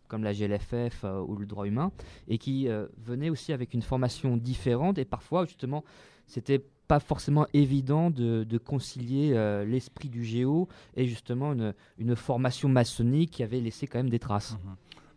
comme 0.09 0.25
la 0.25 0.33
GLFF 0.33 1.05
euh, 1.05 1.21
ou 1.21 1.37
le 1.37 1.47
droit 1.47 1.67
humain, 1.67 1.93
et 2.27 2.39
qui 2.39 2.69
euh, 2.69 2.87
venaient 2.97 3.31
aussi 3.31 3.53
avec 3.53 3.75
une 3.75 3.83
formation 3.83 4.37
différente, 4.37 4.99
et 4.99 5.05
parfois, 5.05 5.45
justement, 5.45 5.85
c'était 6.27 6.65
pas 6.89 6.99
forcément 7.01 7.47
évident 7.53 8.11
de, 8.11 8.59
concilier 8.59 9.33
euh, 9.35 9.65
l'esprit 9.65 10.09
du 10.09 10.25
géo 10.25 10.69
et 10.97 11.07
justement 11.07 11.53
une, 11.99 12.17
formation 12.17 12.69
maçonnique 12.69 13.31
qui 13.31 13.43
avait 13.43 13.61
laissé 13.61 13.87
quand 13.87 13.99
même 13.99 14.11
des 14.11 14.19
traces. 14.19 14.57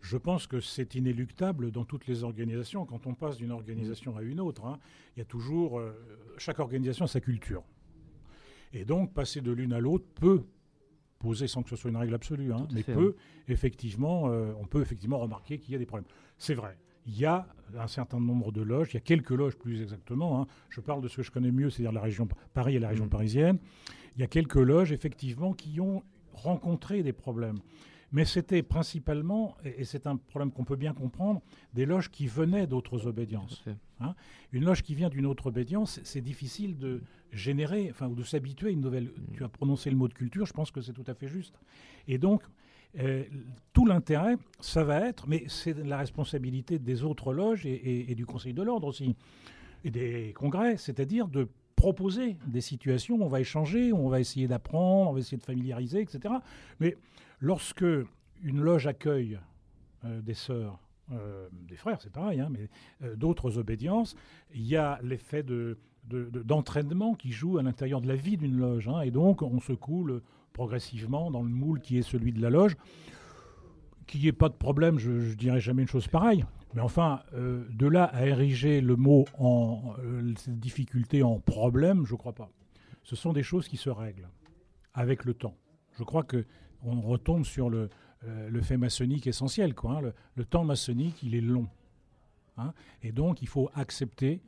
Je 0.02 0.16
pense 0.16 0.46
que 0.46 0.60
c'est 0.60 0.94
inéluctable 0.94 1.70
dans 1.70 1.84
toutes 1.84 2.06
les 2.06 2.24
organisations. 2.24 2.84
Quand 2.84 3.06
on 3.06 3.14
passe 3.14 3.36
d'une 3.36 3.52
organisation 3.52 4.16
à 4.16 4.22
une 4.22 4.40
autre, 4.40 4.66
hein, 4.66 4.78
il 5.16 5.20
y 5.20 5.22
a 5.22 5.24
toujours. 5.24 5.78
euh, 5.78 5.92
chaque 6.38 6.58
organisation 6.58 7.04
a 7.06 7.08
sa 7.08 7.20
culture. 7.20 7.62
Et 8.72 8.84
donc, 8.84 9.14
passer 9.14 9.40
de 9.40 9.52
l'une 9.52 9.72
à 9.72 9.80
l'autre 9.80 10.04
peut 10.14 10.44
poser, 11.22 11.46
sans 11.48 11.62
que 11.62 11.70
ce 11.70 11.76
soit 11.76 11.90
une 11.90 11.96
règle 11.96 12.14
absolue, 12.14 12.52
hein, 12.52 12.66
mais 12.72 12.82
fait, 12.82 12.92
peut 12.94 13.14
effectivement, 13.48 14.24
euh, 14.26 14.52
on 14.60 14.66
peut 14.66 14.82
effectivement 14.82 15.18
remarquer 15.18 15.58
qu'il 15.58 15.72
y 15.72 15.76
a 15.76 15.78
des 15.78 15.86
problèmes. 15.86 16.08
C'est 16.38 16.54
vrai. 16.54 16.76
Il 17.06 17.18
y 17.18 17.24
a 17.26 17.46
un 17.78 17.86
certain 17.88 18.20
nombre 18.20 18.52
de 18.52 18.62
loges, 18.62 18.90
il 18.92 18.94
y 18.94 18.96
a 18.98 19.00
quelques 19.00 19.30
loges 19.30 19.56
plus 19.56 19.82
exactement. 19.82 20.40
hein. 20.42 20.46
Je 20.68 20.80
parle 20.80 21.00
de 21.02 21.08
ce 21.08 21.16
que 21.16 21.22
je 21.22 21.30
connais 21.30 21.50
mieux, 21.50 21.70
c'est-à-dire 21.70 21.92
la 21.92 22.00
région 22.00 22.28
Paris 22.54 22.76
et 22.76 22.78
la 22.78 22.88
région 22.88 23.06
Mm. 23.06 23.10
parisienne. 23.10 23.58
Il 24.16 24.20
y 24.20 24.24
a 24.24 24.28
quelques 24.28 24.56
loges 24.56 24.92
effectivement 24.92 25.52
qui 25.52 25.80
ont 25.80 26.02
rencontré 26.32 27.02
des 27.02 27.12
problèmes. 27.12 27.58
Mais 28.12 28.24
c'était 28.26 28.62
principalement, 28.62 29.56
et 29.64 29.80
et 29.80 29.84
c'est 29.84 30.06
un 30.06 30.16
problème 30.16 30.52
qu'on 30.52 30.64
peut 30.64 30.76
bien 30.76 30.92
comprendre, 30.92 31.40
des 31.74 31.86
loges 31.86 32.10
qui 32.10 32.26
venaient 32.26 32.66
d'autres 32.66 33.06
obédiences. 33.06 33.64
Hein. 34.00 34.14
Une 34.52 34.64
loge 34.64 34.82
qui 34.82 34.94
vient 34.94 35.08
d'une 35.08 35.26
autre 35.26 35.46
obédience, 35.46 35.98
c'est 36.04 36.20
difficile 36.20 36.76
de 36.76 37.00
générer, 37.32 37.88
enfin, 37.90 38.08
ou 38.08 38.14
de 38.14 38.22
s'habituer 38.22 38.68
à 38.68 38.70
une 38.72 38.80
nouvelle. 38.82 39.10
Tu 39.34 39.42
as 39.44 39.48
prononcé 39.48 39.90
le 39.90 39.96
mot 39.96 40.08
de 40.08 40.14
culture, 40.14 40.44
je 40.46 40.52
pense 40.52 40.70
que 40.70 40.80
c'est 40.82 40.92
tout 40.92 41.04
à 41.06 41.14
fait 41.14 41.28
juste. 41.28 41.58
Et 42.06 42.18
donc, 42.18 42.42
euh, 42.98 43.24
tout 43.72 43.86
l'intérêt, 43.86 44.36
ça 44.60 44.84
va 44.84 45.00
être, 45.08 45.26
mais 45.26 45.44
c'est 45.48 45.72
la 45.82 45.96
responsabilité 45.96 46.78
des 46.78 47.04
autres 47.04 47.32
loges 47.32 47.64
et, 47.64 47.70
et- 47.72 48.10
et 48.12 48.14
du 48.14 48.26
Conseil 48.26 48.52
de 48.52 48.62
l'ordre 48.62 48.86
aussi, 48.88 49.16
et 49.84 49.90
des 49.90 50.32
congrès, 50.34 50.76
c'est-à-dire 50.76 51.28
de 51.28 51.48
proposer 51.76 52.36
des 52.46 52.60
situations 52.60 53.16
où 53.16 53.22
on 53.24 53.28
va 53.28 53.40
échanger, 53.40 53.90
où 53.92 53.96
on 53.96 54.08
va 54.10 54.20
essayer 54.20 54.46
d'apprendre, 54.46 55.10
on 55.10 55.14
va 55.14 55.20
essayer 55.20 55.38
de 55.38 55.42
familiariser, 55.42 56.00
etc. 56.02 56.34
Mais 56.78 56.96
lorsque 57.42 57.84
une 58.42 58.60
loge 58.60 58.86
accueille 58.86 59.38
euh, 60.04 60.22
des 60.22 60.34
sœurs, 60.34 60.78
euh, 61.10 61.48
des 61.68 61.76
frères, 61.76 62.00
c'est 62.00 62.12
pareil, 62.12 62.40
hein, 62.40 62.48
mais 62.50 62.68
euh, 63.02 63.16
d'autres 63.16 63.58
obédiences, 63.58 64.14
il 64.54 64.62
y 64.66 64.76
a 64.76 64.98
l'effet 65.02 65.42
de, 65.42 65.76
de- 66.04 66.30
de- 66.30 66.42
d'entraînement 66.42 67.14
qui 67.14 67.32
joue 67.32 67.58
à 67.58 67.62
l'intérieur 67.62 68.00
de 68.00 68.08
la 68.08 68.14
vie 68.16 68.36
d'une 68.36 68.56
loge. 68.56 68.88
hein, 68.88 69.00
et 69.02 69.10
donc, 69.10 69.42
on 69.42 69.60
se 69.60 69.72
coule 69.72 70.22
progressivement 70.52 71.30
dans 71.30 71.42
le 71.42 71.48
moule 71.50 71.80
qui 71.80 71.98
est 71.98 72.02
celui 72.02 72.32
de 72.32 72.40
la 72.40 72.48
loge. 72.50 72.76
Qu'il 74.06 74.20
n'y 74.20 74.28
ait 74.28 74.32
pas 74.32 74.48
de 74.48 74.54
problème, 74.54 74.98
je 74.98 75.10
ne 75.10 75.34
dirais 75.34 75.60
jamais 75.60 75.82
une 75.82 75.88
chose 75.88 76.08
pareille. 76.08 76.44
Mais 76.74 76.80
enfin, 76.80 77.20
de 77.32 77.86
là 77.86 78.04
à 78.04 78.26
ériger 78.26 78.80
le 78.80 78.96
mot 78.96 79.24
en 79.38 79.94
difficulté 80.48 81.22
en 81.22 81.38
problème, 81.38 82.04
je 82.06 82.12
ne 82.12 82.18
crois 82.18 82.32
pas. 82.34 82.50
Ce 83.02 83.14
sont 83.16 83.32
des 83.32 83.42
choses 83.42 83.68
qui 83.68 83.76
se 83.76 83.90
règlent 83.90 84.28
avec 84.94 85.24
le 85.24 85.34
temps. 85.34 85.56
Je 85.98 86.02
crois 86.04 86.22
que 86.24 86.44
on 86.84 87.00
retombe 87.00 87.44
sur 87.44 87.70
le, 87.70 87.88
euh, 88.24 88.48
le 88.48 88.60
fait 88.62 88.76
maçonnique 88.76 89.26
essentiel. 89.26 89.74
Quoi, 89.74 89.98
hein. 90.04 90.12
le, 90.34 90.44
temps 90.44 90.64
maçonnique, 90.64 91.22
il 91.22 91.34
est 91.34 91.40
long. 91.40 91.68
hein. 92.56 92.72
et 93.02 93.12
donc, 93.12 93.42
il 93.42 93.48
faut 93.48 93.70
accepter 93.74 94.40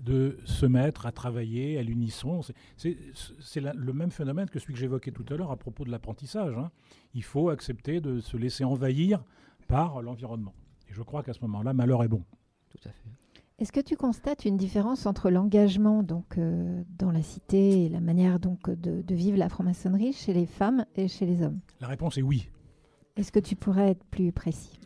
de 0.00 0.38
se 0.44 0.64
mettre 0.66 1.04
à 1.06 1.12
travailler 1.12 1.78
à 1.78 1.82
l'unisson. 1.82 2.40
C'est- 2.76 2.96
le 3.60 3.92
même 3.92 4.10
phénomène 4.10 4.48
que 4.48 4.58
celui 4.58 4.74
que 4.74 4.80
j'évoquais 4.80 5.10
tout 5.10 5.24
à 5.30 5.36
l'heure 5.36 5.50
à 5.50 5.56
propos 5.56 5.84
de 5.84 5.90
l'apprentissage. 5.90 6.56
hein. 6.56 6.70
Il 7.14 7.22
faut 7.24 7.50
accepter 7.50 8.00
de 8.00 8.20
se 8.20 8.36
laisser 8.36 8.64
envahir 8.64 9.22
par 9.68 10.00
l'environnement. 10.02 10.54
Et 10.88 10.92
je 10.94 11.02
crois 11.02 11.22
qu'à 11.22 11.32
ce 11.32 11.40
moment-là, 11.42 11.72
malheur 11.72 12.02
est 12.04 12.08
bon. 12.08 12.22
Tout 12.70 12.78
à 12.88 12.90
fait. 12.92 13.10
Est-ce 13.58 13.72
que 13.72 13.80
tu 13.80 13.96
constates 13.96 14.44
une 14.44 14.58
différence 14.58 15.06
entre 15.06 15.30
l'engagement 15.30 16.02
donc 16.02 16.36
euh, 16.36 16.82
dans 16.98 17.10
la 17.10 17.22
cité 17.22 17.86
et 17.86 17.88
la 17.88 18.00
manière 18.00 18.38
donc 18.38 18.68
de, 18.68 19.00
de 19.00 19.14
vivre 19.14 19.38
la 19.38 19.48
franc-maçonnerie 19.48 20.12
chez 20.12 20.34
les 20.34 20.44
femmes 20.44 20.84
et 20.94 21.08
chez 21.08 21.24
les 21.24 21.40
hommes? 21.40 21.58
La 21.80 21.88
réponse 21.88 22.18
est 22.18 22.22
oui. 22.22 22.50
Est-ce 23.16 23.32
que 23.32 23.38
tu 23.38 23.56
pourrais 23.56 23.92
être 23.92 24.04
plus 24.04 24.30
précis? 24.30 24.78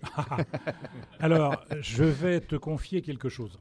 Alors, 1.18 1.64
je 1.80 2.04
vais 2.04 2.38
te 2.38 2.54
confier 2.54 3.02
quelque 3.02 3.28
chose. 3.28 3.58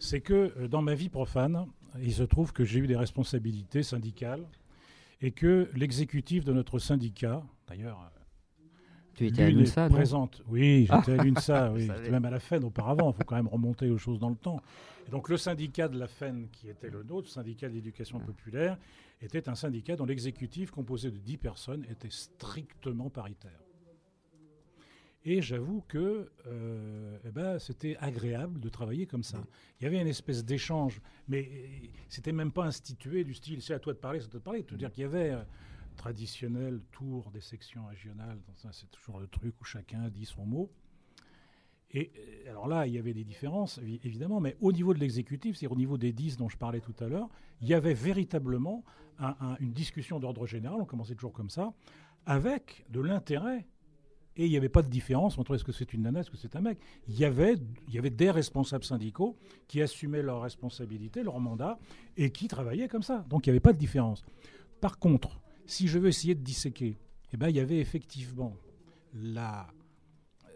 C'est 0.00 0.20
que 0.20 0.52
euh, 0.58 0.66
dans 0.66 0.82
ma 0.82 0.94
vie 0.94 1.10
profane, 1.10 1.66
il 2.02 2.12
se 2.12 2.24
trouve 2.24 2.52
que 2.52 2.64
j'ai 2.64 2.80
eu 2.80 2.88
des 2.88 2.96
responsabilités 2.96 3.84
syndicales 3.84 4.42
et 5.20 5.30
que 5.30 5.70
l'exécutif 5.76 6.44
de 6.44 6.52
notre 6.52 6.80
syndicat, 6.80 7.40
d'ailleurs, 7.68 8.10
Tu 9.18 9.26
étais 9.26 9.42
à 9.42 9.50
l'UNSA, 9.50 9.88
présente. 9.88 10.42
Oui, 10.48 10.86
j'étais 10.88 11.12
Ah. 11.18 11.20
à 11.20 11.24
l'UNSA, 11.24 11.72
oui, 11.74 11.80
j'étais 11.80 12.10
même 12.10 12.24
à 12.24 12.30
la 12.30 12.38
FEN 12.38 12.62
auparavant, 12.62 13.10
il 13.10 13.16
faut 13.16 13.24
quand 13.24 13.34
même 13.34 13.48
remonter 13.48 13.90
aux 13.90 13.98
choses 13.98 14.20
dans 14.20 14.30
le 14.30 14.36
temps. 14.36 14.60
Et 15.08 15.10
donc 15.10 15.28
le 15.28 15.36
syndicat 15.36 15.88
de 15.88 15.98
la 15.98 16.06
FEN, 16.06 16.46
qui 16.52 16.68
était 16.68 16.88
le 16.88 17.02
nôtre, 17.02 17.28
syndicat 17.28 17.68
d'éducation 17.68 18.20
populaire, 18.20 18.78
était 19.20 19.48
un 19.48 19.56
syndicat 19.56 19.96
dont 19.96 20.04
l'exécutif, 20.04 20.70
composé 20.70 21.10
de 21.10 21.18
10 21.18 21.36
personnes, 21.36 21.84
était 21.90 22.10
strictement 22.10 23.10
paritaire. 23.10 23.58
Et 25.24 25.42
j'avoue 25.42 25.82
que 25.88 26.30
euh, 26.46 27.18
eh 27.26 27.30
ben, 27.32 27.58
c'était 27.58 27.96
agréable 27.98 28.60
de 28.60 28.68
travailler 28.68 29.06
comme 29.06 29.24
ça. 29.24 29.42
Il 29.80 29.84
y 29.84 29.86
avait 29.88 30.00
une 30.00 30.06
espèce 30.06 30.44
d'échange, 30.44 31.00
mais 31.26 31.50
euh, 31.52 31.86
c'était 32.08 32.30
même 32.30 32.52
pas 32.52 32.64
institué 32.66 33.24
du 33.24 33.34
style 33.34 33.60
c'est 33.60 33.74
à 33.74 33.80
toi 33.80 33.92
de 33.94 33.98
parler, 33.98 34.20
c'est 34.20 34.26
à 34.26 34.30
toi 34.30 34.38
de 34.38 34.44
parler. 34.44 34.64
C'est-à-dire 34.66 34.92
qu'il 34.92 35.02
y 35.02 35.06
avait 35.06 35.30
euh, 35.30 35.42
traditionnel 35.98 36.80
tour 36.92 37.30
des 37.30 37.40
sections 37.42 37.84
régionales, 37.86 38.38
c'est 38.72 38.90
toujours 38.90 39.20
le 39.20 39.26
truc 39.26 39.54
où 39.60 39.64
chacun 39.64 40.08
dit 40.08 40.24
son 40.24 40.46
mot. 40.46 40.70
Et 41.90 42.10
euh, 42.46 42.50
alors 42.50 42.68
là, 42.68 42.86
il 42.86 42.94
y 42.94 42.98
avait 42.98 43.14
des 43.14 43.24
différences, 43.24 43.78
évi- 43.80 44.00
évidemment, 44.04 44.40
mais 44.40 44.56
au 44.60 44.72
niveau 44.72 44.94
de 44.94 44.98
l'exécutif, 44.98 45.56
c'est-à-dire 45.56 45.72
au 45.72 45.78
niveau 45.78 45.98
des 45.98 46.12
10 46.12 46.36
dont 46.36 46.48
je 46.48 46.56
parlais 46.56 46.80
tout 46.80 46.94
à 47.00 47.08
l'heure, 47.08 47.28
il 47.60 47.68
y 47.68 47.74
avait 47.74 47.94
véritablement 47.94 48.84
un- 49.18 49.36
un- 49.40 49.56
une 49.58 49.72
discussion 49.72 50.20
d'ordre 50.20 50.46
général, 50.46 50.78
on 50.80 50.84
commençait 50.84 51.14
toujours 51.14 51.32
comme 51.32 51.50
ça, 51.50 51.72
avec 52.26 52.84
de 52.90 53.00
l'intérêt 53.00 53.66
et 54.36 54.44
il 54.46 54.50
n'y 54.50 54.56
avait 54.56 54.68
pas 54.68 54.82
de 54.82 54.88
différence 54.88 55.36
entre 55.38 55.54
est-ce 55.56 55.64
que 55.64 55.72
c'est 55.72 55.92
une 55.94 56.02
nana, 56.02 56.20
est-ce 56.20 56.30
que 56.30 56.36
c'est 56.36 56.54
un 56.54 56.60
mec. 56.60 56.78
Il 57.08 57.18
y, 57.18 57.24
avait, 57.24 57.56
il 57.88 57.94
y 57.94 57.98
avait 57.98 58.10
des 58.10 58.30
responsables 58.30 58.84
syndicaux 58.84 59.36
qui 59.66 59.82
assumaient 59.82 60.22
leurs 60.22 60.42
responsabilités, 60.42 61.24
leur 61.24 61.40
mandat, 61.40 61.78
et 62.16 62.30
qui 62.30 62.46
travaillaient 62.46 62.86
comme 62.86 63.02
ça. 63.02 63.24
Donc 63.30 63.46
il 63.46 63.50
n'y 63.50 63.52
avait 63.54 63.60
pas 63.60 63.72
de 63.72 63.78
différence. 63.78 64.24
Par 64.80 64.98
contre, 65.00 65.40
si 65.68 65.86
je 65.86 65.98
veux 65.98 66.08
essayer 66.08 66.34
de 66.34 66.42
disséquer, 66.42 66.98
eh 67.32 67.36
ben, 67.36 67.48
il 67.48 67.56
y 67.56 67.60
avait 67.60 67.78
effectivement 67.78 68.56
la, 69.14 69.68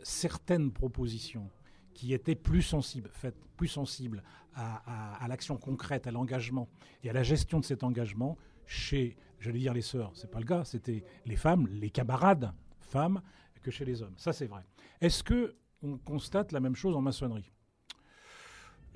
certaines 0.02 0.72
propositions 0.72 1.48
qui 1.94 2.14
étaient 2.14 2.34
plus 2.34 2.62
sensibles, 2.62 3.10
plus 3.56 3.68
sensibles 3.68 4.24
à 4.54 5.26
l'action 5.28 5.56
concrète, 5.56 6.06
à 6.06 6.10
l'engagement 6.10 6.68
et 7.04 7.10
à 7.10 7.12
la 7.12 7.22
gestion 7.22 7.60
de 7.60 7.64
cet 7.64 7.84
engagement 7.84 8.36
chez, 8.66 9.16
j'allais 9.38 9.60
dire 9.60 9.74
les 9.74 9.82
sœurs, 9.82 10.12
c'est 10.14 10.30
pas 10.30 10.40
le 10.40 10.46
cas, 10.46 10.64
c'était 10.64 11.04
les 11.26 11.36
femmes, 11.36 11.66
les 11.68 11.90
camarades 11.90 12.52
femmes, 12.80 13.22
que 13.62 13.70
chez 13.70 13.84
les 13.84 14.02
hommes. 14.02 14.14
Ça, 14.16 14.32
c'est 14.32 14.46
vrai. 14.46 14.64
Est-ce 15.00 15.22
que 15.22 15.54
on 15.82 15.96
constate 15.98 16.52
la 16.52 16.60
même 16.60 16.74
chose 16.74 16.96
en 16.96 17.00
maçonnerie? 17.00 17.51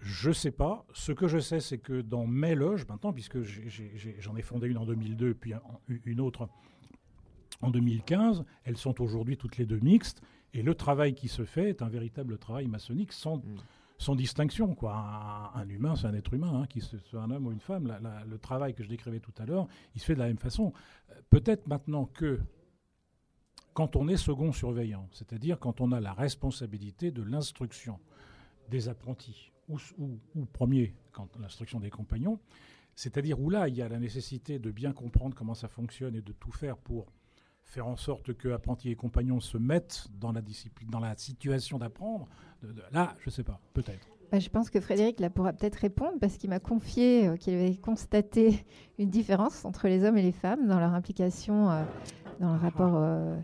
Je 0.09 0.29
ne 0.29 0.35
sais 0.35 0.53
pas. 0.53 0.87
Ce 0.95 1.11
que 1.13 1.27
je 1.27 1.39
sais, 1.39 1.59
c'est 1.61 1.79
que 1.79 2.01
dans 2.01 2.27
mes 2.27 2.55
loges, 2.55 2.87
maintenant, 2.87 3.13
puisque 3.13 3.43
j'en 3.43 4.37
ai, 4.37 4.43
fondé 4.43 4.69
une 4.69 4.79
en 4.79 4.87
2002, 4.87 5.35
puis 5.35 5.53
un- 5.53 5.63
une 5.89 6.21
autre 6.21 6.49
en 7.61 7.71
2015, 7.71 8.45
elles 8.65 8.77
sont 8.77 9.01
aujourd'hui 9.03 9.37
toutes 9.37 9.57
les 9.57 9.67
deux 9.67 9.81
mixtes, 9.81 10.23
et 10.55 10.63
le 10.63 10.75
travail 10.75 11.15
qui 11.15 11.27
se 11.29 11.45
fait 11.45 11.71
est 11.71 11.83
un 11.83 11.89
véritable 11.89 12.39
travail 12.39 12.69
maçonnique 12.69 13.13
sans, 13.13 13.43
sans 13.99 14.15
distinction. 14.15 14.75
Quoi. 14.75 14.95
Un, 14.95 15.61
un 15.61 15.69
humain, 15.69 15.97
c'est 15.97 16.07
un 16.07 16.15
être 16.15 16.33
humain, 16.35 16.63
hein, 16.63 16.67
qu'il 16.67 16.83
soit 16.83 17.21
un 17.21 17.31
homme 17.31 17.47
ou 17.49 17.53
une 17.53 17.61
femme. 17.61 17.87
La- 17.87 17.99
la- 17.99 18.25
le 18.25 18.39
travail 18.39 18.75
que 18.75 18.85
je 18.85 18.89
décrivais 18.89 19.21
tout 19.21 19.35
à 19.39 19.45
l'heure, 19.45 19.67
il 19.95 20.01
se 20.01 20.07
fait 20.07 20.15
de 20.15 20.21
la 20.21 20.27
même 20.29 20.39
façon. 20.39 20.73
Euh, 21.11 21.15
Peut-être 21.31 21.67
maintenant 21.67 22.05
que 22.07 22.41
quand 23.75 23.97
on 23.97 24.07
est 24.09 24.17
second 24.17 24.53
surveillant, 24.53 25.09
c'est-à-dire 25.13 25.59
quand 25.59 25.81
on 25.81 25.91
a 25.93 26.01
la 26.01 26.13
responsabilité 26.15 27.11
de 27.11 27.23
l'instruction 27.23 27.99
des 28.71 28.89
apprentis, 28.89 29.53
ou, 29.69 29.79
ou, 29.99 30.19
ou 30.35 30.45
premier, 30.47 30.95
quand 31.13 31.29
l'instruction 31.39 31.81
des 31.81 31.91
compagnons, 31.91 32.39
c'est-à-dire 32.95 33.41
où 33.41 33.51
là, 33.51 33.69
il 33.69 33.77
y 33.77 33.83
a 33.83 33.89
la 33.89 33.99
nécessité 33.99 34.59
de 34.59 34.71
bien 34.71 34.93
comprendre 34.93 35.35
comment 35.35 35.55
ça 35.55 35.69
fonctionne 35.69 36.15
et 36.17 36.23
de 36.23 36.33
tout 36.33 36.53
faire 36.53 36.77
pour 36.79 37.13
faire 37.63 37.87
en 37.87 37.97
sorte 37.97 38.33
que 38.35 38.49
apprentis 38.49 38.91
et 38.91 38.97
compagnons 38.97 39.41
se 39.41 39.59
mettent 39.59 40.07
dans 40.19 40.33
la 40.33 40.41
discipline, 40.41 40.89
dans 40.89 41.01
la 41.01 41.17
situation 41.17 41.79
d'apprendre. 41.79 42.29
Là, 42.93 43.15
je 43.21 43.29
ne 43.29 43.33
sais 43.33 43.43
pas, 43.43 43.61
peut-être. 43.75 44.09
Bah, 44.33 44.39
je 44.39 44.49
pense 44.49 44.71
que 44.71 44.81
Frédéric 44.81 45.21
là 45.21 45.31
pourra 45.31 45.53
peut-être 45.53 45.77
répondre 45.77 46.19
parce 46.21 46.37
qu'il 46.37 46.51
m'a 46.51 46.59
confié 46.59 47.29
euh, 47.29 47.37
qu'il 47.37 47.55
avait 47.55 47.77
constaté 47.77 48.65
une 48.99 49.11
différence 49.11 49.65
entre 49.65 49.89
les 49.89 50.05
hommes 50.05 50.17
et 50.17 50.23
les 50.23 50.33
femmes 50.33 50.67
dans 50.67 50.81
leur 50.81 50.95
implication 50.95 51.71
euh, 51.71 51.85
dans 52.41 52.53
le 52.55 52.59
rapport. 52.59 52.97
euh, 52.97 53.37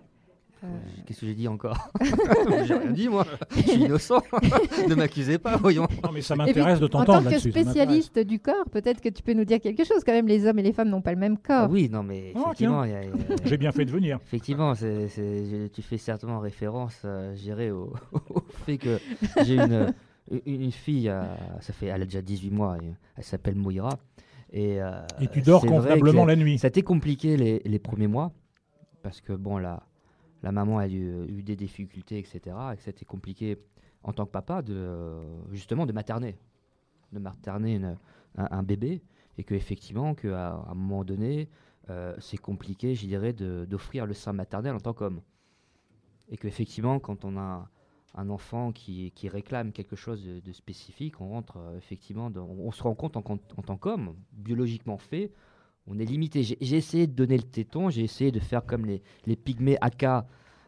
euh, 0.64 0.66
Qu'est-ce 1.06 1.20
que 1.20 1.26
j'ai 1.26 1.34
dit 1.34 1.48
encore 1.48 1.88
J'ai 2.64 2.74
rien 2.74 2.90
dit, 2.92 3.08
moi. 3.08 3.26
Je 3.56 3.62
suis 3.62 3.72
innocent. 3.84 4.22
ne 4.88 4.94
m'accusez 4.94 5.38
pas, 5.38 5.56
voyons. 5.56 5.86
Non, 6.04 6.10
mais 6.12 6.22
ça 6.22 6.36
m'intéresse 6.36 6.80
de 6.80 6.86
En 6.86 6.88
t'entendre 6.88 7.24
tant 7.24 7.30
que 7.30 7.38
spécialiste 7.38 8.18
du 8.18 8.38
corps, 8.38 8.64
peut-être 8.70 9.00
que 9.00 9.08
tu 9.08 9.22
peux 9.22 9.32
nous 9.34 9.44
dire 9.44 9.60
quelque 9.60 9.84
chose. 9.84 10.02
Quand 10.04 10.12
même, 10.12 10.28
les 10.28 10.46
hommes 10.46 10.58
et 10.58 10.62
les 10.62 10.72
femmes 10.72 10.88
n'ont 10.90 11.02
pas 11.02 11.12
le 11.12 11.18
même 11.18 11.38
corps. 11.38 11.64
Ah 11.64 11.68
oui, 11.70 11.88
non, 11.90 12.02
mais 12.02 12.32
Oh, 12.34 12.40
effectivement, 12.46 12.84
J'ai 13.44 13.56
bien 13.56 13.72
fait 13.72 13.84
de 13.84 13.90
venir. 13.90 14.18
Effectivement, 14.24 14.74
tu 14.74 15.82
fais 15.82 15.98
certainement 15.98 16.40
référence, 16.40 17.00
euh, 17.04 17.34
je 17.36 17.42
dirais, 17.42 17.70
au, 17.70 17.92
au 18.12 18.42
fait 18.64 18.78
que 18.78 18.98
j'ai 19.44 19.56
une, 19.56 19.92
une, 20.30 20.62
une 20.62 20.72
fille, 20.72 21.08
euh, 21.08 21.22
ça 21.60 21.72
fait, 21.72 21.86
elle 21.86 22.02
a 22.02 22.04
déjà 22.04 22.22
18 22.22 22.50
mois, 22.50 22.76
et 22.78 22.92
elle 23.16 23.24
s'appelle 23.24 23.54
Moira. 23.56 23.98
Et, 24.52 24.82
euh, 24.82 24.90
Et 25.20 25.28
tu 25.28 25.40
dors 25.40 25.64
convenablement 25.64 26.24
la 26.26 26.36
nuit. 26.36 26.58
Ça 26.58 26.66
a 26.66 26.68
été 26.68 26.82
compliqué 26.82 27.36
les, 27.36 27.62
les 27.64 27.78
premiers 27.78 28.06
mois, 28.06 28.32
parce 29.02 29.20
que 29.20 29.32
bon, 29.32 29.58
la, 29.58 29.82
la 30.43 30.53
maman 30.53 30.78
a 30.78 30.88
eu, 30.88 31.26
eu 31.28 31.43
des 31.43 31.57
difficultés, 31.57 32.18
etc. 32.18 32.57
Et 32.72 32.76
que 32.76 32.82
c'était 32.82 33.05
compliqué 33.05 33.59
en 34.03 34.12
tant 34.12 34.26
que 34.26 34.30
papa, 34.30 34.62
de, 34.62 34.74
euh, 34.74 35.22
justement, 35.53 35.86
de 35.86 35.93
materner. 35.93 36.36
De 37.12 37.18
materner 37.18 37.80
un, 38.36 38.62
bébé. 38.62 39.03
Et 39.38 39.45
qu'effectivement, 39.45 40.14
qu'à 40.14 40.49
à 40.49 40.70
un 40.70 40.74
moment 40.74 41.05
donné, 41.05 41.49
euh, 41.90 42.14
c'est 42.18 42.38
compliqué, 42.38 42.95
je 42.95 43.07
dirais, 43.07 43.32
d'offrir 43.32 44.07
le 44.07 44.14
sein 44.14 44.32
maternel 44.32 44.74
en 44.74 44.80
tant 44.80 44.95
qu'homme. 44.95 45.20
Et 46.28 46.36
qu'effectivement, 46.36 46.99
quand 46.99 47.24
on 47.24 47.36
a 47.36 47.68
un 48.14 48.30
enfant 48.30 48.72
qui, 48.72 49.11
qui 49.12 49.28
réclame 49.28 49.72
quelque 49.72 49.97
chose 49.97 50.24
de, 50.24 50.53
spécifique, 50.53 51.20
on 51.20 51.28
rentre 51.30 51.57
euh, 51.59 51.76
effectivement, 51.76 52.30
on, 52.36 52.70
se 52.70 52.82
rend 52.82 52.95
compte 52.95 53.16
en, 53.16 53.22
compte- 53.22 53.55
en 53.57 53.62
tant 53.62 53.76
qu'homme, 53.76 54.14
biologiquement 54.32 54.99
fait, 54.99 55.32
on 55.87 55.99
est 55.99 56.05
limité. 56.05 56.43
J'ai 56.43 56.76
essayé 56.76 57.07
de 57.07 57.12
donner 57.12 57.37
le 57.37 57.43
téton, 57.43 57.91
j'ai 57.91 58.03
essayé 58.05 58.30
de 58.30 58.41
faire 58.41 58.64
comme 58.64 58.87
les, 58.87 59.03
les 59.26 59.37
pygmées 59.37 59.76
Aka, 59.80 60.26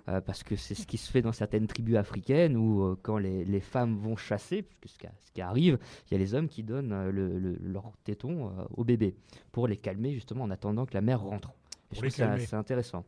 euh, 0.08 0.20
parce 0.20 0.42
que 0.42 0.54
c'est 0.56 0.74
ce 0.74 0.86
qui 0.86 0.98
se 0.98 1.10
fait 1.10 1.22
dans 1.22 1.32
certaines 1.32 1.66
tribus 1.66 1.96
africaines 1.96 2.56
où 2.56 2.82
euh, 2.82 2.98
quand 3.02 3.16
les, 3.16 3.44
les 3.44 3.60
femmes 3.60 3.96
vont 3.96 4.16
chasser, 4.16 4.62
puisque 4.80 5.02
ce 5.02 5.06
qui, 5.08 5.14
ce 5.26 5.32
qui 5.32 5.40
arrive, 5.40 5.78
il 6.10 6.12
y 6.12 6.16
a 6.16 6.18
les 6.18 6.34
hommes 6.34 6.48
qui 6.48 6.62
donnent 6.62 6.92
euh, 6.92 7.10
le, 7.10 7.38
le- 7.38 7.58
leur 7.62 7.92
téton 8.04 8.52
au 8.76 8.84
bébé 8.84 9.14
pour 9.50 9.66
les 9.66 9.76
calmer 9.78 10.12
justement 10.12 10.44
en 10.44 10.50
attendant 10.50 10.84
que 10.84 10.92
la 10.94 11.00
mère 11.00 11.20
rentre. 11.22 11.52
Je 11.92 11.96
trouve 12.00 12.02
ça- 12.10 12.32
c'est 12.46 12.56
intéressant. 12.56 13.04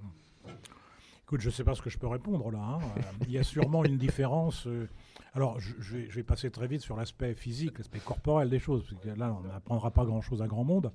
Écoute, 1.25 1.41
je 1.41 1.49
ne 1.49 1.53
sais 1.53 1.65
pas 1.65 1.75
ce 1.75 1.83
que 1.83 1.91
je 1.91 1.99
peux 1.99 2.07
répondre 2.07 2.51
là. 2.53 2.61
hein. 2.61 2.79
Il 3.27 3.33
y 3.33 3.39
a 3.39 3.43
sûrement 3.43 3.85
une 3.85 3.99
différence. 3.99 4.69
alors, 5.35 5.59
je, 5.59 5.75
je 5.81 5.97
vais, 5.97 6.07
je 6.09 6.15
vais 6.15 6.23
passer 6.23 6.51
très 6.53 6.69
vite 6.69 6.83
sur 6.83 6.97
l'aspect 6.97 7.35
physique, 7.35 7.79
l'aspect 7.79 7.99
corporel 7.99 8.49
des 8.49 8.61
choses, 8.61 8.87
parce 8.89 9.03
que 9.03 9.09
là, 9.19 9.37
on 9.37 9.49
n'apprendra 9.49 9.91
pas 9.91 10.05
grand-chose 10.05 10.41
à 10.41 10.47
grand 10.47 10.63
monde. 10.63 10.93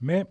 Mais 0.00 0.26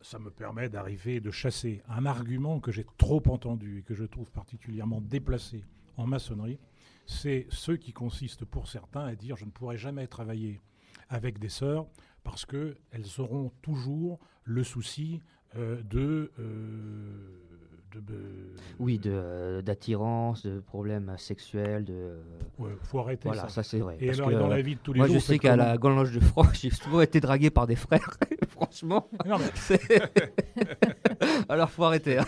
ça 0.00 0.18
me 0.18 0.30
permet 0.30 0.68
d'arriver, 0.68 1.20
de 1.20 1.30
chasser 1.30 1.82
un 1.88 2.04
argument 2.06 2.60
que 2.60 2.70
j'ai 2.70 2.84
trop 2.98 3.22
entendu 3.28 3.78
et 3.78 3.82
que 3.82 3.94
je 3.94 4.04
trouve 4.04 4.30
particulièrement 4.30 5.00
déplacé 5.00 5.64
en 5.96 6.06
maçonnerie. 6.06 6.58
C'est 7.06 7.46
ce 7.50 7.72
qui 7.72 7.92
consiste 7.92 8.44
pour 8.44 8.68
certains 8.68 9.04
à 9.04 9.14
dire 9.14 9.36
je 9.36 9.44
ne 9.44 9.50
pourrai 9.50 9.78
jamais 9.78 10.06
travailler 10.06 10.60
avec 11.08 11.38
des 11.38 11.48
sœurs 11.48 11.86
parce 12.22 12.46
qu'elles 12.46 13.18
auront 13.18 13.50
toujours 13.62 14.18
le 14.44 14.62
souci 14.62 15.20
euh, 15.56 15.82
de, 15.82 16.32
euh, 16.38 17.53
de, 17.94 18.00
de- 18.00 18.54
Oui, 18.78 18.98
de, 18.98 19.10
euh, 19.12 19.62
d'attirance, 19.62 20.44
de 20.44 20.60
problèmes 20.60 21.14
sexuels, 21.16 21.84
de... 21.84 22.16
Ouais, 22.58 22.70
faut 22.82 22.98
arrêter 23.00 23.28
voilà, 23.28 23.42
ça. 23.42 23.48
ça, 23.48 23.62
c'est 23.62 23.78
vrai. 23.78 23.96
Et 24.00 24.06
Parce 24.06 24.18
alors, 24.18 24.30
que, 24.30 24.34
et 24.34 24.38
dans 24.38 24.48
la 24.48 24.56
euh, 24.56 24.62
vie 24.62 24.74
de 24.74 24.80
tous 24.80 24.92
les 24.92 24.98
moi, 24.98 25.06
jours, 25.06 25.16
je 25.16 25.20
sais 25.20 25.38
qu'à 25.38 25.56
la 25.56 25.78
Grande 25.78 25.96
Loge 25.96 26.12
de 26.12 26.20
France, 26.20 26.48
j'ai 26.60 26.70
souvent 26.70 27.00
été 27.00 27.20
dragué 27.20 27.50
par 27.50 27.66
des 27.66 27.76
frères. 27.76 28.10
Franchement, 28.48 29.08
Non, 29.26 29.38
mais- 29.38 29.50
c'est- 29.54 30.02
alors 31.48 31.70
faut 31.70 31.84
arrêter. 31.84 32.18
hein. 32.18 32.24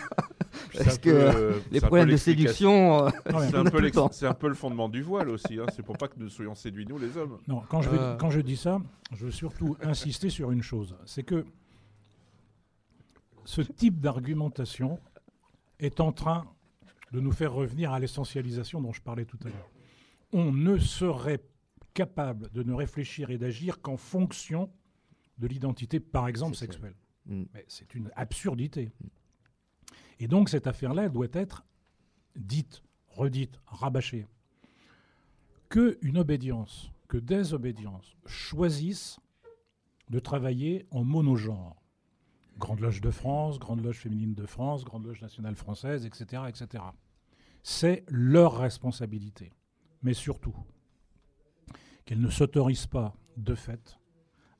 Parce 0.77 0.97
que 0.97 1.09
peu, 1.09 1.15
euh, 1.15 1.31
euh, 1.53 1.59
les 1.71 1.81
problèmes 1.81 2.09
de 2.09 2.17
séduction, 2.17 3.05
euh, 3.05 3.09
C'est 3.25 3.33
on 3.33 3.65
un, 3.65 3.65
peu 3.65 3.79
le 3.79 3.91
un 4.27 4.33
peu 4.33 4.53
fondement 4.53 4.89
du 4.89 5.01
voile 5.01 5.29
aussi. 5.29 5.59
hein. 5.59 5.65
C'est 5.75 5.83
pour 5.83 5.97
pas 5.97 6.07
que 6.07 6.15
nous 6.17 6.29
soyons 6.29 6.55
séduits, 6.55 6.85
nous, 6.87 6.97
les 6.97 7.15
hommes. 7.17 7.37
Non, 7.47 7.61
quand 7.69 7.81
je, 7.81 7.89
Euh. 7.89 8.15
quand 8.17 8.29
je 8.29 8.41
dis 8.41 8.57
ça, 8.57 8.79
je 9.15 9.25
veux 9.25 9.31
surtout 9.31 9.77
insister 9.83 10.29
sur 10.29 10.51
une 10.51 10.61
chose. 10.63 10.95
C'est 11.05 11.23
que 11.23 11.45
ce 13.45 13.61
type 13.61 13.99
d'argumentation 14.01 14.99
est 15.79 15.99
en 15.99 16.11
train 16.11 16.45
de 17.11 17.19
nous 17.19 17.31
faire 17.31 17.53
revenir 17.53 17.91
à 17.91 17.99
l'essentialisation 17.99 18.81
dont 18.81 18.93
je 18.93 19.01
parlais 19.01 19.25
tout 19.25 19.39
à 19.45 19.49
l'heure. 19.49 19.69
On 20.33 20.51
ne 20.51 20.77
serait 20.77 21.41
capable 21.93 22.51
de 22.51 22.63
ne 22.63 22.73
réfléchir 22.73 23.29
et 23.29 23.37
d'agir 23.37 23.81
qu'en 23.81 23.97
fonction 23.97 24.69
de 25.37 25.47
l'identité, 25.47 25.99
par 25.99 26.27
exemple, 26.27 26.55
sexuelle. 26.55 26.95
Mm. 27.25 27.43
Mais 27.53 27.65
c'est 27.67 27.95
une 27.95 28.11
absurdité. 28.15 28.91
Et 30.19 30.27
donc 30.27 30.49
cette 30.49 30.67
affaire-là 30.67 31.05
elle 31.05 31.11
doit 31.11 31.27
être 31.33 31.65
dite, 32.35 32.83
redite, 33.09 33.59
rabâchée. 33.65 34.27
Que 35.69 35.97
une 36.01 36.17
obédience, 36.17 36.91
que 37.07 37.17
des 37.17 37.53
obédiences 37.53 38.15
choisissent 38.25 39.19
de 40.09 40.19
travailler 40.19 40.87
en 40.91 41.03
monogenre. 41.03 41.75
Grande 42.57 42.79
Loge 42.79 43.01
de 43.01 43.11
France, 43.11 43.59
Grande 43.59 43.83
Loge 43.83 43.97
féminine 43.97 44.33
de 44.33 44.45
France, 44.45 44.83
Grande 44.83 45.05
Loge 45.05 45.21
nationale 45.21 45.55
française, 45.55 46.05
etc. 46.05 46.43
etc. 46.47 46.83
C'est 47.63 48.03
leur 48.07 48.57
responsabilité. 48.57 49.53
Mais 50.01 50.13
surtout, 50.13 50.55
qu'elles 52.05 52.21
ne 52.21 52.29
s'autorisent 52.29 52.87
pas, 52.87 53.15
de 53.35 53.53
fait, 53.53 53.99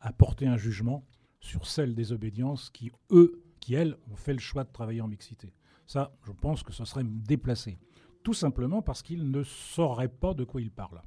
à 0.02 0.14
porter 0.14 0.48
un 0.48 0.57
jugement 0.57 1.06
sur 1.40 1.65
celles 1.65 1.95
des 1.95 2.11
obédiences 2.11 2.69
qui, 2.69 2.91
eux, 3.11 3.44
qui, 3.60 3.74
elles, 3.74 3.98
ont 4.11 4.15
fait 4.15 4.34
le 4.34 4.40
choix 4.40 4.64
de 4.64 4.72
travailler 4.72 5.02
en 5.02 5.07
mixité. 5.07 5.53
Ça, 5.88 6.15
je 6.24 6.32
pense 6.32 6.64
que 6.64 6.74
ce 6.74 6.86
serait 6.86 7.03
déplacé. 7.03 7.80
Tout 8.24 8.34
simplement 8.34 8.82
parce 8.82 9.02
qu'ils 9.02 9.32
ne 9.32 9.44
sauraient 9.44 10.10
pas 10.10 10.34
de 10.34 10.44
quoi 10.44 10.61
ils 10.61 10.72
parlent. 10.72 11.02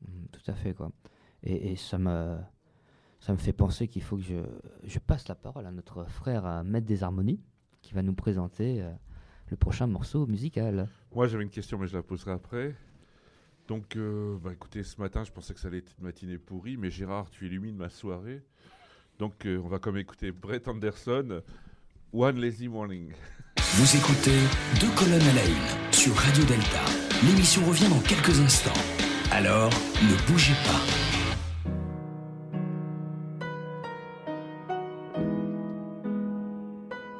Mm, 0.00 0.26
Tout 0.32 0.50
à 0.50 0.54
fait, 0.54 0.74
quoi. 0.74 0.90
Et 1.42 1.76
ça 1.76 1.98
me, 1.98 2.38
ça 3.26 3.32
me 3.32 3.38
fait 3.38 3.52
penser 3.52 3.88
qu'il 3.88 4.02
faut 4.02 4.16
que 4.16 4.22
je, 4.22 4.36
je 4.84 5.00
passe 5.00 5.26
la 5.26 5.34
parole 5.34 5.66
à 5.66 5.72
notre 5.72 6.04
frère 6.04 6.46
à 6.46 6.62
Maître 6.62 6.86
des 6.86 7.02
Harmonies, 7.02 7.40
qui 7.82 7.92
va 7.92 8.02
nous 8.02 8.14
présenter 8.14 8.80
euh, 8.80 8.92
le 9.50 9.56
prochain 9.56 9.88
morceau 9.88 10.28
musical. 10.28 10.88
Moi, 11.12 11.26
j'avais 11.26 11.42
une 11.42 11.50
question, 11.50 11.76
mais 11.76 11.88
je 11.88 11.96
la 11.96 12.04
poserai 12.04 12.30
après. 12.30 12.76
Donc, 13.66 13.96
euh, 13.96 14.38
bah, 14.38 14.52
écoutez, 14.52 14.84
ce 14.84 15.00
matin, 15.00 15.24
je 15.24 15.32
pensais 15.32 15.54
que 15.54 15.58
ça 15.58 15.66
allait 15.66 15.78
être 15.78 15.92
une 15.98 16.04
matinée 16.04 16.38
pourrie, 16.38 16.76
mais 16.76 16.88
Gérard, 16.88 17.28
tu 17.28 17.46
illumines 17.46 17.74
ma 17.74 17.88
soirée. 17.88 18.44
Donc, 19.18 19.44
euh, 19.44 19.60
on 19.64 19.66
va 19.66 19.80
comme 19.80 19.96
écouter 19.96 20.30
Brett 20.30 20.68
Anderson, 20.68 21.42
One 22.12 22.38
Lazy 22.38 22.68
Morning. 22.68 23.10
Vous 23.58 23.96
écoutez 23.96 24.38
Deux 24.80 24.94
colonnes 24.94 25.20
à 25.20 25.34
la 25.34 25.44
une 25.44 25.92
sur 25.92 26.14
Radio 26.14 26.44
Delta. 26.44 26.84
L'émission 27.24 27.64
revient 27.64 27.88
dans 27.88 28.02
quelques 28.02 28.38
instants. 28.38 28.80
Alors, 29.32 29.70
ne 30.00 30.30
bougez 30.30 30.54
pas. 30.64 31.05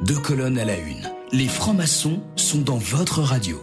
Deux 0.06 0.20
colonnes 0.20 0.58
à 0.58 0.64
la 0.64 0.78
une. 0.78 1.10
Les 1.32 1.48
francs-maçons 1.48 2.20
sont 2.36 2.60
dans 2.60 2.76
votre 2.76 3.22
radio. 3.22 3.60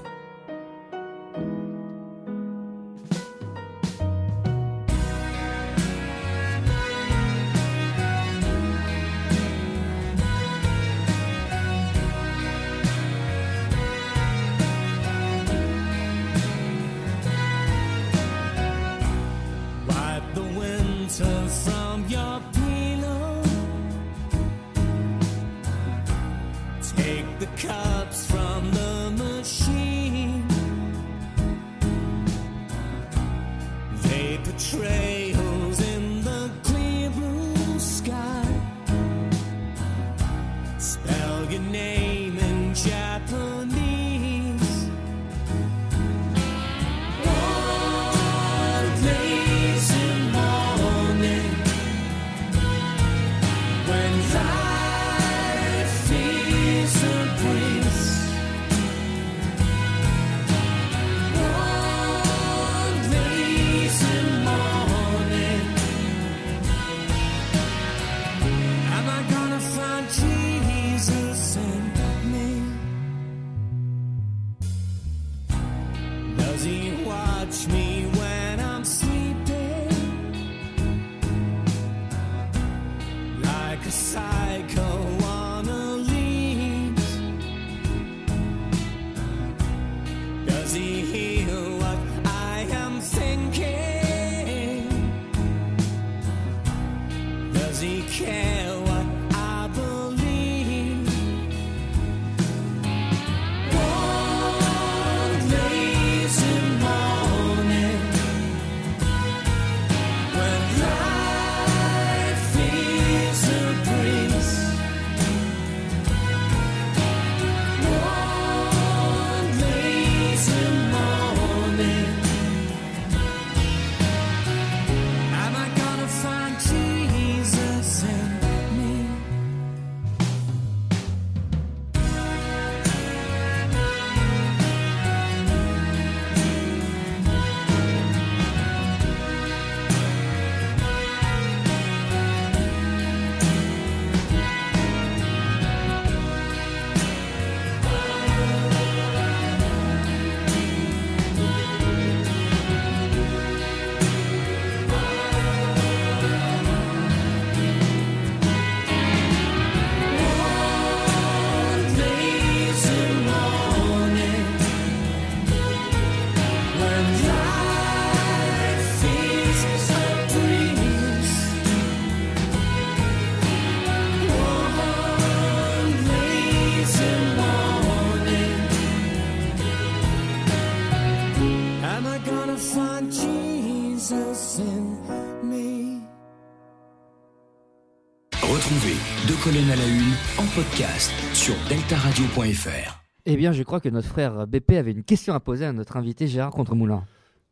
Retrouvez 188.63 188.95
Deux 189.27 189.35
colonnes 189.43 189.71
à 189.71 189.75
la 189.75 189.85
une 189.85 190.13
en 190.39 190.47
podcast 190.55 191.11
sur 191.35 191.53
deltaradio.fr. 191.67 193.03
Eh 193.25 193.35
bien, 193.35 193.51
je 193.51 193.61
crois 193.61 193.81
que 193.81 193.89
notre 193.89 194.07
frère 194.07 194.47
BP 194.47 194.71
avait 194.77 194.93
une 194.93 195.03
question 195.03 195.33
à 195.33 195.41
poser 195.41 195.65
à 195.65 195.73
notre 195.73 195.97
invité 195.97 196.27
Gérard 196.27 196.51
Contremoulin. 196.51 197.03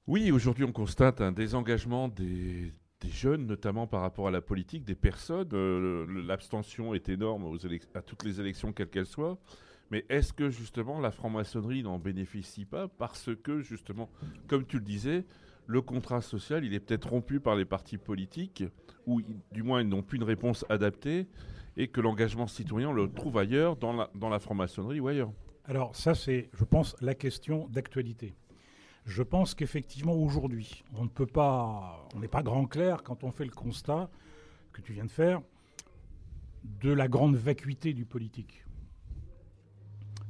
Oui, 0.07 0.31
aujourd'hui, 0.31 0.63
on 0.63 0.71
constate 0.71 1.19
un 1.19 1.33
désengagement 1.33 2.07
des, 2.07 2.71
des 3.01 3.09
jeunes, 3.09 3.45
notamment 3.45 3.87
par 3.87 3.99
rapport 3.99 4.29
à 4.29 4.31
la 4.31 4.39
politique, 4.39 4.85
des 4.85 4.95
personnes. 4.95 5.49
Euh, 5.51 6.05
L'abstention 6.25 6.93
est 6.93 7.09
énorme 7.09 7.43
aux 7.43 7.57
à 7.93 8.01
toutes 8.01 8.23
les 8.23 8.39
élections, 8.39 8.71
quelles 8.71 8.89
qu'elles 8.89 9.05
soient. 9.05 9.37
Mais 9.89 10.05
est-ce 10.07 10.31
que 10.31 10.49
justement 10.49 11.01
la 11.01 11.11
franc-maçonnerie 11.11 11.83
n'en 11.83 11.99
bénéficie 11.99 12.63
pas 12.63 12.87
parce 12.87 13.31
que 13.43 13.59
justement, 13.59 14.09
comme 14.47 14.65
tu 14.65 14.77
le 14.77 14.85
disais, 14.85 15.25
le 15.67 15.81
contrat 15.81 16.21
social, 16.21 16.65
il 16.65 16.73
est 16.73 16.79
peut-être 16.79 17.09
rompu 17.09 17.39
par 17.39 17.55
les 17.55 17.65
partis 17.65 17.97
politiques, 17.97 18.63
ou 19.05 19.21
du 19.51 19.63
moins 19.63 19.81
ils 19.81 19.87
n'ont 19.87 20.03
plus 20.03 20.17
une 20.17 20.23
réponse 20.23 20.65
adaptée, 20.69 21.27
et 21.77 21.87
que 21.87 22.01
l'engagement 22.01 22.47
citoyen, 22.47 22.91
le 22.91 23.11
trouve 23.11 23.37
ailleurs, 23.37 23.77
dans 23.77 23.93
la, 23.93 24.09
dans 24.15 24.29
la 24.29 24.39
franc-maçonnerie 24.39 24.99
ou 24.99 25.07
ailleurs. 25.07 25.31
Alors 25.65 25.95
ça, 25.95 26.15
c'est, 26.15 26.49
je 26.53 26.63
pense, 26.63 26.95
la 27.01 27.15
question 27.15 27.67
d'actualité. 27.69 28.35
Je 29.05 29.23
pense 29.23 29.55
qu'effectivement, 29.55 30.13
aujourd'hui, 30.13 30.83
on 30.95 31.03
ne 31.03 31.09
peut 31.09 31.25
pas, 31.25 32.07
on 32.13 32.19
n'est 32.19 32.27
pas 32.27 32.43
grand 32.43 32.65
clair 32.65 33.03
quand 33.03 33.23
on 33.23 33.31
fait 33.31 33.45
le 33.45 33.51
constat 33.51 34.09
que 34.73 34.81
tu 34.81 34.93
viens 34.93 35.05
de 35.05 35.11
faire 35.11 35.41
de 36.63 36.91
la 36.91 37.07
grande 37.07 37.35
vacuité 37.35 37.93
du 37.93 38.05
politique. 38.05 38.65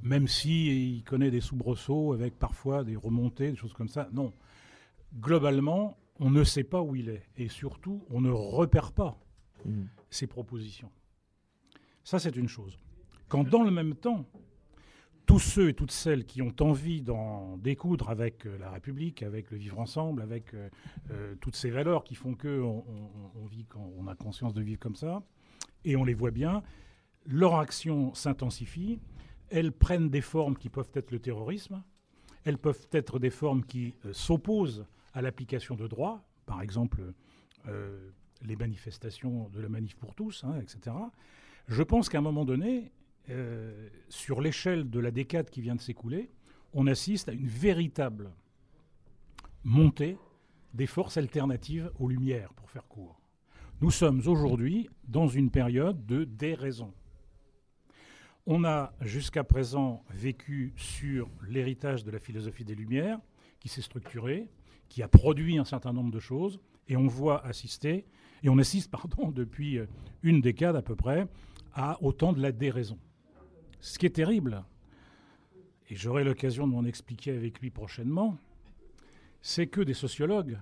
Même 0.03 0.28
si 0.28 0.95
il 0.95 1.03
connaît 1.03 1.32
des 1.32 1.41
soubresauts 1.41 2.14
avec 2.14 2.40
parfois 2.40 2.84
des 2.84 2.95
remontées, 2.95 3.52
des 3.52 3.58
choses 3.58 3.74
comme 3.74 3.90
ça. 3.90 4.10
Non. 4.14 4.34
Globalement, 5.20 5.98
on 6.20 6.30
ne 6.30 6.44
sait 6.44 6.64
pas 6.64 6.82
où 6.82 6.96
il 6.96 7.10
est. 7.10 7.24
Et 7.38 7.50
surtout, 7.50 8.06
on 8.10 8.22
ne 8.22 8.32
repère 8.32 8.92
pas 8.94 9.18
ses 10.10 10.28
propositions. 10.28 10.92
Ça, 12.04 12.18
c'est 12.20 12.36
une 12.36 12.48
chose. 12.48 12.78
Quand 13.28 13.44
dans 13.48 13.64
le 13.64 13.72
même 13.72 13.96
temps, 13.96 14.26
tous 15.26 15.40
ceux 15.40 15.70
et 15.70 15.74
toutes 15.74 15.92
celles 15.92 16.26
qui 16.26 16.42
ont 16.42 16.54
envie 16.62 17.02
d'en 17.02 17.58
découdre 17.58 18.10
avec 18.10 18.46
euh, 18.46 18.58
la 18.58 18.72
République, 18.72 19.22
avec 19.24 19.52
le 19.52 19.58
vivre 19.58 19.80
ensemble, 19.80 20.22
avec 20.24 20.54
euh, 20.54 20.68
euh, 21.12 21.36
toutes 21.40 21.56
ces 21.56 21.70
valeurs 21.70 22.04
qui 22.04 22.16
font 22.16 22.34
que 22.34 22.60
on, 22.62 22.80
on- 22.88 23.32
on 23.42 23.46
vit 23.46 23.66
quand 23.66 23.88
on 23.98 24.08
a 24.08 24.16
conscience 24.16 24.54
de 24.54 24.62
vivre 24.62 24.80
comme 24.80 24.96
ça, 24.96 25.22
et 25.86 25.96
on 25.96 26.04
les 26.04 26.16
voit 26.16 26.32
bien, 26.32 26.64
leur 27.28 27.56
action 27.56 28.14
s'intensifie, 28.16 29.00
elles 29.50 29.72
prennent 29.72 30.10
des 30.10 30.22
formes 30.22 30.58
qui 30.58 30.70
peuvent 30.70 30.90
être 30.96 31.12
le 31.12 31.20
terrorisme, 31.20 31.84
elles 32.44 32.58
peuvent 32.58 32.88
être 32.92 33.20
des 33.20 33.30
formes 33.30 33.64
qui 33.64 33.94
s'opposent 34.12 34.86
à 35.14 35.22
l'application 35.22 35.76
de 35.76 35.88
droits, 35.88 36.24
par 36.46 36.62
exemple 36.62 37.14
euh, 37.68 38.10
les 38.44 38.56
manifestations 38.56 39.50
de 39.50 39.60
la 39.60 39.70
manif 39.70 39.96
pour 39.96 40.16
tous, 40.16 40.44
hein, 40.44 40.60
etc. 40.62 40.96
Je 41.68 41.84
pense 41.84 42.10
qu'à 42.10 42.18
un 42.18 42.22
moment 42.22 42.46
donné, 42.46 42.92
euh, 43.30 43.88
sur 44.10 44.42
l'échelle 44.42 44.90
de 44.90 45.00
la 45.00 45.12
décade 45.12 45.50
qui 45.50 45.62
vient 45.62 45.76
de 45.76 45.82
s'écouler, 45.82 46.32
on 46.74 46.88
assiste 46.88 47.30
à 47.30 47.34
une 47.34 47.48
véritable 47.48 48.32
montée 49.64 50.18
des 50.74 50.88
forces 50.88 51.18
alternatives 51.18 51.92
aux 52.00 52.08
Lumières, 52.08 52.54
pour 52.54 52.70
faire 52.70 52.88
court. 52.88 53.20
Nous 53.82 53.92
sommes 53.92 54.22
aujourd'hui 54.28 54.90
dans 55.08 55.28
une 55.28 55.52
période 55.52 56.06
de 56.06 56.24
déraison. 56.24 56.94
On 58.48 58.64
a 58.64 58.94
jusqu'à 59.02 59.44
présent 59.44 60.04
vécu 60.10 60.74
sur 60.76 61.30
l'héritage 61.48 62.04
de 62.04 62.12
la 62.12 62.20
philosophie 62.20 62.64
des 62.64 62.76
Lumières, 62.76 63.20
qui 63.60 63.70
s'est 63.70 63.82
structurée, 63.82 64.48
qui 64.92 65.02
a 65.04 65.08
produit 65.08 65.58
un 65.58 65.64
certain 65.64 65.94
nombre 65.94 66.12
de 66.12 66.20
choses, 66.20 66.60
et 66.90 66.98
on 66.98 67.08
voit 67.08 67.46
assister, 67.46 68.04
et 68.44 68.50
on 68.50 68.58
assiste, 68.58 68.92
pardon, 69.00 69.32
depuis 69.32 69.78
euh, 69.78 69.86
une 70.22 70.42
décade 70.42 70.76
à 70.76 70.82
peu 70.82 70.98
près, 70.98 71.28
à 71.74 71.98
autant 72.04 72.34
de 72.34 72.42
la 72.42 72.52
déraison. 72.52 73.00
Ce 73.80 73.98
qui 73.98 74.06
est 74.06 74.18
terrible, 74.18 74.66
et 75.90 75.96
j'aurai 75.96 76.26
l'occasion 76.26 76.68
de 76.68 76.74
m'en 76.74 76.84
expliquer 76.84 77.32
avec 77.32 77.62
lui 77.62 77.70
prochainement, 77.70 78.38
c'est 79.42 79.68
que 79.68 79.80
des 79.80 79.94
sociologues 79.94 80.60